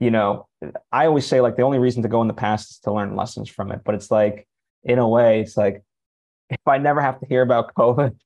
you 0.00 0.10
know, 0.10 0.48
I 0.90 1.06
always 1.06 1.26
say 1.26 1.40
like 1.40 1.56
the 1.56 1.62
only 1.62 1.78
reason 1.78 2.02
to 2.02 2.08
go 2.08 2.20
in 2.22 2.28
the 2.28 2.34
past 2.34 2.72
is 2.72 2.78
to 2.80 2.92
learn 2.92 3.14
lessons 3.14 3.48
from 3.48 3.70
it. 3.70 3.82
But 3.84 3.94
it's 3.94 4.10
like, 4.10 4.48
in 4.82 4.98
a 4.98 5.08
way, 5.08 5.40
it's 5.40 5.56
like 5.56 5.84
if 6.50 6.60
I 6.66 6.78
never 6.78 7.00
have 7.00 7.20
to 7.20 7.26
hear 7.26 7.42
about 7.42 7.74
COVID, 7.78 8.16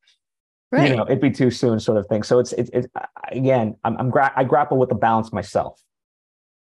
right. 0.73 0.91
you 0.91 0.97
know, 0.97 1.05
it'd 1.05 1.21
be 1.21 1.31
too 1.31 1.51
soon, 1.51 1.81
sort 1.81 1.99
of 1.99 2.07
thing. 2.07 2.23
So 2.23 2.39
it's 2.39 2.53
it's, 2.53 2.71
it's 2.73 2.87
again, 3.31 3.77
I'm, 3.85 3.97
I'm 3.97 4.11
gra- 4.11 4.33
I 4.37 4.45
grapple 4.45 4.79
with 4.79 4.89
the 4.89 4.95
balance 4.95 5.33
myself. 5.33 5.81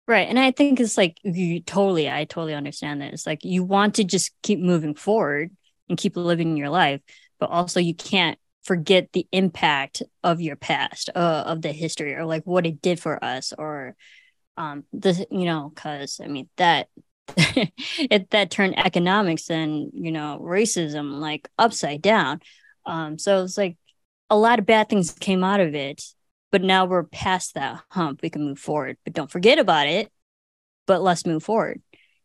Right. 0.06 0.28
And 0.28 0.38
I 0.38 0.50
think 0.50 0.80
it's 0.80 0.96
like 0.96 1.18
you 1.22 1.60
totally, 1.60 2.10
I 2.10 2.24
totally 2.24 2.54
understand 2.54 3.00
that. 3.00 3.12
It's 3.12 3.26
like 3.26 3.44
you 3.44 3.62
want 3.62 3.94
to 3.96 4.04
just 4.04 4.32
keep 4.42 4.58
moving 4.58 4.94
forward 4.94 5.50
and 5.88 5.96
keep 5.96 6.16
living 6.16 6.56
your 6.56 6.68
life, 6.68 7.00
but 7.38 7.50
also 7.50 7.78
you 7.78 7.94
can't 7.94 8.36
forget 8.64 9.12
the 9.12 9.28
impact 9.30 10.02
of 10.24 10.40
your 10.40 10.56
past, 10.56 11.10
uh, 11.14 11.44
of 11.46 11.62
the 11.62 11.72
history, 11.72 12.14
or 12.14 12.24
like 12.24 12.42
what 12.44 12.66
it 12.66 12.82
did 12.82 12.98
for 12.98 13.24
us, 13.24 13.52
or 13.56 13.94
um, 14.56 14.84
the, 14.92 15.26
you 15.30 15.44
know, 15.44 15.70
because 15.72 16.20
I 16.22 16.26
mean, 16.26 16.48
that 16.56 16.88
it 17.36 18.30
that 18.30 18.50
turned 18.50 18.78
economics 18.78 19.50
and 19.50 19.90
you 19.94 20.10
know 20.10 20.40
racism 20.42 21.20
like 21.20 21.48
upside 21.58 22.02
down 22.02 22.40
um 22.86 23.18
so 23.18 23.44
it's 23.44 23.58
like 23.58 23.76
a 24.30 24.36
lot 24.36 24.58
of 24.58 24.66
bad 24.66 24.88
things 24.88 25.12
came 25.12 25.44
out 25.44 25.60
of 25.60 25.74
it 25.74 26.02
but 26.50 26.62
now 26.62 26.84
we're 26.84 27.04
past 27.04 27.54
that 27.54 27.82
hump. 27.90 28.22
We 28.22 28.30
can 28.30 28.44
move 28.44 28.58
forward, 28.58 28.96
but 29.04 29.12
don't 29.12 29.30
forget 29.30 29.58
about 29.58 29.86
it. 29.86 30.10
But 30.86 31.02
let's 31.02 31.24
move 31.24 31.44
forward. 31.44 31.80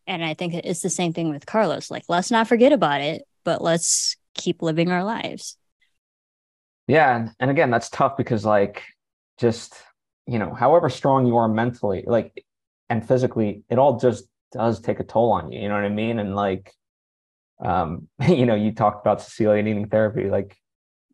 And 0.07 0.23
I 0.23 0.33
think 0.33 0.53
it's 0.53 0.81
the 0.81 0.89
same 0.89 1.13
thing 1.13 1.29
with 1.29 1.45
Carlos. 1.45 1.91
Like, 1.91 2.03
let's 2.09 2.31
not 2.31 2.47
forget 2.47 2.71
about 2.71 3.01
it, 3.01 3.23
but 3.43 3.61
let's 3.61 4.15
keep 4.33 4.61
living 4.61 4.91
our 4.91 5.03
lives. 5.03 5.57
Yeah. 6.87 7.29
And 7.39 7.51
again, 7.51 7.69
that's 7.69 7.89
tough 7.89 8.17
because, 8.17 8.45
like, 8.45 8.83
just, 9.39 9.75
you 10.27 10.39
know, 10.39 10.53
however 10.53 10.89
strong 10.89 11.25
you 11.27 11.37
are 11.37 11.47
mentally, 11.47 12.03
like, 12.05 12.43
and 12.89 13.07
physically, 13.07 13.63
it 13.69 13.79
all 13.79 13.99
just 13.99 14.25
does 14.51 14.79
take 14.79 14.99
a 14.99 15.03
toll 15.03 15.31
on 15.31 15.51
you. 15.51 15.61
You 15.61 15.69
know 15.69 15.75
what 15.75 15.83
I 15.83 15.89
mean? 15.89 16.19
And, 16.19 16.35
like, 16.35 16.71
um, 17.63 18.07
you 18.27 18.45
know, 18.45 18.55
you 18.55 18.71
talked 18.71 19.05
about 19.05 19.21
Cecilia 19.21 19.61
needing 19.61 19.89
therapy. 19.89 20.29
Like, 20.29 20.57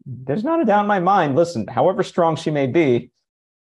there's 0.05 0.43
not 0.43 0.61
a 0.61 0.65
doubt 0.65 0.81
in 0.81 0.87
my 0.87 0.99
mind. 0.99 1.35
Listen, 1.35 1.67
however 1.67 2.03
strong 2.03 2.35
she 2.35 2.51
may 2.51 2.67
be, 2.67 3.11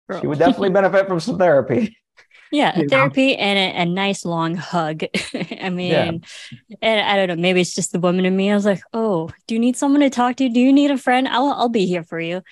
Girl. 0.08 0.20
she 0.20 0.26
would 0.26 0.38
definitely 0.38 0.70
benefit 0.70 1.06
from 1.06 1.20
some 1.20 1.38
therapy. 1.38 1.96
Yeah, 2.52 2.78
therapy 2.88 3.34
and 3.34 3.58
a, 3.58 3.80
a, 3.80 3.84
nice 3.84 4.24
long 4.24 4.54
hug. 4.54 5.02
I 5.60 5.70
mean, 5.70 5.90
yeah. 5.90 6.12
and 6.82 7.00
I 7.00 7.16
don't 7.16 7.36
know, 7.36 7.42
maybe 7.42 7.60
it's 7.60 7.74
just 7.74 7.90
the 7.90 7.98
woman 7.98 8.24
in 8.24 8.36
me. 8.36 8.48
I 8.48 8.54
was 8.54 8.64
like, 8.64 8.82
oh, 8.92 9.28
do 9.48 9.56
you 9.56 9.58
need 9.58 9.76
someone 9.76 10.02
to 10.02 10.10
talk 10.10 10.36
to? 10.36 10.48
Do 10.48 10.60
you 10.60 10.72
need 10.72 10.92
a 10.92 10.98
friend? 10.98 11.26
I'll 11.26 11.52
I'll 11.52 11.68
be 11.68 11.86
here 11.86 12.04
for 12.04 12.20
you. 12.20 12.42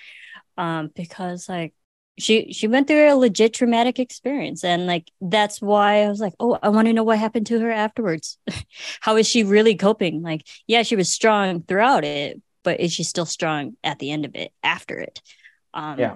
Um, 0.57 0.91
because 0.93 1.47
like 1.47 1.73
she 2.17 2.51
she 2.51 2.67
went 2.67 2.87
through 2.87 3.11
a 3.11 3.15
legit 3.15 3.53
traumatic 3.53 3.97
experience 3.97 4.63
and 4.63 4.85
like 4.85 5.09
that's 5.19 5.59
why 5.59 6.03
i 6.03 6.07
was 6.07 6.19
like 6.19 6.33
oh 6.39 6.59
i 6.61 6.69
want 6.69 6.85
to 6.85 6.93
know 6.93 7.03
what 7.03 7.17
happened 7.17 7.47
to 7.47 7.59
her 7.59 7.71
afterwards 7.71 8.37
how 9.01 9.17
is 9.17 9.27
she 9.27 9.43
really 9.43 9.73
coping 9.75 10.21
like 10.21 10.45
yeah 10.67 10.83
she 10.83 10.95
was 10.95 11.09
strong 11.09 11.63
throughout 11.63 12.03
it 12.03 12.39
but 12.63 12.79
is 12.79 12.93
she 12.93 13.03
still 13.03 13.25
strong 13.25 13.75
at 13.83 13.99
the 13.99 14.11
end 14.11 14.25
of 14.25 14.35
it 14.35 14.51
after 14.63 14.97
it? 14.99 15.21
Um 15.73 15.99
yeah. 15.99 16.15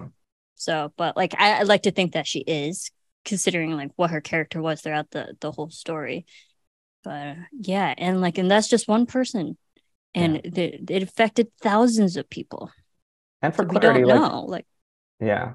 so 0.56 0.92
but 0.96 1.16
like 1.16 1.34
I, 1.38 1.60
I 1.60 1.62
like 1.62 1.82
to 1.82 1.90
think 1.90 2.12
that 2.12 2.26
she 2.26 2.40
is 2.40 2.90
considering 3.24 3.76
like 3.76 3.90
what 3.96 4.10
her 4.10 4.20
character 4.20 4.60
was 4.60 4.80
throughout 4.80 5.10
the 5.10 5.34
the 5.40 5.52
whole 5.52 5.70
story. 5.70 6.26
But 7.04 7.36
yeah 7.52 7.94
and 7.96 8.20
like 8.20 8.38
and 8.38 8.50
that's 8.50 8.68
just 8.68 8.88
one 8.88 9.06
person. 9.06 9.56
And 10.14 10.40
yeah. 10.44 10.62
it, 10.62 10.90
it 10.90 11.02
affected 11.02 11.48
thousands 11.60 12.16
of 12.16 12.28
people. 12.28 12.70
And 13.42 13.54
for 13.54 13.64
clarity 13.64 14.04
we 14.04 14.08
don't 14.08 14.20
like, 14.20 14.30
know 14.32 14.44
like 14.44 14.66
yeah. 15.20 15.52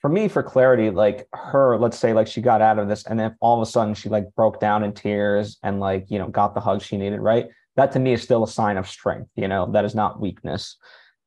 For 0.00 0.08
me 0.08 0.28
for 0.28 0.42
clarity 0.42 0.88
like 0.88 1.28
her 1.34 1.76
let's 1.76 1.98
say 1.98 2.14
like 2.14 2.26
she 2.26 2.40
got 2.40 2.62
out 2.62 2.78
of 2.78 2.88
this 2.88 3.04
and 3.04 3.20
then 3.20 3.36
all 3.40 3.60
of 3.60 3.68
a 3.68 3.70
sudden 3.70 3.92
she 3.92 4.08
like 4.08 4.34
broke 4.34 4.58
down 4.58 4.82
in 4.82 4.94
tears 4.94 5.58
and 5.62 5.78
like 5.78 6.06
you 6.08 6.18
know 6.18 6.28
got 6.28 6.54
the 6.54 6.60
hug 6.60 6.80
she 6.80 6.96
needed 6.96 7.20
right 7.20 7.48
that 7.76 7.92
to 7.92 7.98
me 7.98 8.12
is 8.12 8.22
still 8.22 8.44
a 8.44 8.48
sign 8.48 8.76
of 8.76 8.88
strength 8.88 9.30
you 9.36 9.48
know 9.48 9.70
that 9.72 9.84
is 9.84 9.94
not 9.94 10.20
weakness 10.20 10.76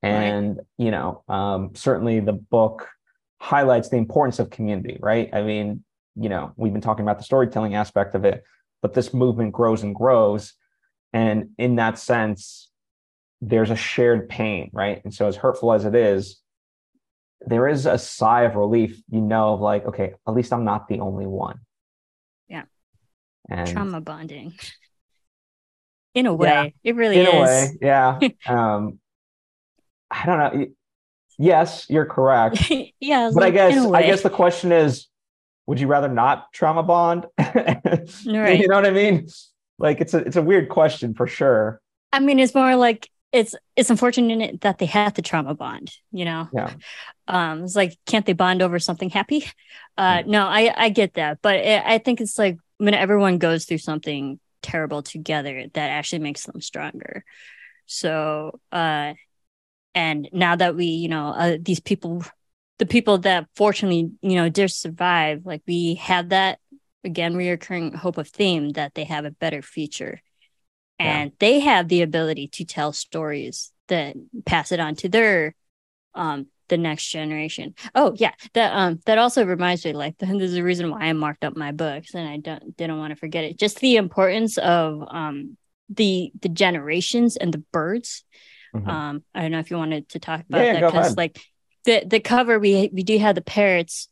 and 0.02 0.58
right. 0.58 0.66
you 0.78 0.92
know 0.92 1.24
um, 1.28 1.72
certainly 1.76 2.20
the 2.20 2.34
book 2.34 2.88
highlights 3.40 3.90
the 3.90 3.98
importance 3.98 4.40
of 4.40 4.50
community 4.50 4.98
right 5.02 5.30
i 5.34 5.42
mean 5.42 5.84
you 6.16 6.30
know 6.30 6.54
we've 6.56 6.74
been 6.74 6.82
talking 6.82 7.04
about 7.04 7.18
the 7.18 7.24
storytelling 7.24 7.76
aspect 7.76 8.16
of 8.16 8.26
it 8.26 8.44
but 8.82 8.94
this 8.94 9.14
movement 9.14 9.52
grows 9.52 9.84
and 9.84 9.96
grows 9.96 10.54
and 11.12 11.50
in 11.58 11.76
that 11.76 11.98
sense 11.98 12.70
there's 13.42 13.70
a 13.70 13.76
shared 13.76 14.30
pain 14.30 14.70
right 14.74 15.02
and 15.04 15.14
so 15.14 15.28
as 15.28 15.36
hurtful 15.36 15.74
as 15.74 15.86
it 15.86 15.96
is 15.96 16.42
there 17.46 17.68
is 17.68 17.86
a 17.86 17.98
sigh 17.98 18.44
of 18.44 18.56
relief, 18.56 19.02
you 19.10 19.22
know, 19.22 19.54
of 19.54 19.62
like, 19.62 19.86
okay, 19.86 20.14
at 20.28 20.34
least 20.34 20.54
I'm 20.54 20.66
not 20.66 20.88
the 20.88 21.00
only 21.00 21.26
one. 21.26 21.60
Yeah. 22.48 22.64
And 23.50 23.70
trauma 23.70 24.02
bonding. 24.02 24.54
In 26.14 26.26
a 26.28 26.34
way, 26.34 26.48
yeah, 26.48 26.92
it 26.92 26.96
really 26.96 27.20
in 27.20 27.28
is. 27.28 27.34
a 27.34 27.42
way, 27.42 27.70
yeah. 27.82 28.20
um, 28.46 29.00
I 30.12 30.26
don't 30.26 30.38
know. 30.38 30.68
Yes, 31.40 31.88
you're 31.90 32.06
correct. 32.06 32.72
yeah, 33.00 33.32
but 33.34 33.42
like, 33.42 33.54
I 33.54 33.72
guess 33.72 33.86
I 33.86 34.04
guess 34.04 34.22
the 34.22 34.30
question 34.30 34.72
is, 34.72 35.08
would 35.66 35.80
you 35.80 35.88
rather 35.88 36.08
not 36.08 36.54
trauma 36.54 36.84
bond? 36.84 37.26
right. 37.40 38.10
You 38.26 38.68
know 38.68 38.76
what 38.76 38.86
I 38.86 38.92
mean? 38.92 39.28
Like 39.80 40.02
it's 40.02 40.14
a 40.14 40.20
it's 40.20 40.36
a 40.36 40.42
weird 40.42 40.70
question 40.70 41.16
for 41.16 41.26
sure. 41.26 41.82
I 42.12 42.20
mean, 42.20 42.38
it's 42.38 42.54
more 42.54 42.76
like 42.76 43.10
it's 43.34 43.56
it's 43.76 43.90
unfortunate 43.90 44.62
that 44.62 44.78
they 44.78 44.86
had 44.86 45.16
the 45.16 45.22
trauma 45.22 45.56
bond 45.56 45.92
you 46.12 46.24
know 46.24 46.48
yeah 46.54 46.72
um 47.28 47.64
it's 47.64 47.76
like 47.76 47.98
can't 48.06 48.26
they 48.26 48.34
bond 48.34 48.62
over 48.62 48.80
something 48.80 49.10
happy 49.10 49.44
uh 49.98 50.20
mm. 50.20 50.28
no 50.28 50.46
i 50.46 50.72
i 50.78 50.90
get 50.90 51.16
that 51.16 51.40
but 51.42 51.56
it, 51.56 51.84
i 51.84 51.98
think 51.98 52.22
it's 52.22 52.38
like 52.38 52.58
when 52.78 52.94
everyone 52.94 53.40
goes 53.40 53.66
through 53.66 53.80
something 53.80 54.40
terrible 54.64 55.04
together 55.04 55.66
that 55.74 55.90
actually 55.90 56.20
makes 56.20 56.46
them 56.46 56.62
stronger 56.62 57.24
so 57.86 58.60
uh 58.72 59.14
and 59.94 60.30
now 60.32 60.56
that 60.56 60.76
we 60.76 60.86
you 60.86 61.10
know 61.10 61.28
uh, 61.28 61.58
these 61.62 61.80
people 61.80 62.24
the 62.80 62.86
people 62.86 63.20
that 63.20 63.48
fortunately 63.56 64.12
you 64.22 64.36
know 64.36 64.50
did 64.50 64.70
survive 64.72 65.46
like 65.46 65.62
we 65.68 65.96
have 65.96 66.30
that 66.30 66.60
again 67.04 67.34
reoccurring 67.34 67.96
hope 67.96 68.18
of 68.18 68.28
theme 68.28 68.72
that 68.72 68.94
they 68.96 69.04
have 69.04 69.26
a 69.26 69.32
better 69.32 69.62
future 69.62 70.22
and 71.00 71.32
yeah. 71.32 71.36
they 71.40 71.60
have 71.60 71.88
the 71.88 72.02
ability 72.02 72.48
to 72.48 72.66
tell 72.66 72.94
stories 72.94 73.72
that 73.88 74.16
pass 74.46 74.72
it 74.72 74.80
on 74.80 74.96
to 74.96 75.10
their 75.10 75.54
um 76.16 76.48
the 76.74 76.78
next 76.80 77.10
generation. 77.10 77.76
Oh 77.94 78.14
yeah, 78.16 78.32
that 78.54 78.74
um 78.74 79.00
that 79.06 79.20
also 79.20 79.46
reminds 79.46 79.86
me 79.86 79.94
like 79.94 80.18
there's 80.20 80.56
a 80.56 80.64
reason 80.64 80.90
why 80.90 81.02
I 81.02 81.14
marked 81.14 81.46
up 81.46 81.56
my 81.56 81.72
books 81.72 82.16
and 82.16 82.28
I 82.28 82.38
don't 82.38 82.76
didn't 82.76 82.98
want 82.98 83.12
to 83.12 83.16
forget 83.16 83.44
it. 83.44 83.60
Just 83.60 83.80
the 83.80 83.96
importance 83.98 84.58
of 84.58 85.04
um 85.08 85.56
the 85.90 86.32
the 86.42 86.50
generations 86.50 87.38
and 87.38 87.54
the 87.54 87.64
birds. 87.72 88.26
Mm-hmm. 88.76 88.90
Um 88.90 89.24
I 89.36 89.42
don't 89.44 89.52
know 89.52 89.60
if 89.60 89.70
you 89.70 89.78
wanted 89.78 90.10
to 90.10 90.20
talk 90.20 90.42
about 90.50 90.66
yeah, 90.66 90.74
that 90.80 90.92
because 90.92 91.16
like 91.16 91.40
the 91.86 92.04
the 92.08 92.20
cover 92.20 92.58
we 92.58 92.90
we 92.92 93.04
do 93.04 93.20
have 93.20 93.36
the 93.36 93.42
parrots 93.42 94.10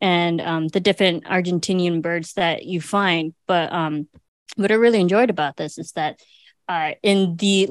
and 0.00 0.40
um 0.40 0.68
the 0.68 0.80
different 0.80 1.24
Argentinian 1.24 2.00
birds 2.00 2.34
that 2.34 2.64
you 2.64 2.80
find, 2.80 3.34
but 3.48 3.72
um 3.72 4.06
what 4.54 4.70
I 4.70 4.74
really 4.74 5.00
enjoyed 5.00 5.30
about 5.30 5.56
this 5.56 5.78
is 5.78 5.92
that 5.92 6.20
uh, 6.68 6.92
in 7.02 7.36
the 7.36 7.66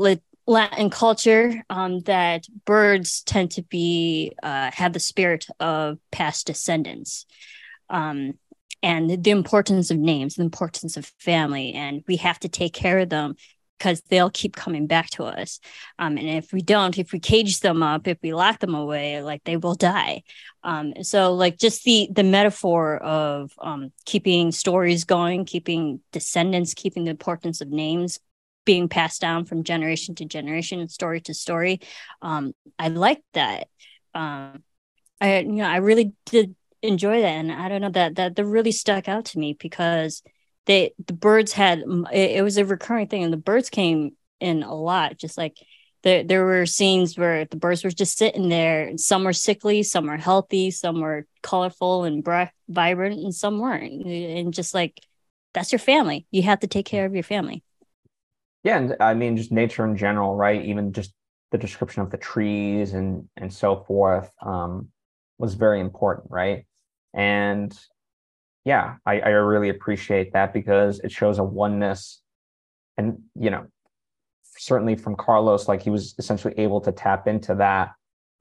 Latin 0.45 0.89
culture, 0.89 1.63
um, 1.69 2.01
that 2.01 2.45
birds 2.65 3.23
tend 3.23 3.51
to 3.51 3.63
be 3.63 4.33
uh, 4.43 4.71
have 4.73 4.93
the 4.93 4.99
spirit 4.99 5.47
of 5.59 5.99
past 6.11 6.47
descendants, 6.47 7.25
um, 7.89 8.33
and 8.81 9.23
the 9.23 9.31
importance 9.31 9.89
of 9.89 9.97
names, 9.97 10.35
the 10.35 10.43
importance 10.43 10.97
of 10.97 11.05
family, 11.19 11.73
and 11.73 12.03
we 12.07 12.17
have 12.17 12.39
to 12.39 12.49
take 12.49 12.73
care 12.73 12.99
of 12.99 13.09
them 13.09 13.35
because 13.77 14.01
they'll 14.09 14.29
keep 14.29 14.55
coming 14.55 14.87
back 14.87 15.09
to 15.09 15.23
us. 15.23 15.59
Um, 15.97 16.17
and 16.17 16.29
if 16.29 16.53
we 16.53 16.61
don't, 16.61 16.97
if 16.97 17.11
we 17.11 17.19
cage 17.19 17.59
them 17.59 17.81
up, 17.81 18.07
if 18.07 18.17
we 18.21 18.33
lock 18.33 18.59
them 18.59 18.75
away, 18.75 19.21
like 19.21 19.43
they 19.43 19.57
will 19.57 19.75
die. 19.75 20.23
Um, 20.63 20.93
so 21.03 21.33
like 21.33 21.57
just 21.57 21.83
the 21.83 22.09
the 22.11 22.23
metaphor 22.23 22.97
of 22.97 23.51
um, 23.59 23.93
keeping 24.05 24.51
stories 24.51 25.05
going, 25.05 25.45
keeping 25.45 26.01
descendants, 26.11 26.73
keeping 26.73 27.05
the 27.05 27.11
importance 27.11 27.61
of 27.61 27.69
names 27.69 28.19
being 28.65 28.89
passed 28.89 29.21
down 29.21 29.45
from 29.45 29.63
generation 29.63 30.15
to 30.15 30.25
generation, 30.25 30.79
and 30.79 30.91
story 30.91 31.21
to 31.21 31.33
story. 31.33 31.79
Um, 32.21 32.53
I 32.79 32.89
like 32.89 33.21
that. 33.33 33.67
Um, 34.13 34.63
I 35.21 35.39
you 35.39 35.53
know 35.53 35.65
I 35.65 35.77
really 35.77 36.13
did 36.25 36.55
enjoy 36.81 37.21
that, 37.21 37.27
and 37.27 37.51
I 37.51 37.69
don't 37.69 37.81
know 37.81 37.89
that 37.89 38.15
that 38.15 38.35
that 38.35 38.45
really 38.45 38.71
stuck 38.71 39.07
out 39.07 39.25
to 39.25 39.39
me 39.39 39.57
because 39.59 40.23
they 40.65 40.93
the 41.05 41.13
birds 41.13 41.53
had 41.53 41.79
it, 42.11 42.31
it 42.31 42.43
was 42.43 42.57
a 42.57 42.65
recurring 42.65 43.07
thing 43.07 43.23
and 43.23 43.33
the 43.33 43.37
birds 43.37 43.69
came 43.69 44.15
in 44.39 44.63
a 44.63 44.73
lot 44.73 45.17
just 45.17 45.37
like 45.37 45.57
there, 46.03 46.23
there 46.23 46.45
were 46.45 46.65
scenes 46.65 47.17
where 47.17 47.45
the 47.45 47.55
birds 47.55 47.83
were 47.83 47.89
just 47.89 48.17
sitting 48.17 48.49
there 48.49 48.87
and 48.87 48.99
some 48.99 49.23
were 49.23 49.33
sickly 49.33 49.83
some 49.83 50.07
were 50.07 50.17
healthy 50.17 50.71
some 50.71 50.99
were 51.01 51.25
colorful 51.41 52.03
and 52.03 52.23
bright, 52.23 52.51
vibrant 52.67 53.19
and 53.19 53.33
some 53.33 53.59
weren't 53.59 54.05
and 54.05 54.53
just 54.53 54.73
like 54.73 54.99
that's 55.53 55.71
your 55.71 55.79
family 55.79 56.25
you 56.31 56.43
have 56.43 56.59
to 56.59 56.67
take 56.67 56.85
care 56.85 57.05
of 57.05 57.13
your 57.13 57.23
family 57.23 57.63
yeah 58.63 58.77
and 58.77 58.95
i 58.99 59.13
mean 59.13 59.37
just 59.37 59.51
nature 59.51 59.85
in 59.85 59.95
general 59.95 60.35
right 60.35 60.65
even 60.65 60.91
just 60.91 61.13
the 61.51 61.57
description 61.57 62.01
of 62.01 62.09
the 62.09 62.17
trees 62.17 62.93
and 62.93 63.27
and 63.37 63.53
so 63.53 63.83
forth 63.87 64.31
um, 64.41 64.87
was 65.37 65.53
very 65.53 65.79
important 65.79 66.31
right 66.31 66.65
and 67.13 67.77
yeah, 68.65 68.95
I, 69.05 69.19
I 69.19 69.29
really 69.29 69.69
appreciate 69.69 70.33
that 70.33 70.53
because 70.53 70.99
it 71.01 71.11
shows 71.11 71.37
a 71.37 71.43
oneness. 71.43 72.21
And, 72.97 73.23
you 73.35 73.49
know, 73.49 73.65
certainly 74.57 74.95
from 74.95 75.15
Carlos, 75.15 75.67
like 75.67 75.81
he 75.81 75.89
was 75.89 76.15
essentially 76.17 76.53
able 76.57 76.79
to 76.81 76.91
tap 76.91 77.27
into 77.27 77.55
that 77.55 77.91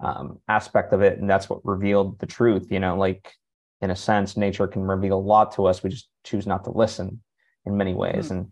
um, 0.01 0.39
aspect 0.49 0.93
of 0.93 1.03
it. 1.03 1.19
And 1.19 1.29
that's 1.29 1.49
what 1.49 1.65
revealed 1.65 2.19
the 2.21 2.27
truth, 2.27 2.71
you 2.71 2.79
know, 2.79 2.97
like 2.97 3.33
in 3.81 3.91
a 3.91 3.97
sense, 3.97 4.37
nature 4.37 4.69
can 4.69 4.83
reveal 4.83 5.19
a 5.19 5.21
lot 5.21 5.53
to 5.57 5.67
us. 5.67 5.83
We 5.83 5.91
just 5.91 6.09
choose 6.25 6.47
not 6.47 6.65
to 6.65 6.71
listen 6.71 7.21
in 7.67 7.77
many 7.77 7.95
ways. 7.95 8.31
Mm-hmm. 8.31 8.35
And, 8.35 8.49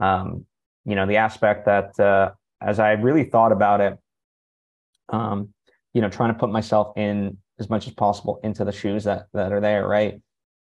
um, 0.00 0.46
you 0.88 0.96
know, 0.96 1.06
the 1.06 1.18
aspect 1.18 1.66
that 1.66 1.98
uh, 2.00 2.32
as 2.60 2.78
I 2.78 2.92
really 2.92 3.24
thought 3.24 3.52
about 3.52 3.80
it, 3.80 3.98
um, 5.10 5.50
you 5.94 6.00
know, 6.02 6.08
trying 6.08 6.32
to 6.32 6.38
put 6.38 6.50
myself 6.50 6.96
in 6.96 7.38
as 7.58 7.68
much 7.70 7.86
as 7.86 7.92
possible 7.94 8.40
into 8.42 8.64
the 8.64 8.72
shoes 8.72 9.04
that 9.04 9.26
that 9.34 9.52
are 9.52 9.60
there, 9.60 9.86
right? 9.86 10.20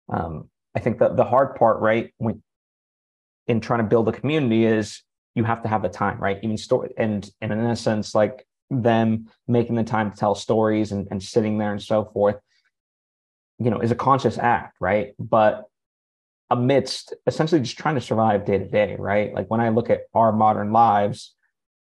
um, 0.09 0.49
I 0.75 0.81
think 0.81 0.99
that 0.99 1.17
the 1.17 1.25
hard 1.25 1.57
part, 1.57 1.81
right, 1.81 2.13
when 2.19 2.43
in 3.47 3.61
trying 3.61 3.81
to 3.81 3.85
build 3.85 4.09
a 4.09 4.13
community 4.13 4.65
is 4.65 5.03
you 5.35 5.45
have 5.45 5.63
to 5.63 5.69
have 5.69 5.83
the 5.83 5.89
time, 5.89 6.19
right? 6.19 6.39
Even 6.43 6.57
story 6.57 6.91
and 6.97 7.29
and 7.41 7.53
in 7.53 7.61
a 7.61 7.77
sense, 7.77 8.15
like 8.15 8.47
them 8.71 9.29
making 9.47 9.75
the 9.75 9.85
time 9.85 10.11
to 10.11 10.17
tell 10.17 10.35
stories 10.35 10.93
and, 10.93 11.09
and 11.11 11.23
sitting 11.23 11.59
there 11.59 11.73
and 11.73 11.83
so 11.83 12.05
forth, 12.05 12.37
you 13.59 13.71
know, 13.71 13.81
is 13.81 13.91
a 13.91 13.95
conscious 13.95 14.39
act, 14.39 14.77
right? 14.81 15.15
But 15.19 15.65
amidst 16.51 17.15
essentially 17.27 17.61
just 17.61 17.79
trying 17.79 17.95
to 17.95 18.01
survive 18.01 18.45
day 18.45 18.59
to 18.59 18.67
day, 18.67 18.97
right? 18.99 19.35
Like 19.35 19.51
when 19.51 19.61
I 19.61 19.69
look 19.69 19.91
at 19.91 20.03
our 20.15 20.33
modern 20.33 20.73
lives, 20.73 21.35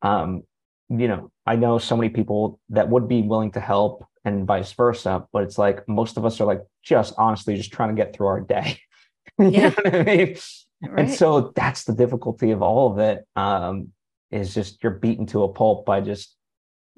um, 0.02 0.44
you 0.90 1.08
know, 1.08 1.32
I 1.46 1.56
know 1.56 1.78
so 1.78 1.98
many 1.98 2.10
people 2.10 2.60
that 2.70 2.90
would 2.90 3.08
be 3.08 3.22
willing 3.22 3.52
to 3.52 3.60
help 3.60 4.06
and 4.24 4.46
vice 4.46 4.72
versa. 4.74 5.26
But 5.32 5.44
it's 5.44 5.58
like 5.58 5.88
most 5.88 6.18
of 6.18 6.26
us 6.26 6.42
are 6.42 6.46
like 6.46 6.62
just 6.84 7.14
honestly 7.18 7.56
just 7.56 7.72
trying 7.72 7.96
to 7.96 8.02
get 8.02 8.14
through 8.14 8.28
our 8.28 8.42
day. 8.42 8.80
you 9.40 9.50
yeah. 9.50 9.70
know 9.70 9.76
what 9.84 9.96
I 9.96 10.04
mean? 10.04 10.38
Right. 10.84 11.06
And 11.06 11.14
so 11.14 11.54
that's 11.56 11.86
the 11.86 11.94
difficulty 11.94 12.52
of 12.52 12.62
all 12.62 12.92
of 12.92 13.00
it. 13.00 13.26
Um, 13.36 13.92
is 14.32 14.54
just 14.54 14.84
you're 14.84 14.92
beaten 14.92 15.26
to 15.28 15.44
a 15.44 15.50
pulp 15.50 15.86
by 15.86 16.02
just 16.02 16.36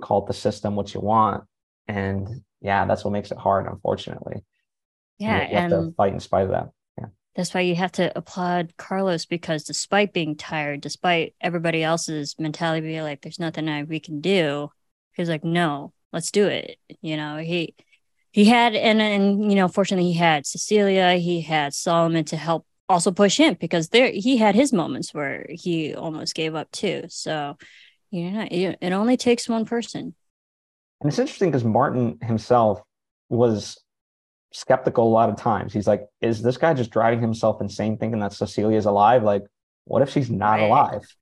call 0.02 0.24
it 0.24 0.28
the 0.28 0.34
system 0.34 0.76
what 0.76 0.94
you 0.94 1.02
want. 1.02 1.44
And 1.88 2.42
yeah, 2.62 2.86
that's 2.86 3.04
what 3.04 3.12
makes 3.12 3.32
it 3.32 3.38
hard, 3.38 3.68
unfortunately. 3.68 4.44
Yeah. 5.20 5.44
You, 5.44 5.50
you 5.50 5.58
and, 5.58 5.72
have 5.72 5.84
to 5.84 5.92
fight 5.96 6.14
in 6.14 6.20
spite 6.20 6.46
of 6.46 6.52
that. 6.52 6.70
That's 7.38 7.54
why 7.54 7.62
you 7.62 7.76
have 7.76 7.92
to 7.94 8.12
applaud 8.18 8.74
Carlos 8.78 9.28
because 9.28 9.64
despite 9.64 10.12
being 10.12 10.36
tired, 10.36 10.82
despite 10.82 11.36
everybody 11.40 11.84
else's 11.84 12.36
mentality 12.40 12.82
being 12.88 13.04
like, 13.04 13.22
there's 13.22 13.40
nothing 13.40 13.70
I, 13.70 13.84
we 13.84 14.00
can 14.00 14.22
do, 14.22 14.72
he's 15.14 15.30
like, 15.30 15.44
no, 15.44 15.94
let's 16.12 16.32
do 16.32 16.48
it. 16.48 16.78
You 17.00 17.16
know, 17.16 17.38
he 17.38 17.76
he 18.32 18.46
had 18.46 18.76
and 18.76 19.00
and 19.00 19.52
you 19.52 19.56
know, 19.56 19.68
fortunately 19.68 20.12
he 20.12 20.18
had 20.18 20.48
Cecilia, 20.48 21.14
he 21.14 21.42
had 21.42 21.76
Solomon 21.76 22.26
to 22.26 22.38
help 22.38 22.66
also 22.90 23.12
push 23.12 23.38
him 23.38 23.56
because 23.60 23.90
there 23.90 24.10
he 24.12 24.38
had 24.38 24.56
his 24.56 24.74
moments 24.74 25.14
where 25.14 25.46
he 25.48 25.94
almost 25.94 26.34
gave 26.34 26.56
up 26.56 26.72
too. 26.72 27.04
So, 27.08 27.56
you 28.10 28.32
know, 28.32 28.48
it 28.50 28.94
only 28.94 29.16
takes 29.16 29.48
one 29.48 29.66
person. 29.66 30.16
And 31.02 31.10
it's 31.10 31.20
interesting 31.20 31.52
because 31.52 31.64
Martin 31.64 32.18
himself 32.24 32.82
was 33.30 33.78
skeptical 34.52 35.08
a 35.08 35.10
lot 35.10 35.30
of 35.30 35.38
times. 35.38 35.74
He's 35.74 35.88
like, 35.88 36.08
is 36.22 36.42
this 36.42 36.58
guy 36.58 36.74
just 36.74 36.92
driving 36.92 37.22
himself 37.22 37.62
insane 37.62 37.98
thinking 37.98 38.20
that 38.20 38.34
Cecilia's 38.34 38.86
alive? 38.86 39.24
Like, 39.24 39.44
what 39.86 40.02
if 40.02 40.10
she's 40.10 40.30
not 40.30 40.54
right. 40.54 40.64
alive? 40.64 41.16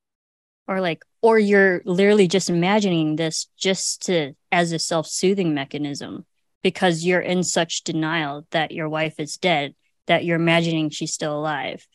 Or 0.68 0.82
like, 0.82 1.04
or 1.22 1.38
you're 1.38 1.82
literally 1.86 2.28
just 2.28 2.50
imagining 2.50 3.16
this 3.16 3.48
just 3.58 4.08
to 4.08 4.34
as 4.52 4.72
a 4.72 4.80
self-soothing 4.80 5.54
mechanism 5.54 6.26
because 6.64 7.04
you're 7.04 7.22
in 7.22 7.44
such 7.44 7.84
denial 7.84 8.48
that 8.52 8.72
your 8.72 8.90
wife 8.90 9.20
is 9.20 9.38
dead 9.38 9.76
that 10.08 10.26
you're 10.26 10.36
imagining 10.36 10.90
she's 10.90 11.14
still 11.14 11.38
alive. 11.38 11.88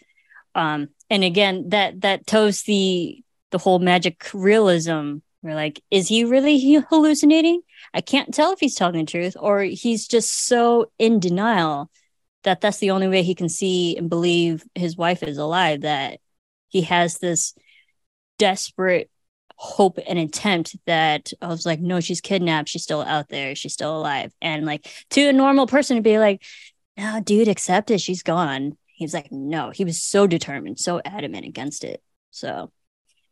Um, 0.54 0.88
and 1.08 1.24
again, 1.24 1.68
that 1.68 2.00
that 2.02 2.26
toes 2.26 2.62
the 2.62 3.22
the 3.50 3.58
whole 3.58 3.78
magic 3.78 4.28
realism. 4.32 5.18
We're 5.42 5.54
like, 5.54 5.82
is 5.90 6.08
he 6.08 6.24
really 6.24 6.74
hallucinating? 6.90 7.62
I 7.94 8.00
can't 8.00 8.32
tell 8.32 8.52
if 8.52 8.60
he's 8.60 8.74
telling 8.74 9.04
the 9.04 9.10
truth 9.10 9.36
or 9.38 9.62
he's 9.62 10.06
just 10.06 10.46
so 10.46 10.90
in 10.98 11.20
denial 11.20 11.90
that 12.42 12.60
that's 12.60 12.78
the 12.78 12.90
only 12.90 13.08
way 13.08 13.22
he 13.22 13.34
can 13.34 13.48
see 13.48 13.96
and 13.96 14.08
believe 14.08 14.64
his 14.74 14.96
wife 14.96 15.22
is 15.22 15.38
alive. 15.38 15.82
That 15.82 16.20
he 16.68 16.82
has 16.82 17.18
this 17.18 17.54
desperate 18.38 19.10
hope 19.56 19.98
and 20.08 20.18
attempt 20.18 20.74
that 20.86 21.32
I 21.42 21.48
was 21.48 21.66
like, 21.66 21.80
no, 21.80 22.00
she's 22.00 22.22
kidnapped. 22.22 22.70
She's 22.70 22.82
still 22.82 23.02
out 23.02 23.28
there. 23.28 23.54
She's 23.54 23.74
still 23.74 23.96
alive. 23.96 24.32
And 24.40 24.64
like 24.64 24.90
to 25.10 25.28
a 25.28 25.34
normal 25.34 25.66
person 25.66 25.96
to 25.96 26.02
be 26.02 26.18
like, 26.18 26.42
no, 26.96 27.20
dude, 27.20 27.48
accept 27.48 27.90
it. 27.90 28.00
She's 28.00 28.22
gone. 28.22 28.78
He's 28.86 29.12
like, 29.12 29.30
no, 29.30 29.70
he 29.70 29.84
was 29.84 30.02
so 30.02 30.26
determined, 30.26 30.78
so 30.78 31.00
adamant 31.04 31.46
against 31.46 31.84
it. 31.84 32.02
So 32.30 32.72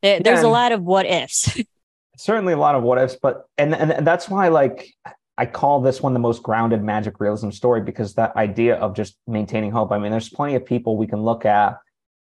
there, 0.02 0.20
there's 0.20 0.42
a 0.42 0.48
lot 0.48 0.72
of 0.72 0.82
what 0.82 1.06
ifs. 1.06 1.61
certainly 2.18 2.52
a 2.52 2.58
lot 2.58 2.74
of 2.74 2.82
what 2.82 2.98
ifs, 2.98 3.16
but 3.20 3.46
and, 3.56 3.74
and 3.74 4.06
that's 4.06 4.28
why 4.28 4.48
like 4.48 4.92
I 5.38 5.46
call 5.46 5.80
this 5.80 6.02
one 6.02 6.12
the 6.12 6.18
most 6.18 6.42
grounded 6.42 6.82
magic 6.82 7.20
realism 7.20 7.50
story 7.50 7.80
because 7.80 8.14
that 8.14 8.34
idea 8.36 8.76
of 8.76 8.94
just 8.94 9.16
maintaining 9.26 9.70
hope. 9.70 9.92
I 9.92 9.98
mean, 9.98 10.10
there's 10.10 10.28
plenty 10.28 10.56
of 10.56 10.66
people 10.66 10.96
we 10.96 11.06
can 11.06 11.22
look 11.22 11.46
at 11.46 11.78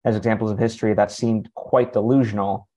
as 0.03 0.15
examples 0.15 0.51
of 0.51 0.57
history 0.57 0.93
that 0.95 1.11
seemed 1.11 1.53
quite 1.53 1.93
delusional, 1.93 2.67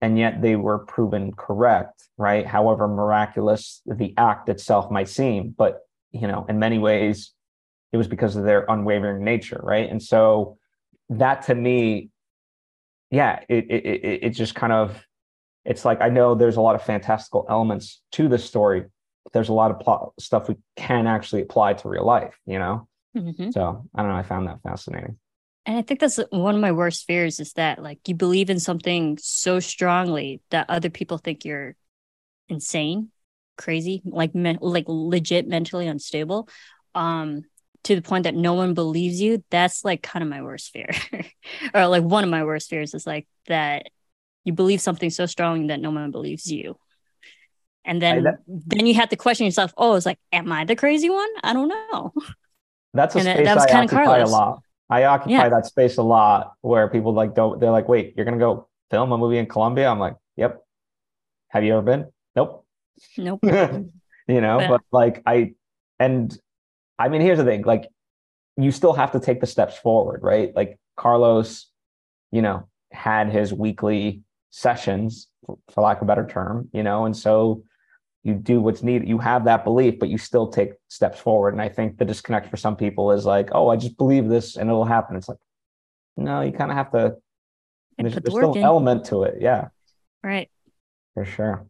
and 0.00 0.18
yet 0.18 0.40
they 0.40 0.56
were 0.56 0.78
proven 0.78 1.32
correct, 1.32 2.08
right? 2.16 2.46
However 2.46 2.88
miraculous 2.88 3.82
the 3.84 4.14
act 4.16 4.48
itself 4.48 4.90
might 4.90 5.08
seem, 5.08 5.54
but 5.56 5.80
you 6.10 6.26
know, 6.26 6.46
in 6.48 6.58
many 6.58 6.78
ways, 6.78 7.32
it 7.92 7.98
was 7.98 8.08
because 8.08 8.36
of 8.36 8.44
their 8.44 8.64
unwavering 8.68 9.22
nature, 9.24 9.60
right? 9.62 9.90
And 9.90 10.02
so 10.02 10.56
that 11.10 11.42
to 11.42 11.54
me, 11.54 12.08
yeah, 13.10 13.40
it 13.48 13.66
it 13.68 13.84
it, 13.84 14.18
it 14.22 14.30
just 14.30 14.54
kind 14.54 14.72
of 14.72 15.03
it's 15.64 15.84
like 15.84 16.00
I 16.00 16.08
know 16.08 16.34
there's 16.34 16.56
a 16.56 16.60
lot 16.60 16.74
of 16.74 16.82
fantastical 16.82 17.46
elements 17.48 18.02
to 18.12 18.28
this 18.28 18.44
story. 18.44 18.84
There's 19.32 19.48
a 19.48 19.54
lot 19.54 19.70
of 19.70 19.80
plot 19.80 20.12
stuff 20.18 20.48
we 20.48 20.56
can 20.76 21.06
actually 21.06 21.42
apply 21.42 21.74
to 21.74 21.88
real 21.88 22.04
life, 22.04 22.38
you 22.46 22.58
know. 22.58 22.88
Mm-hmm. 23.16 23.50
So 23.50 23.88
I 23.94 24.02
don't 24.02 24.10
know. 24.10 24.16
I 24.16 24.22
found 24.22 24.46
that 24.48 24.62
fascinating. 24.62 25.18
And 25.66 25.78
I 25.78 25.82
think 25.82 26.00
that's 26.00 26.18
one 26.30 26.54
of 26.54 26.60
my 26.60 26.72
worst 26.72 27.06
fears 27.06 27.40
is 27.40 27.54
that 27.54 27.82
like 27.82 28.06
you 28.06 28.14
believe 28.14 28.50
in 28.50 28.60
something 28.60 29.18
so 29.20 29.60
strongly 29.60 30.42
that 30.50 30.68
other 30.68 30.90
people 30.90 31.16
think 31.16 31.44
you're 31.44 31.74
insane, 32.48 33.10
crazy, 33.56 34.02
like 34.04 34.34
me- 34.34 34.58
like 34.60 34.84
legit 34.88 35.48
mentally 35.48 35.86
unstable. 35.86 36.48
Um, 36.94 37.44
to 37.84 37.94
the 37.94 38.02
point 38.02 38.24
that 38.24 38.34
no 38.34 38.54
one 38.54 38.74
believes 38.74 39.20
you, 39.20 39.44
that's 39.50 39.84
like 39.84 40.02
kind 40.02 40.22
of 40.22 40.28
my 40.28 40.42
worst 40.42 40.70
fear. 40.70 40.88
or 41.74 41.86
like 41.86 42.02
one 42.02 42.24
of 42.24 42.30
my 42.30 42.44
worst 42.44 42.68
fears 42.68 42.94
is 42.94 43.06
like 43.06 43.26
that 43.46 43.88
you 44.44 44.52
believe 44.52 44.80
something 44.80 45.10
so 45.10 45.26
strong 45.26 45.68
that 45.68 45.80
no 45.80 45.90
one 45.90 46.10
believes 46.10 46.50
you. 46.50 46.78
And 47.84 48.00
then 48.00 48.22
that, 48.24 48.38
then 48.46 48.86
you 48.86 48.94
have 48.94 49.10
to 49.10 49.16
question 49.16 49.44
yourself, 49.44 49.74
oh, 49.76 49.94
it's 49.94 50.06
like, 50.06 50.18
am 50.32 50.50
I 50.50 50.64
the 50.64 50.76
crazy 50.76 51.10
one? 51.10 51.28
I 51.42 51.52
don't 51.52 51.68
know. 51.68 52.12
That's 52.94 53.14
a 53.14 53.18
and 53.18 53.26
space 53.26 53.46
that, 53.46 53.58
that 53.58 53.74
I 53.74 53.82
occupy 53.82 54.18
a 54.18 54.26
lot. 54.26 54.62
I 54.88 55.04
occupy 55.04 55.30
yeah. 55.30 55.48
that 55.48 55.66
space 55.66 55.96
a 55.96 56.02
lot 56.02 56.52
where 56.60 56.88
people 56.88 57.12
like 57.12 57.34
don't 57.34 57.58
they're 57.58 57.70
like, 57.70 57.88
wait, 57.88 58.14
you're 58.16 58.24
gonna 58.24 58.38
go 58.38 58.68
film 58.90 59.10
a 59.12 59.18
movie 59.18 59.38
in 59.38 59.46
Colombia? 59.46 59.88
I'm 59.88 59.98
like, 59.98 60.14
yep. 60.36 60.62
Have 61.48 61.64
you 61.64 61.72
ever 61.72 61.82
been? 61.82 62.06
Nope. 62.36 62.64
Nope. 63.16 63.40
you 63.44 64.40
know, 64.40 64.58
but, 64.58 64.68
but 64.68 64.80
like 64.92 65.22
I 65.26 65.54
and 65.98 66.36
I 66.98 67.08
mean, 67.08 67.20
here's 67.20 67.38
the 67.38 67.44
thing: 67.44 67.62
like, 67.62 67.88
you 68.56 68.70
still 68.70 68.92
have 68.92 69.12
to 69.12 69.20
take 69.20 69.40
the 69.40 69.46
steps 69.46 69.76
forward, 69.76 70.22
right? 70.22 70.54
Like 70.54 70.78
Carlos, 70.96 71.70
you 72.30 72.42
know, 72.42 72.68
had 72.92 73.30
his 73.30 73.52
weekly 73.52 74.22
sessions, 74.54 75.26
for 75.70 75.82
lack 75.82 75.96
of 75.96 76.02
a 76.02 76.06
better 76.06 76.26
term, 76.26 76.68
you 76.72 76.84
know, 76.84 77.06
and 77.06 77.16
so 77.16 77.64
you 78.22 78.34
do 78.34 78.60
what's 78.60 78.84
needed. 78.84 79.08
You 79.08 79.18
have 79.18 79.44
that 79.46 79.64
belief, 79.64 79.98
but 79.98 80.08
you 80.08 80.16
still 80.16 80.46
take 80.46 80.74
steps 80.88 81.18
forward. 81.18 81.54
And 81.54 81.60
I 81.60 81.68
think 81.68 81.98
the 81.98 82.04
disconnect 82.04 82.48
for 82.48 82.56
some 82.56 82.76
people 82.76 83.10
is 83.10 83.26
like, 83.26 83.48
oh, 83.52 83.68
I 83.68 83.76
just 83.76 83.98
believe 83.98 84.28
this 84.28 84.56
and 84.56 84.70
it'll 84.70 84.84
happen. 84.84 85.16
It's 85.16 85.28
like, 85.28 85.38
no, 86.16 86.40
you 86.40 86.52
kind 86.52 86.70
of 86.70 86.76
have 86.76 86.92
to. 86.92 87.16
There's, 87.98 88.14
there's 88.14 88.34
still 88.34 88.54
an 88.54 88.62
element 88.62 89.06
to 89.06 89.24
it, 89.24 89.38
yeah. 89.40 89.68
Right. 90.22 90.48
For 91.14 91.24
sure. 91.24 91.66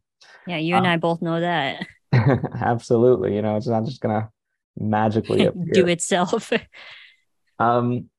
Yeah, 0.46 0.58
you 0.58 0.74
and 0.76 0.86
um, 0.86 0.92
I 0.92 0.96
both 0.98 1.22
know 1.22 1.40
that. 1.40 1.86
absolutely. 2.12 3.34
You 3.34 3.42
know, 3.42 3.56
it's 3.56 3.66
not 3.66 3.84
just 3.86 4.00
gonna 4.00 4.30
magically 4.76 5.48
do 5.72 5.86
itself. 5.86 6.52
um, 7.58 8.10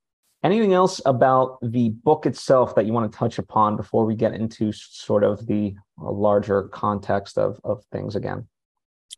anything 0.46 0.74
else 0.74 1.02
about 1.06 1.58
the 1.62 1.90
book 1.90 2.26
itself 2.26 2.76
that 2.76 2.86
you 2.86 2.94
want 2.94 3.12
to 3.12 3.18
touch 3.18 3.40
upon 3.40 3.76
before 3.76 4.06
we 4.06 4.16
get 4.16 4.34
into 4.34 4.72
sort 4.72 5.24
of 5.24 5.46
the 5.48 5.76
uh, 6.02 6.12
larger 6.12 6.64
context 6.70 7.38
of 7.38 7.60
of 7.64 7.84
things 7.92 8.16
again? 8.16 8.48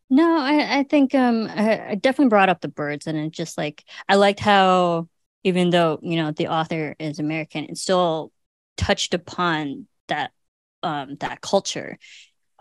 No, 0.09 0.39
I, 0.39 0.79
I 0.79 0.83
think 0.83 1.13
um, 1.13 1.47
I, 1.53 1.89
I 1.89 1.95
definitely 1.95 2.29
brought 2.29 2.49
up 2.49 2.61
the 2.61 2.69
birds, 2.69 3.07
and 3.07 3.17
it 3.17 3.31
just 3.31 3.57
like 3.57 3.83
I 4.07 4.15
liked 4.15 4.39
how 4.39 5.09
even 5.43 5.69
though 5.69 5.99
you 6.01 6.15
know 6.15 6.31
the 6.31 6.47
author 6.47 6.95
is 6.97 7.19
American, 7.19 7.65
it 7.65 7.77
still 7.77 8.31
touched 8.77 9.13
upon 9.13 9.87
that 10.07 10.31
um 10.81 11.17
that 11.19 11.41
culture. 11.41 11.97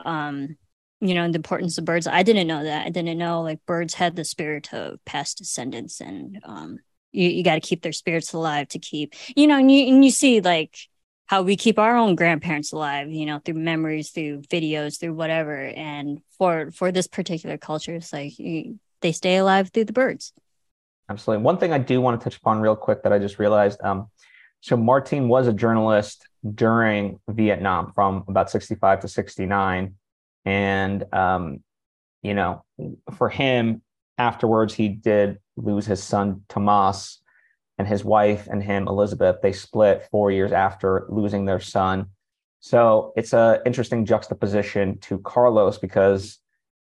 Um 0.04 0.56
you 1.00 1.14
know 1.14 1.30
the 1.30 1.36
importance 1.36 1.78
of 1.78 1.84
birds. 1.84 2.06
I 2.06 2.24
didn't 2.24 2.48
know 2.48 2.64
that. 2.64 2.86
I 2.86 2.90
didn't 2.90 3.18
know 3.18 3.42
like 3.42 3.64
birds 3.66 3.94
had 3.94 4.16
the 4.16 4.24
spirit 4.24 4.72
of 4.72 5.04
past 5.04 5.38
descendants 5.38 6.00
and 6.00 6.40
um 6.42 6.78
you, 7.16 7.28
you 7.28 7.42
got 7.42 7.54
to 7.54 7.60
keep 7.60 7.82
their 7.82 7.92
spirits 7.92 8.32
alive 8.32 8.68
to 8.68 8.78
keep 8.78 9.14
you 9.34 9.46
know 9.46 9.58
and 9.58 9.70
you, 9.70 9.92
and 9.92 10.04
you 10.04 10.10
see 10.10 10.40
like 10.40 10.76
how 11.26 11.42
we 11.42 11.56
keep 11.56 11.78
our 11.78 11.96
own 11.96 12.14
grandparents 12.14 12.72
alive 12.72 13.10
you 13.10 13.26
know 13.26 13.40
through 13.44 13.54
memories 13.54 14.10
through 14.10 14.42
videos 14.42 14.98
through 14.98 15.14
whatever. 15.14 15.56
And 15.56 16.20
for 16.38 16.70
for 16.70 16.92
this 16.92 17.06
particular 17.06 17.58
culture 17.58 17.96
it's 17.96 18.12
like 18.12 18.38
you, 18.38 18.78
they 19.00 19.12
stay 19.12 19.36
alive 19.36 19.70
through 19.72 19.84
the 19.84 19.92
birds. 19.92 20.32
Absolutely. 21.08 21.44
One 21.44 21.58
thing 21.58 21.72
i 21.72 21.78
do 21.78 22.00
want 22.00 22.20
to 22.20 22.24
touch 22.24 22.36
upon 22.36 22.60
real 22.60 22.76
quick 22.76 23.02
that 23.02 23.12
i 23.12 23.18
just 23.18 23.38
realized 23.38 23.80
um 23.82 24.08
so 24.60 24.76
martin 24.76 25.28
was 25.28 25.46
a 25.46 25.52
journalist 25.52 26.26
during 26.54 27.20
vietnam 27.28 27.92
from 27.92 28.24
about 28.28 28.50
65 28.50 29.00
to 29.00 29.08
69 29.08 29.94
and 30.46 31.12
um, 31.12 31.62
you 32.22 32.32
know, 32.32 32.64
for 33.16 33.28
him, 33.28 33.82
afterwards 34.16 34.72
he 34.72 34.88
did 34.88 35.38
lose 35.57 35.86
his 35.86 36.02
son 36.02 36.42
Tomas 36.48 37.20
and 37.78 37.86
his 37.86 38.04
wife 38.04 38.48
and 38.50 38.62
him 38.62 38.88
Elizabeth. 38.88 39.36
They 39.42 39.52
split 39.52 40.07
four 40.11 40.30
years 40.30 40.52
after 40.52 41.07
losing 41.09 41.44
their 41.44 41.61
son. 41.61 42.07
So 42.61 43.12
it's 43.16 43.32
a 43.32 43.61
interesting 43.66 44.07
juxtaposition 44.07 44.98
to 45.00 45.18
Carlos 45.18 45.78
because, 45.78 46.38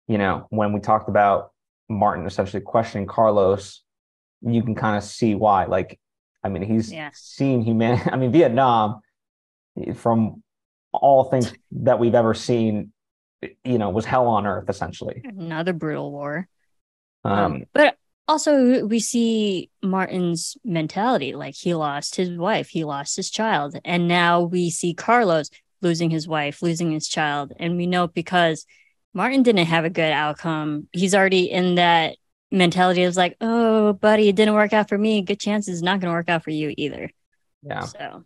you 0.07 0.18
know, 0.18 0.47
when 0.49 0.74
we 0.74 0.80
talked 0.80 1.09
about 1.09 1.51
Martin 1.89 2.26
essentially 2.26 2.61
questioning 2.61 3.07
Carlos, 3.07 3.84
you 4.41 4.63
can 4.63 4.76
kind 4.76 4.97
of 4.97 5.03
see 5.03 5.36
why. 5.36 5.66
Like, 5.66 5.99
I 6.43 6.49
mean, 6.49 6.61
he's 6.61 6.91
yeah. 6.91 7.09
seen 7.13 7.61
humanity. 7.61 8.09
I 8.11 8.16
mean, 8.16 8.32
Vietnam, 8.32 9.01
from 9.95 10.43
all 10.93 11.26
things 11.26 11.51
that 11.72 11.99
we've 11.99 12.16
ever 12.16 12.34
seen, 12.34 12.93
you 13.63 13.78
know 13.78 13.89
was 13.89 14.05
hell 14.05 14.28
on 14.28 14.45
earth 14.45 14.70
essentially 14.70 15.22
another 15.24 15.74
brutal 15.74 16.11
war 16.11 16.47
um, 17.24 17.34
um, 17.34 17.63
but 17.74 17.97
also 18.28 18.86
we 18.86 18.99
see 18.99 19.69
martin's 19.84 20.57
mentality 20.63 21.34
like 21.34 21.55
he 21.55 21.73
lost 21.73 22.15
his 22.15 22.30
wife 22.38 22.69
he 22.69 22.84
lost 22.84 23.15
his 23.15 23.30
child 23.30 23.78
and 23.86 24.07
now 24.07 24.41
we 24.41 24.69
see 24.69 24.93
carlos 24.93 25.49
losing 25.82 26.09
his 26.09 26.28
wife 26.28 26.61
losing 26.61 26.91
his 26.91 27.07
child 27.07 27.53
and 27.59 27.78
we 27.78 27.86
know 27.86 28.07
because 28.07 28.65
martin 29.13 29.43
didn't 29.43 29.67
have 29.67 29.86
a 29.86 29.89
good 29.89 30.11
outcome 30.11 30.88
he's 30.91 31.13
already 31.13 31.51
in 31.51 31.76
that 31.76 32.15
mentality 32.51 33.03
of 33.03 33.15
like, 33.15 33.36
oh, 33.41 33.93
buddy, 33.93 34.30
it 34.30 34.36
didn't 34.36 34.53
work 34.53 34.73
out 34.73 34.89
for 34.89 34.97
me. 34.97 35.21
Good 35.21 35.39
chance 35.39 35.67
it's 35.67 35.82
not 35.82 35.99
going 35.99 36.11
to 36.11 36.15
work 36.15 36.30
out 36.30 36.43
for 36.43 36.51
you 36.51 36.73
either. 36.78 37.11
Yeah. 37.63 37.82
So, 37.82 38.23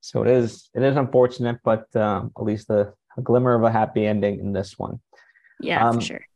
So 0.00 0.22
it 0.22 0.28
is 0.28 0.68
it 0.74 0.82
is 0.82 0.96
unfortunate, 0.96 1.58
but 1.64 1.94
um, 1.96 2.32
at 2.36 2.44
least 2.44 2.70
a, 2.70 2.92
a 3.16 3.22
glimmer 3.22 3.54
of 3.54 3.62
a 3.62 3.70
happy 3.70 4.06
ending 4.06 4.40
in 4.40 4.52
this 4.52 4.78
one. 4.78 5.00
yeah, 5.60 5.88
Um, 5.88 5.96
for 5.96 6.00
sure. 6.00 6.26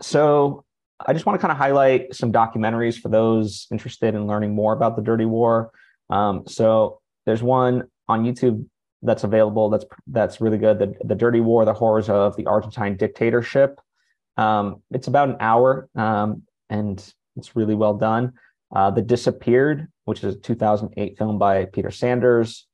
So 0.00 0.64
I 1.06 1.12
just 1.12 1.26
want 1.26 1.38
to 1.38 1.40
kind 1.40 1.52
of 1.52 1.58
highlight 1.58 2.14
some 2.14 2.32
documentaries 2.32 2.98
for 2.98 3.08
those 3.08 3.66
interested 3.70 4.14
in 4.14 4.26
learning 4.26 4.54
more 4.54 4.72
about 4.72 4.96
the 4.96 5.02
Dirty 5.02 5.24
War. 5.24 5.70
Um, 6.10 6.44
so 6.46 7.00
there's 7.24 7.42
one 7.42 7.84
on 8.08 8.24
YouTube 8.24 8.66
that's 9.02 9.22
available 9.22 9.70
that's 9.70 9.84
that's 10.08 10.40
really 10.40 10.58
good. 10.58 10.78
The, 10.78 10.94
the 11.04 11.14
Dirty 11.14 11.40
War: 11.40 11.64
The 11.64 11.74
Horrors 11.74 12.08
of 12.08 12.36
the 12.36 12.46
Argentine 12.46 12.96
Dictatorship. 12.96 13.80
Um, 14.36 14.82
it's 14.90 15.06
about 15.06 15.28
an 15.28 15.36
hour, 15.40 15.88
um, 15.94 16.42
and 16.68 16.98
it's 17.36 17.54
really 17.54 17.74
well 17.74 17.94
done. 17.94 18.32
Uh, 18.74 18.90
the 18.90 19.02
Disappeared, 19.02 19.88
which 20.04 20.24
is 20.24 20.34
a 20.34 20.38
2008 20.38 21.16
film 21.16 21.38
by 21.38 21.66
Peter 21.66 21.90
Sanders. 21.90 22.66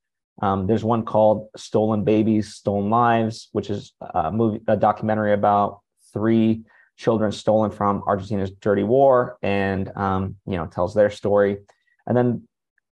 Um, 0.42 0.66
there's 0.66 0.82
one 0.82 1.04
called 1.04 1.48
Stolen 1.56 2.04
Babies, 2.04 2.54
Stolen 2.54 2.90
Lives, 2.90 3.48
which 3.52 3.70
is 3.70 3.92
a 4.00 4.32
movie, 4.32 4.60
a 4.66 4.76
documentary 4.76 5.32
about 5.32 5.80
three 6.12 6.64
children 6.96 7.32
stolen 7.32 7.70
from 7.70 8.02
Argentina's 8.06 8.50
dirty 8.50 8.82
war, 8.82 9.38
and 9.42 9.90
um, 9.96 10.36
you 10.46 10.56
know 10.56 10.66
tells 10.66 10.94
their 10.94 11.10
story. 11.10 11.58
And 12.06 12.16
then, 12.16 12.48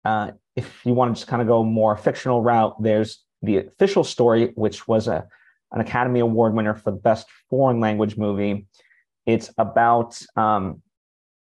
uh, 0.06 0.32
if 0.56 0.86
you 0.86 0.94
want 0.94 1.16
to 1.16 1.20
just 1.20 1.28
kind 1.28 1.42
of 1.42 1.48
go 1.48 1.64
more 1.64 1.96
fictional 1.98 2.42
route, 2.42 2.82
there's 2.82 3.24
the 3.42 3.58
official 3.58 4.04
story, 4.04 4.52
which 4.56 4.88
was 4.88 5.08
a 5.08 5.28
an 5.72 5.82
Academy 5.82 6.20
Award 6.20 6.54
winner 6.54 6.74
for 6.74 6.92
the 6.92 6.98
best 6.98 7.28
foreign 7.50 7.80
language 7.80 8.18
movie. 8.18 8.66
It's 9.26 9.52
about 9.58 10.20
um, 10.36 10.82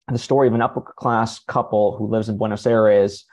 the 0.10 0.18
story 0.18 0.48
of 0.48 0.54
an 0.54 0.62
upper 0.62 0.82
class 0.82 1.40
couple 1.40 1.98
who 1.98 2.08
lives 2.08 2.30
in 2.30 2.38
Buenos 2.38 2.66
Aires, 2.66 3.26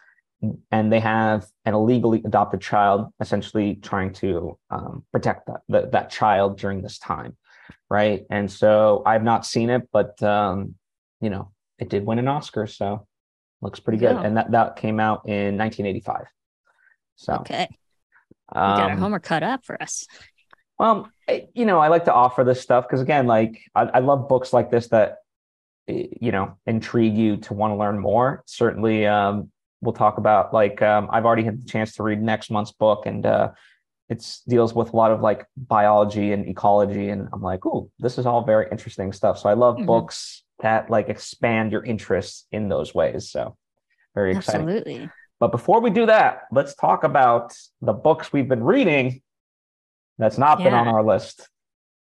and 0.72 0.92
they 0.92 0.98
have 0.98 1.46
an 1.64 1.74
illegally 1.74 2.20
adopted 2.24 2.60
child, 2.60 3.12
essentially 3.20 3.76
trying 3.76 4.12
to 4.14 4.58
um, 4.70 5.04
protect 5.12 5.46
that, 5.46 5.60
that 5.68 5.92
that 5.92 6.10
child 6.10 6.58
during 6.58 6.82
this 6.82 6.98
time 6.98 7.36
right? 7.90 8.24
And 8.30 8.50
so 8.50 9.02
I've 9.06 9.22
not 9.22 9.44
seen 9.46 9.70
it, 9.70 9.88
but 9.92 10.22
um, 10.22 10.74
you 11.20 11.30
know, 11.30 11.50
it 11.78 11.88
did 11.88 12.04
win 12.06 12.18
an 12.18 12.28
Oscar, 12.28 12.66
so 12.66 13.06
looks 13.60 13.80
pretty 13.80 13.98
good. 13.98 14.16
Yeah. 14.16 14.22
And 14.22 14.36
that 14.36 14.50
that 14.52 14.76
came 14.76 14.98
out 15.00 15.22
in 15.28 15.56
1985. 15.58 16.26
So 17.16 17.34
Okay. 17.34 17.68
We 17.70 18.58
got 18.58 18.80
our 18.82 18.90
um, 18.92 18.98
homework 18.98 19.22
cut 19.22 19.42
up 19.42 19.64
for 19.64 19.80
us. 19.82 20.06
well, 20.78 21.10
I- 21.28 21.48
you 21.54 21.64
know, 21.64 21.78
I 21.78 21.88
like 21.88 22.04
to 22.06 22.12
offer 22.12 22.44
this 22.44 22.60
stuff 22.60 22.86
because 22.86 23.00
again, 23.00 23.26
like 23.26 23.62
I, 23.74 23.82
I 23.82 23.98
love 24.00 24.28
books 24.28 24.52
like 24.52 24.70
this 24.70 24.88
that 24.88 25.18
you 25.88 26.30
know 26.32 26.56
intrigue 26.66 27.16
you 27.16 27.36
to 27.38 27.54
want 27.54 27.72
to 27.72 27.76
learn 27.76 27.98
more. 27.98 28.42
Certainly, 28.46 29.06
um, 29.06 29.50
we'll 29.80 29.94
talk 29.94 30.18
about 30.18 30.52
like 30.52 30.80
um, 30.82 31.08
I've 31.10 31.24
already 31.24 31.44
had 31.44 31.62
the 31.62 31.66
chance 31.68 31.94
to 31.96 32.02
read 32.02 32.20
next 32.22 32.50
month's 32.50 32.72
book, 32.72 33.06
and 33.06 33.24
uh, 33.24 33.50
it's 34.12 34.42
deals 34.46 34.74
with 34.74 34.92
a 34.92 34.96
lot 34.96 35.10
of 35.10 35.20
like 35.20 35.46
biology 35.56 36.32
and 36.32 36.46
ecology, 36.46 37.08
and 37.08 37.28
I'm 37.32 37.42
like, 37.42 37.64
oh, 37.66 37.90
this 37.98 38.18
is 38.18 38.26
all 38.26 38.44
very 38.44 38.66
interesting 38.70 39.12
stuff. 39.12 39.38
So 39.38 39.48
I 39.48 39.54
love 39.54 39.76
Mhm. 39.78 39.86
books 39.86 40.44
that 40.60 40.90
like 40.90 41.08
expand 41.08 41.72
your 41.72 41.84
interests 41.84 42.46
in 42.52 42.68
those 42.68 42.94
ways. 42.94 43.30
So 43.30 43.56
very 44.14 44.32
exciting. 44.36 44.68
Absolutely. 44.68 45.10
But 45.40 45.50
before 45.50 45.80
we 45.80 45.90
do 45.90 46.06
that, 46.06 46.42
let's 46.52 46.74
talk 46.76 47.02
about 47.04 47.46
the 47.80 47.92
books 47.92 48.32
we've 48.32 48.48
been 48.48 48.62
reading 48.62 49.22
that's 50.18 50.38
not 50.38 50.58
been 50.62 50.74
on 50.74 50.86
our 50.86 51.02
list. 51.02 51.48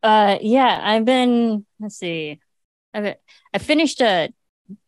Uh, 0.02 0.36
yeah, 0.40 0.80
I've 0.82 1.04
been. 1.04 1.64
Let's 1.80 1.96
see. 1.96 2.40
I've 2.94 3.16
I 3.54 3.58
finished 3.58 4.00
a. 4.00 4.28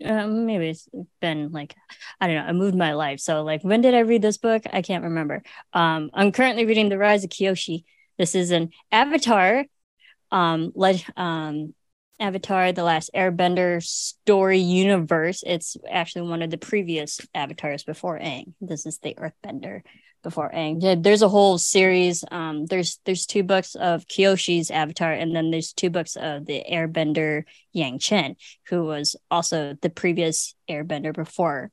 Um, 0.05 0.47
maybe 0.47 0.68
it's 0.68 0.89
been 1.20 1.53
like 1.53 1.75
I 2.20 2.27
don't 2.27 2.37
know. 2.37 2.43
I 2.43 2.53
moved 2.53 2.77
my 2.77 2.95
life, 2.95 3.20
so 3.20 3.43
like 3.43 3.62
when 3.62 3.81
did 3.81 3.95
I 3.95 4.01
read 4.01 4.22
this 4.22 4.39
book? 4.39 4.62
I 4.72 4.83
can't 4.83 5.05
remember. 5.05 5.43
Um, 5.72 6.11
I'm 6.14 6.33
currently 6.33 6.64
reading 6.64 6.89
The 6.89 6.99
Rise 6.99 7.25
of 7.25 7.31
Kyoshi. 7.31 7.85
This 8.18 8.35
is 8.35 8.51
an 8.51 8.70
Avatar, 8.93 9.64
um, 10.31 10.72
leg, 10.75 11.05
um, 11.16 11.75
Avatar: 12.20 12.72
The 12.72 12.85
Last 12.85 13.11
Airbender 13.14 13.83
story 13.83 14.61
universe. 14.61 15.43
It's 15.45 15.77
actually 15.91 16.29
one 16.29 16.43
of 16.43 16.51
the 16.51 16.59
previous 16.59 17.20
avatars 17.35 17.85
before 17.85 18.18
Aang. 18.18 18.55
This 18.61 18.87
is 18.87 18.99
the 18.99 19.14
Earthbender 19.14 19.83
before 20.25 20.51
Aang. 20.53 20.79
Yeah, 20.81 20.97
there's 20.99 21.22
a 21.22 21.29
whole 21.29 21.59
series. 21.59 22.25
Um, 22.33 22.66
there's 22.66 22.99
there's 23.05 23.27
two 23.27 23.45
books 23.45 23.77
of 23.77 24.07
Kyoshi's 24.07 24.72
Avatar, 24.72 25.12
and 25.12 25.37
then 25.37 25.53
there's 25.53 25.72
two 25.72 25.91
books 25.91 26.16
of 26.16 26.47
the 26.47 26.64
Airbender 26.68 27.45
Yangchen, 27.77 28.35
who 28.68 28.85
was 28.85 29.14
also 29.31 29.77
the 29.81 29.91
previous 29.91 30.57
Airbender 30.68 31.14
before 31.14 31.70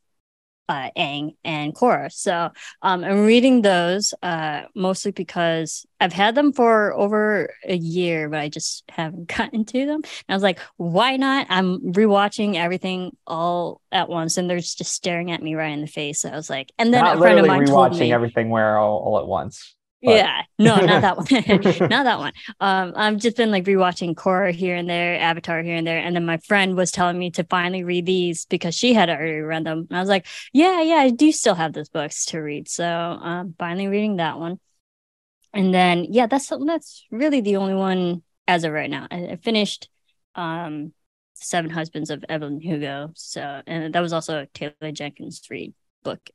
uh, 0.71 0.89
Aang 0.97 1.35
and 1.43 1.75
Korra. 1.75 2.09
So 2.13 2.49
um, 2.81 3.03
I'm 3.03 3.25
reading 3.25 3.61
those 3.61 4.13
uh, 4.23 4.61
mostly 4.73 5.11
because 5.11 5.85
I've 5.99 6.13
had 6.13 6.33
them 6.33 6.53
for 6.53 6.93
over 6.93 7.53
a 7.65 7.75
year, 7.75 8.29
but 8.29 8.39
I 8.39 8.47
just 8.47 8.85
haven't 8.87 9.27
gotten 9.37 9.65
to 9.65 9.85
them. 9.85 10.01
And 10.01 10.29
I 10.29 10.33
was 10.33 10.43
like, 10.43 10.59
why 10.77 11.17
not? 11.17 11.47
I'm 11.49 11.91
rewatching 11.91 12.55
everything 12.55 13.17
all 13.27 13.81
at 13.91 14.07
once, 14.07 14.37
and 14.37 14.49
they're 14.49 14.59
just 14.59 14.85
staring 14.85 15.31
at 15.31 15.43
me 15.43 15.55
right 15.55 15.73
in 15.73 15.81
the 15.81 15.87
face. 15.87 16.21
So 16.21 16.29
I 16.29 16.35
was 16.37 16.49
like, 16.49 16.71
and 16.79 16.93
then 16.93 17.03
not 17.03 17.17
a 17.17 17.19
friend 17.19 17.39
of 17.39 17.47
mine 17.47 17.65
told 17.65 17.91
rewatching 17.91 17.99
me, 17.99 18.13
everything 18.13 18.49
where 18.49 18.77
all, 18.77 18.99
all 18.99 19.19
at 19.19 19.27
once. 19.27 19.75
But- 20.03 20.15
yeah, 20.15 20.41
no, 20.57 20.77
not 20.77 21.01
that 21.01 21.17
one. 21.17 21.27
not 21.89 22.03
that 22.05 22.17
one. 22.19 22.33
Um, 22.59 22.93
I've 22.95 23.17
just 23.17 23.37
been 23.37 23.51
like 23.51 23.65
rewatching 23.65 24.15
Korra 24.15 24.51
here 24.51 24.75
and 24.75 24.89
there, 24.89 25.19
Avatar 25.19 25.61
here 25.61 25.75
and 25.75 25.85
there, 25.85 25.99
and 25.99 26.15
then 26.15 26.25
my 26.25 26.37
friend 26.37 26.75
was 26.75 26.91
telling 26.91 27.19
me 27.19 27.29
to 27.31 27.43
finally 27.43 27.83
read 27.83 28.05
these 28.05 28.45
because 28.45 28.73
she 28.73 28.93
had 28.93 29.09
already 29.09 29.39
read 29.39 29.63
them. 29.63 29.85
And 29.89 29.97
I 29.97 29.99
was 29.99 30.09
like, 30.09 30.25
yeah, 30.53 30.81
yeah, 30.81 30.95
I 30.95 31.09
do 31.11 31.31
still 31.31 31.55
have 31.55 31.73
those 31.73 31.89
books 31.89 32.25
to 32.27 32.39
read, 32.39 32.67
so 32.67 32.85
um, 32.85 33.53
finally 33.59 33.87
reading 33.87 34.15
that 34.15 34.39
one. 34.39 34.59
And 35.53 35.73
then 35.73 36.07
yeah, 36.09 36.27
that's 36.27 36.51
that's 36.65 37.05
really 37.11 37.41
the 37.41 37.57
only 37.57 37.75
one 37.75 38.23
as 38.47 38.63
of 38.63 38.71
right 38.71 38.89
now. 38.89 39.07
I, 39.11 39.27
I 39.27 39.35
finished 39.35 39.89
um 40.35 40.93
Seven 41.33 41.71
Husbands 41.71 42.09
of 42.09 42.23
Evelyn 42.29 42.59
Hugo, 42.59 43.11
so 43.15 43.61
and 43.67 43.93
that 43.93 43.99
was 44.01 44.13
also 44.13 44.41
a 44.41 44.45
Taylor 44.47 44.91
Jenkins 44.91 45.41
Reid 45.49 45.73
book 46.03 46.29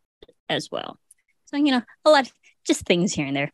as 0.49 0.71
well. 0.71 0.99
So 1.47 1.57
you 1.57 1.73
know, 1.73 1.83
a 2.05 2.11
lot 2.11 2.31
just 2.67 2.85
things 2.85 3.13
here 3.13 3.27
and 3.27 3.37
there. 3.37 3.51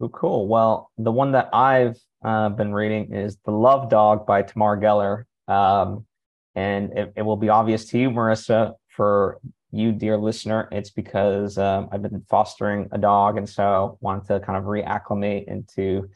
Oh, 0.00 0.08
cool. 0.08 0.46
Well, 0.46 0.90
the 0.98 1.12
one 1.12 1.32
that 1.32 1.48
I've 1.54 1.96
uh, 2.24 2.50
been 2.50 2.72
reading 2.72 3.12
is 3.12 3.38
The 3.44 3.50
Love 3.50 3.88
Dog 3.88 4.26
by 4.26 4.42
Tamar 4.42 4.78
Geller. 4.78 5.24
Um, 5.48 6.06
and 6.54 6.92
it, 6.96 7.12
it 7.16 7.22
will 7.22 7.36
be 7.36 7.48
obvious 7.48 7.86
to 7.86 7.98
you, 7.98 8.10
Marisa, 8.10 8.74
for 8.88 9.38
you, 9.72 9.92
dear 9.92 10.16
listener, 10.16 10.68
it's 10.72 10.90
because 10.90 11.58
um, 11.58 11.88
I've 11.92 12.02
been 12.02 12.24
fostering 12.28 12.88
a 12.92 12.98
dog. 12.98 13.36
And 13.36 13.48
so 13.48 13.98
wanted 14.00 14.26
to 14.28 14.40
kind 14.40 14.58
of 14.58 14.64
reacclimate 14.64 15.46
into, 15.46 16.08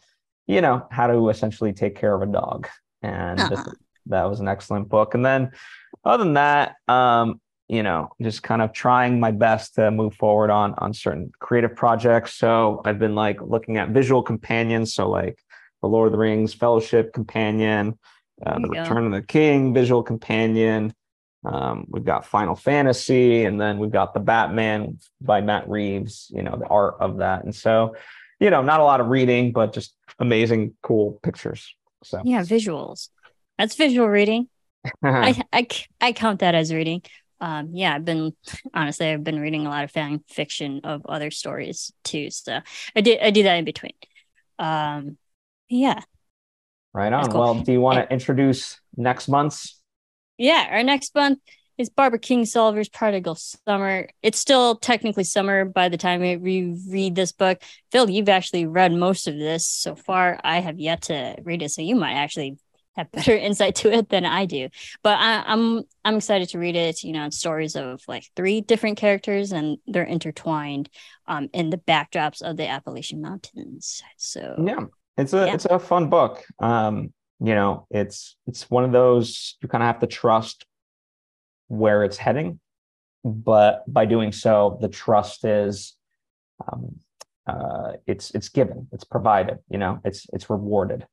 you 0.47 0.61
know, 0.61 0.87
how 0.91 1.07
to 1.07 1.29
essentially 1.29 1.73
take 1.73 1.97
care 1.97 2.15
of 2.15 2.23
a 2.23 2.33
dog. 2.33 2.69
And 3.03 3.39
this- 3.39 3.69
that 4.07 4.25
was 4.25 4.41
an 4.41 4.49
excellent 4.49 4.89
book. 4.89 5.15
And 5.15 5.25
then 5.25 5.53
other 6.05 6.25
than 6.25 6.35
that, 6.35 6.77
um, 6.89 7.41
you 7.71 7.85
know, 7.85 8.11
just 8.21 8.43
kind 8.43 8.63
of 8.63 8.73
trying 8.73 9.21
my 9.21 9.31
best 9.31 9.77
to 9.77 9.93
move 9.93 10.15
forward 10.15 10.51
on 10.51 10.75
on 10.79 10.93
certain 10.93 11.31
creative 11.39 11.77
projects. 11.77 12.35
So 12.35 12.83
I've 12.85 12.99
been 12.99 13.15
like 13.15 13.41
looking 13.41 13.77
at 13.77 13.91
visual 13.91 14.25
companions, 14.25 14.93
so 14.93 15.09
like 15.09 15.39
the 15.81 15.87
Lord 15.87 16.07
of 16.07 16.13
the 16.13 16.19
Rings 16.19 16.53
Fellowship 16.53 17.13
companion, 17.13 17.97
uh, 18.45 18.59
the 18.59 18.67
go. 18.67 18.81
Return 18.81 19.07
of 19.07 19.13
the 19.13 19.23
King 19.23 19.73
visual 19.73 20.03
companion. 20.03 20.93
Um, 21.45 21.87
we've 21.89 22.05
got 22.05 22.27
Final 22.27 22.57
Fantasy, 22.57 23.45
and 23.45 23.61
then 23.61 23.79
we've 23.79 23.93
got 23.93 24.15
the 24.15 24.21
Batman 24.21 24.99
by 25.21 25.41
Matt 25.41 25.69
Reeves. 25.69 26.27
You 26.35 26.43
know, 26.43 26.57
the 26.59 26.67
art 26.67 26.97
of 26.99 27.19
that, 27.19 27.45
and 27.45 27.55
so 27.55 27.95
you 28.41 28.51
know, 28.51 28.63
not 28.63 28.81
a 28.81 28.85
lot 28.85 29.01
of 29.01 29.07
reading, 29.07 29.53
but 29.53 29.73
just 29.73 29.95
amazing, 30.19 30.75
cool 30.83 31.21
pictures. 31.23 31.73
So 32.03 32.21
Yeah, 32.25 32.43
visuals. 32.43 33.11
That's 33.59 33.77
visual 33.77 34.09
reading. 34.09 34.49
I 35.05 35.41
I 36.01 36.13
count 36.13 36.41
that 36.41 36.57
as 36.57 36.75
reading. 36.75 37.03
Um, 37.41 37.71
yeah, 37.73 37.95
I've 37.95 38.05
been 38.05 38.33
honestly, 38.75 39.09
I've 39.09 39.25
been 39.25 39.41
reading 39.41 39.67
a 39.67 39.71
lot 39.71 39.85
of 39.85 39.91
fan 39.91 40.21
fiction 40.29 40.81
of 40.85 41.07
other 41.07 41.31
stories 41.31 41.93
too. 42.05 42.31
So 42.31 42.61
I 42.95 43.01
did 43.01 43.21
I 43.21 43.31
do 43.31 43.43
that 43.45 43.55
in 43.57 43.65
between. 43.65 43.95
Um, 44.59 45.17
yeah, 45.69 46.01
right 46.93 47.13
on. 47.13 47.31
cool. 47.31 47.41
Well, 47.41 47.55
do 47.61 47.73
you 47.73 47.81
want 47.81 47.99
to 47.99 48.13
introduce 48.13 48.81
next 48.97 49.29
month's? 49.29 49.81
yeah. 50.39 50.69
Our 50.71 50.83
next 50.83 51.15
month 51.15 51.39
is 51.79 51.89
Barbara 51.89 52.19
Kingsolver's 52.19 52.91
Prodigal 52.91 53.37
Summer. 53.37 54.09
It's 54.23 54.39
still 54.39 54.77
technically 54.77 55.25
summer 55.25 55.65
by 55.65 55.89
the 55.89 55.97
time 55.97 56.21
we 56.21 56.77
read 56.89 57.15
this 57.15 57.33
book. 57.33 57.63
Phil, 57.91 58.11
you've 58.11 58.29
actually 58.29 58.67
read 58.67 58.93
most 58.93 59.27
of 59.27 59.35
this 59.39 59.67
so 59.67 59.95
far. 59.95 60.39
I 60.45 60.61
have 60.61 60.79
yet 60.79 61.03
to 61.03 61.37
read 61.43 61.63
it, 61.63 61.71
so 61.71 61.81
you 61.81 61.97
might 61.97 62.15
actually 62.15 62.59
have 63.01 63.13
better 63.13 63.37
insight 63.49 63.75
to 63.77 63.93
it 63.93 64.09
than 64.09 64.25
I 64.25 64.47
do. 64.47 64.69
But 65.03 65.19
I, 65.19 65.43
I'm 65.47 65.83
I'm 66.05 66.17
excited 66.17 66.49
to 66.51 66.59
read 66.59 66.77
it. 66.77 67.03
You 67.03 67.13
know, 67.13 67.27
it's 67.27 67.39
stories 67.39 67.77
of 67.77 68.03
like 68.09 68.25
three 68.37 68.61
different 68.61 68.99
characters, 68.99 69.53
and 69.53 69.79
they're 69.87 70.05
intertwined 70.05 70.89
um, 71.27 71.49
in 71.53 71.71
the 71.71 71.79
backdrops 71.79 72.43
of 72.43 72.57
the 72.57 72.67
Appalachian 72.69 73.21
Mountains. 73.21 74.03
So 74.17 74.57
Yeah, 74.65 74.87
it's 75.17 75.33
a 75.33 75.47
Yeah. 75.47 75.55
it's 75.55 75.65
a 75.67 75.79
fun 75.79 76.09
book. 76.09 76.45
Um, 76.61 77.13
you 77.41 77.55
know, 77.55 77.87
it's 77.91 78.37
it's 78.47 78.71
one 78.71 78.85
of 78.85 78.93
those 78.93 79.57
you 79.63 79.69
kind 79.69 79.83
of 79.83 79.87
have 79.87 80.01
to 80.01 80.07
trust 80.07 80.67
where 81.69 82.05
it's 82.05 82.17
heading, 82.17 82.61
but 83.25 83.85
by 83.87 84.07
doing 84.07 84.33
so, 84.33 84.79
the 84.81 84.89
trust 84.89 85.45
is 85.45 85.97
um, 86.67 86.97
uh, 87.47 87.93
it's 88.07 88.31
it's 88.33 88.49
given, 88.49 88.89
it's 88.93 89.05
provided, 89.05 89.59
you 89.71 89.79
know, 89.79 90.01
it's 90.05 90.27
it's 90.33 90.51
rewarded. 90.51 91.07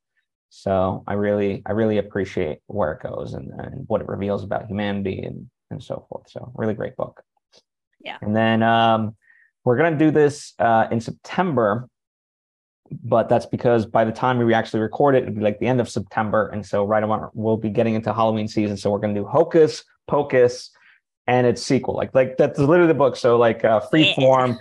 So 0.49 1.03
I 1.07 1.13
really 1.13 1.61
I 1.65 1.71
really 1.73 1.97
appreciate 1.97 2.59
where 2.67 2.93
it 2.93 3.01
goes 3.01 3.33
and, 3.33 3.51
and 3.59 3.87
what 3.87 4.01
it 4.01 4.07
reveals 4.07 4.43
about 4.43 4.67
humanity 4.67 5.21
and 5.21 5.49
and 5.69 5.83
so 5.83 6.05
forth. 6.09 6.29
So 6.29 6.51
really 6.55 6.73
great 6.73 6.95
book. 6.95 7.21
Yeah. 7.99 8.17
And 8.21 8.35
then 8.35 8.63
um, 8.63 9.15
we're 9.63 9.77
gonna 9.77 9.97
do 9.97 10.11
this 10.11 10.53
uh, 10.59 10.87
in 10.91 11.01
September, 11.01 11.89
but 13.03 13.27
that's 13.27 13.45
because 13.45 13.85
by 13.85 14.05
the 14.05 14.11
time 14.11 14.37
we 14.37 14.53
actually 14.53 14.79
record 14.79 15.15
it, 15.15 15.23
it'll 15.23 15.35
be 15.35 15.41
like 15.41 15.59
the 15.59 15.67
end 15.67 15.81
of 15.81 15.89
September, 15.89 16.47
and 16.47 16.65
so 16.65 16.85
right 16.85 17.03
around 17.03 17.29
we'll 17.33 17.57
be 17.57 17.69
getting 17.69 17.95
into 17.95 18.13
Halloween 18.13 18.47
season. 18.47 18.77
So 18.77 18.89
we're 18.89 18.99
gonna 18.99 19.13
do 19.13 19.25
Hocus 19.25 19.83
Pocus 20.07 20.71
and 21.27 21.45
its 21.45 21.61
sequel. 21.61 21.95
Like 21.95 22.15
like 22.15 22.37
that's 22.37 22.57
literally 22.57 22.87
the 22.87 22.97
book. 22.97 23.17
So 23.17 23.37
like 23.37 23.65
uh, 23.65 23.81
free 23.81 24.13
form, 24.15 24.57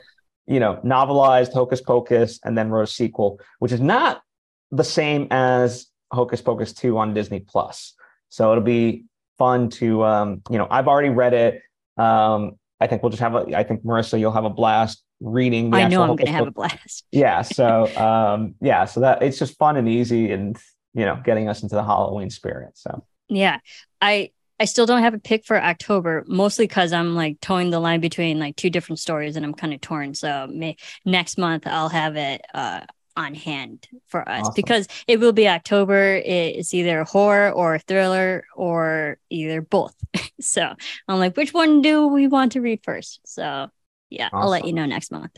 you 0.46 0.58
know, 0.58 0.80
novelized 0.84 1.52
Hocus 1.52 1.80
Pocus, 1.80 2.40
and 2.44 2.58
then 2.58 2.70
wrote 2.70 2.82
a 2.82 2.86
sequel, 2.88 3.40
which 3.60 3.70
is 3.70 3.80
not 3.80 4.22
the 4.70 4.84
same 4.84 5.28
as 5.30 5.86
Hocus 6.10 6.40
Pocus 6.40 6.72
2 6.72 6.98
on 6.98 7.14
Disney 7.14 7.40
Plus. 7.40 7.94
So 8.28 8.52
it'll 8.52 8.64
be 8.64 9.04
fun 9.38 9.70
to 9.70 10.04
um, 10.04 10.42
you 10.50 10.58
know, 10.58 10.66
I've 10.70 10.88
already 10.88 11.10
read 11.10 11.34
it. 11.34 11.62
Um, 11.96 12.58
I 12.80 12.86
think 12.86 13.02
we'll 13.02 13.10
just 13.10 13.22
have 13.22 13.34
a 13.34 13.56
I 13.56 13.62
think 13.62 13.84
Marisa, 13.84 14.18
you'll 14.18 14.32
have 14.32 14.44
a 14.44 14.50
blast 14.50 15.02
reading 15.20 15.72
I 15.72 15.88
know 15.88 16.02
I'm 16.02 16.10
Hocus 16.10 16.26
gonna 16.26 16.36
have 16.36 16.46
a 16.48 16.50
blast. 16.50 17.06
yeah. 17.10 17.42
So 17.42 17.86
um 17.96 18.54
yeah, 18.60 18.84
so 18.84 19.00
that 19.00 19.22
it's 19.22 19.38
just 19.38 19.56
fun 19.58 19.76
and 19.76 19.88
easy 19.88 20.30
and 20.32 20.56
you 20.94 21.04
know, 21.04 21.20
getting 21.24 21.48
us 21.48 21.62
into 21.62 21.74
the 21.74 21.84
Halloween 21.84 22.30
spirit. 22.30 22.76
So 22.76 23.04
yeah. 23.28 23.58
I 24.00 24.30
I 24.58 24.64
still 24.64 24.86
don't 24.86 25.02
have 25.02 25.14
a 25.14 25.18
pick 25.18 25.44
for 25.44 25.62
October, 25.62 26.24
mostly 26.26 26.66
because 26.66 26.92
I'm 26.92 27.14
like 27.14 27.40
towing 27.40 27.70
the 27.70 27.80
line 27.80 28.00
between 28.00 28.38
like 28.38 28.56
two 28.56 28.70
different 28.70 28.98
stories 28.98 29.36
and 29.36 29.44
I'm 29.44 29.52
kind 29.52 29.74
of 29.74 29.82
torn. 29.82 30.14
So 30.14 30.48
may, 30.50 30.76
next 31.04 31.36
month 31.36 31.66
I'll 31.66 31.90
have 31.90 32.16
it 32.16 32.40
uh, 32.54 32.80
on 33.16 33.34
hand 33.34 33.88
for 34.08 34.28
us 34.28 34.42
awesome. 34.42 34.52
because 34.54 34.88
it 35.06 35.20
will 35.20 35.32
be 35.32 35.48
October. 35.48 36.20
It's 36.24 36.74
either 36.74 37.00
a 37.00 37.04
horror 37.04 37.50
or 37.50 37.78
thriller 37.78 38.44
or 38.54 39.18
either 39.30 39.62
both. 39.62 39.94
so 40.40 40.74
I'm 41.08 41.18
like, 41.18 41.36
which 41.36 41.54
one 41.54 41.82
do 41.82 42.06
we 42.06 42.26
want 42.26 42.52
to 42.52 42.60
read 42.60 42.80
first? 42.82 43.20
So 43.24 43.70
yeah, 44.10 44.26
awesome. 44.26 44.38
I'll 44.38 44.48
let 44.48 44.66
you 44.66 44.72
know 44.72 44.86
next 44.86 45.10
month. 45.10 45.36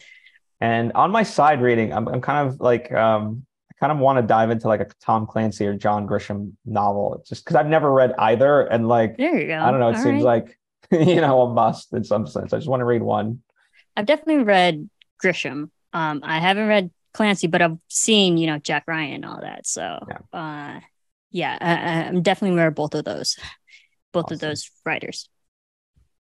And 0.61 0.93
on 0.93 1.11
my 1.11 1.22
side 1.22 1.62
reading, 1.62 1.93
I'm, 1.93 2.09
I'm 2.09 2.20
kind 2.20 2.49
of 2.49 2.61
like, 2.61 2.93
um, 2.93 3.47
I 3.70 3.74
kind 3.79 3.93
of 3.93 3.99
want 3.99 4.18
to 4.18 4.22
dive 4.22 4.51
into 4.51 4.66
like 4.66 4.81
a 4.81 4.89
Tom 5.01 5.26
Clancy 5.26 5.66
or 5.66 5.74
John 5.74 6.07
Grisham 6.07 6.53
novel, 6.64 7.22
just 7.26 7.45
because 7.45 7.57
I've 7.57 7.68
never 7.68 7.93
read 7.93 8.12
either. 8.18 8.62
And 8.62 8.89
like, 8.89 9.16
there 9.16 9.41
you 9.41 9.47
go. 9.47 9.59
I 9.59 9.70
don't 9.70 9.79
know, 9.79 9.89
it 9.89 9.97
All 9.97 10.03
seems 10.03 10.24
right. 10.24 10.45
like, 10.45 10.59
you 10.91 11.20
know, 11.20 11.43
a 11.43 11.53
must 11.53 11.93
in 11.93 12.03
some 12.03 12.26
sense. 12.26 12.53
I 12.53 12.59
just 12.59 12.68
want 12.68 12.81
to 12.81 12.85
read 12.85 13.03
one. 13.03 13.43
I've 13.97 14.07
definitely 14.07 14.45
read 14.45 14.91
Grisham. 15.22 15.70
Um, 15.93 16.20
I 16.22 16.39
haven't 16.39 16.68
read 16.68 16.91
Clancy, 17.19 17.49
but 17.49 17.61
I've 17.61 17.79
seen, 17.89 18.39
you 18.39 18.47
know, 18.47 18.59
Jack 18.59 18.85
Ryan 18.87 19.14
and 19.14 19.25
all 19.25 19.41
that. 19.41 19.66
So, 19.66 19.99
yeah, 20.09 20.39
uh, 20.39 20.81
yeah 21.33 21.59
I, 21.61 22.05
am 22.05 22.23
definitely 22.23 22.55
aware 22.55 22.69
of 22.69 22.77
both 22.77 22.95
of 22.95 23.05
those, 23.05 23.37
both 24.12 24.27
awesome. 24.27 24.35
of 24.35 24.41
those 24.41 24.71
writers. 24.87 25.29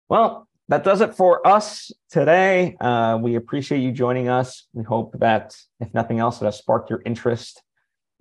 Well, 0.08 0.48
that 0.70 0.86
does 0.86 1.02
it 1.02 1.16
for 1.16 1.46
us 1.46 1.92
today. 2.10 2.78
Uh, 2.80 3.20
we 3.22 3.36
appreciate 3.36 3.80
you 3.80 3.92
joining 3.92 4.30
us. 4.30 4.68
We 4.72 4.86
hope 4.86 5.20
that, 5.20 5.58
if 5.82 5.94
nothing 5.94 6.20
else, 6.20 6.42
it 6.42 6.46
has 6.46 6.58
sparked 6.58 6.90
your 6.90 7.02
interest 7.06 7.62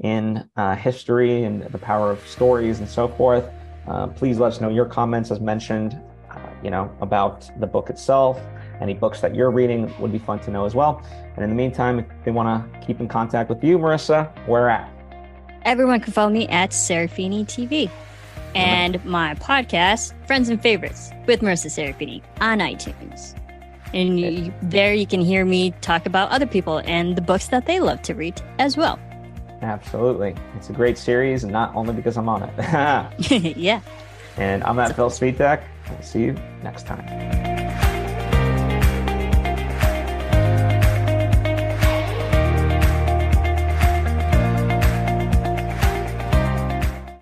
in 0.01 0.51
uh, 0.57 0.75
history 0.75 1.45
and 1.45 1.63
the 1.63 1.79
power 1.79 2.11
of 2.11 2.27
stories 2.27 2.81
and 2.81 2.89
so 2.89 3.07
forth. 3.07 3.49
Uh, 3.87 4.09
please 4.09 4.41
let 4.41 4.49
us 4.49 4.61
know 4.61 4.69
your 4.69 4.87
comments, 4.87 5.31
as 5.31 5.39
mentioned, 5.39 5.97
uh, 6.29 6.39
you 6.65 6.71
know, 6.71 6.91
about 7.01 7.49
the 7.61 7.67
book 7.69 7.89
itself. 7.89 8.41
Any 8.81 8.95
books 8.95 9.20
that 9.20 9.35
you're 9.35 9.51
reading 9.51 9.93
would 9.99 10.12
be 10.12 10.18
fun 10.18 10.39
to 10.41 10.51
know 10.51 10.64
as 10.64 10.74
well. 10.74 11.03
And 11.35 11.43
in 11.43 11.51
the 11.51 11.57
meantime, 11.57 11.99
if 11.99 12.07
they 12.24 12.31
want 12.31 12.72
to 12.72 12.87
keep 12.87 13.01
in 13.01 13.09
contact 13.09 13.49
with 13.51 13.62
you, 13.62 13.79
Marisa, 13.79 14.31
where 14.47 14.70
at? 14.70 14.91
Everyone 15.62 16.01
can 16.01 16.12
follow 16.12 16.31
me 16.31 16.47
at 16.49 16.70
Serafini 16.70 17.45
TV 17.45 17.91
and 18.55 19.05
my 19.05 19.35
podcast, 19.35 20.14
Friends 20.26 20.49
and 20.49 20.61
Favorites 20.61 21.11
with 21.26 21.41
Marisa 21.41 21.66
Serafini 21.66 22.22
on 22.41 22.59
iTunes. 22.59 23.35
And 23.95 24.20
you, 24.20 24.53
there 24.62 24.93
you 24.93 25.07
can 25.07 25.20
hear 25.20 25.45
me 25.45 25.72
talk 25.81 26.07
about 26.07 26.31
other 26.31 26.47
people 26.47 26.83
and 26.85 27.16
the 27.16 27.22
books 27.22 27.49
that 27.49 27.66
they 27.66 27.81
love 27.81 28.03
to 28.03 28.14
read 28.14 28.41
as 28.59 28.76
well. 28.76 28.99
Absolutely. 29.62 30.35
It's 30.57 30.70
a 30.70 30.72
great 30.72 30.99
series, 30.99 31.43
and 31.43 31.53
not 31.53 31.74
only 31.74 31.93
because 31.93 32.16
I'm 32.16 32.29
on 32.29 32.45
it. 32.45 33.57
yeah. 33.57 33.81
And 34.37 34.62
I'm 34.62 34.79
at 34.79 34.95
Phil 34.95 35.11
Svitek. 35.11 35.62
We'll 35.91 36.03
see 36.03 36.20
you 36.20 36.37
next 36.62 36.87
time. 36.87 37.58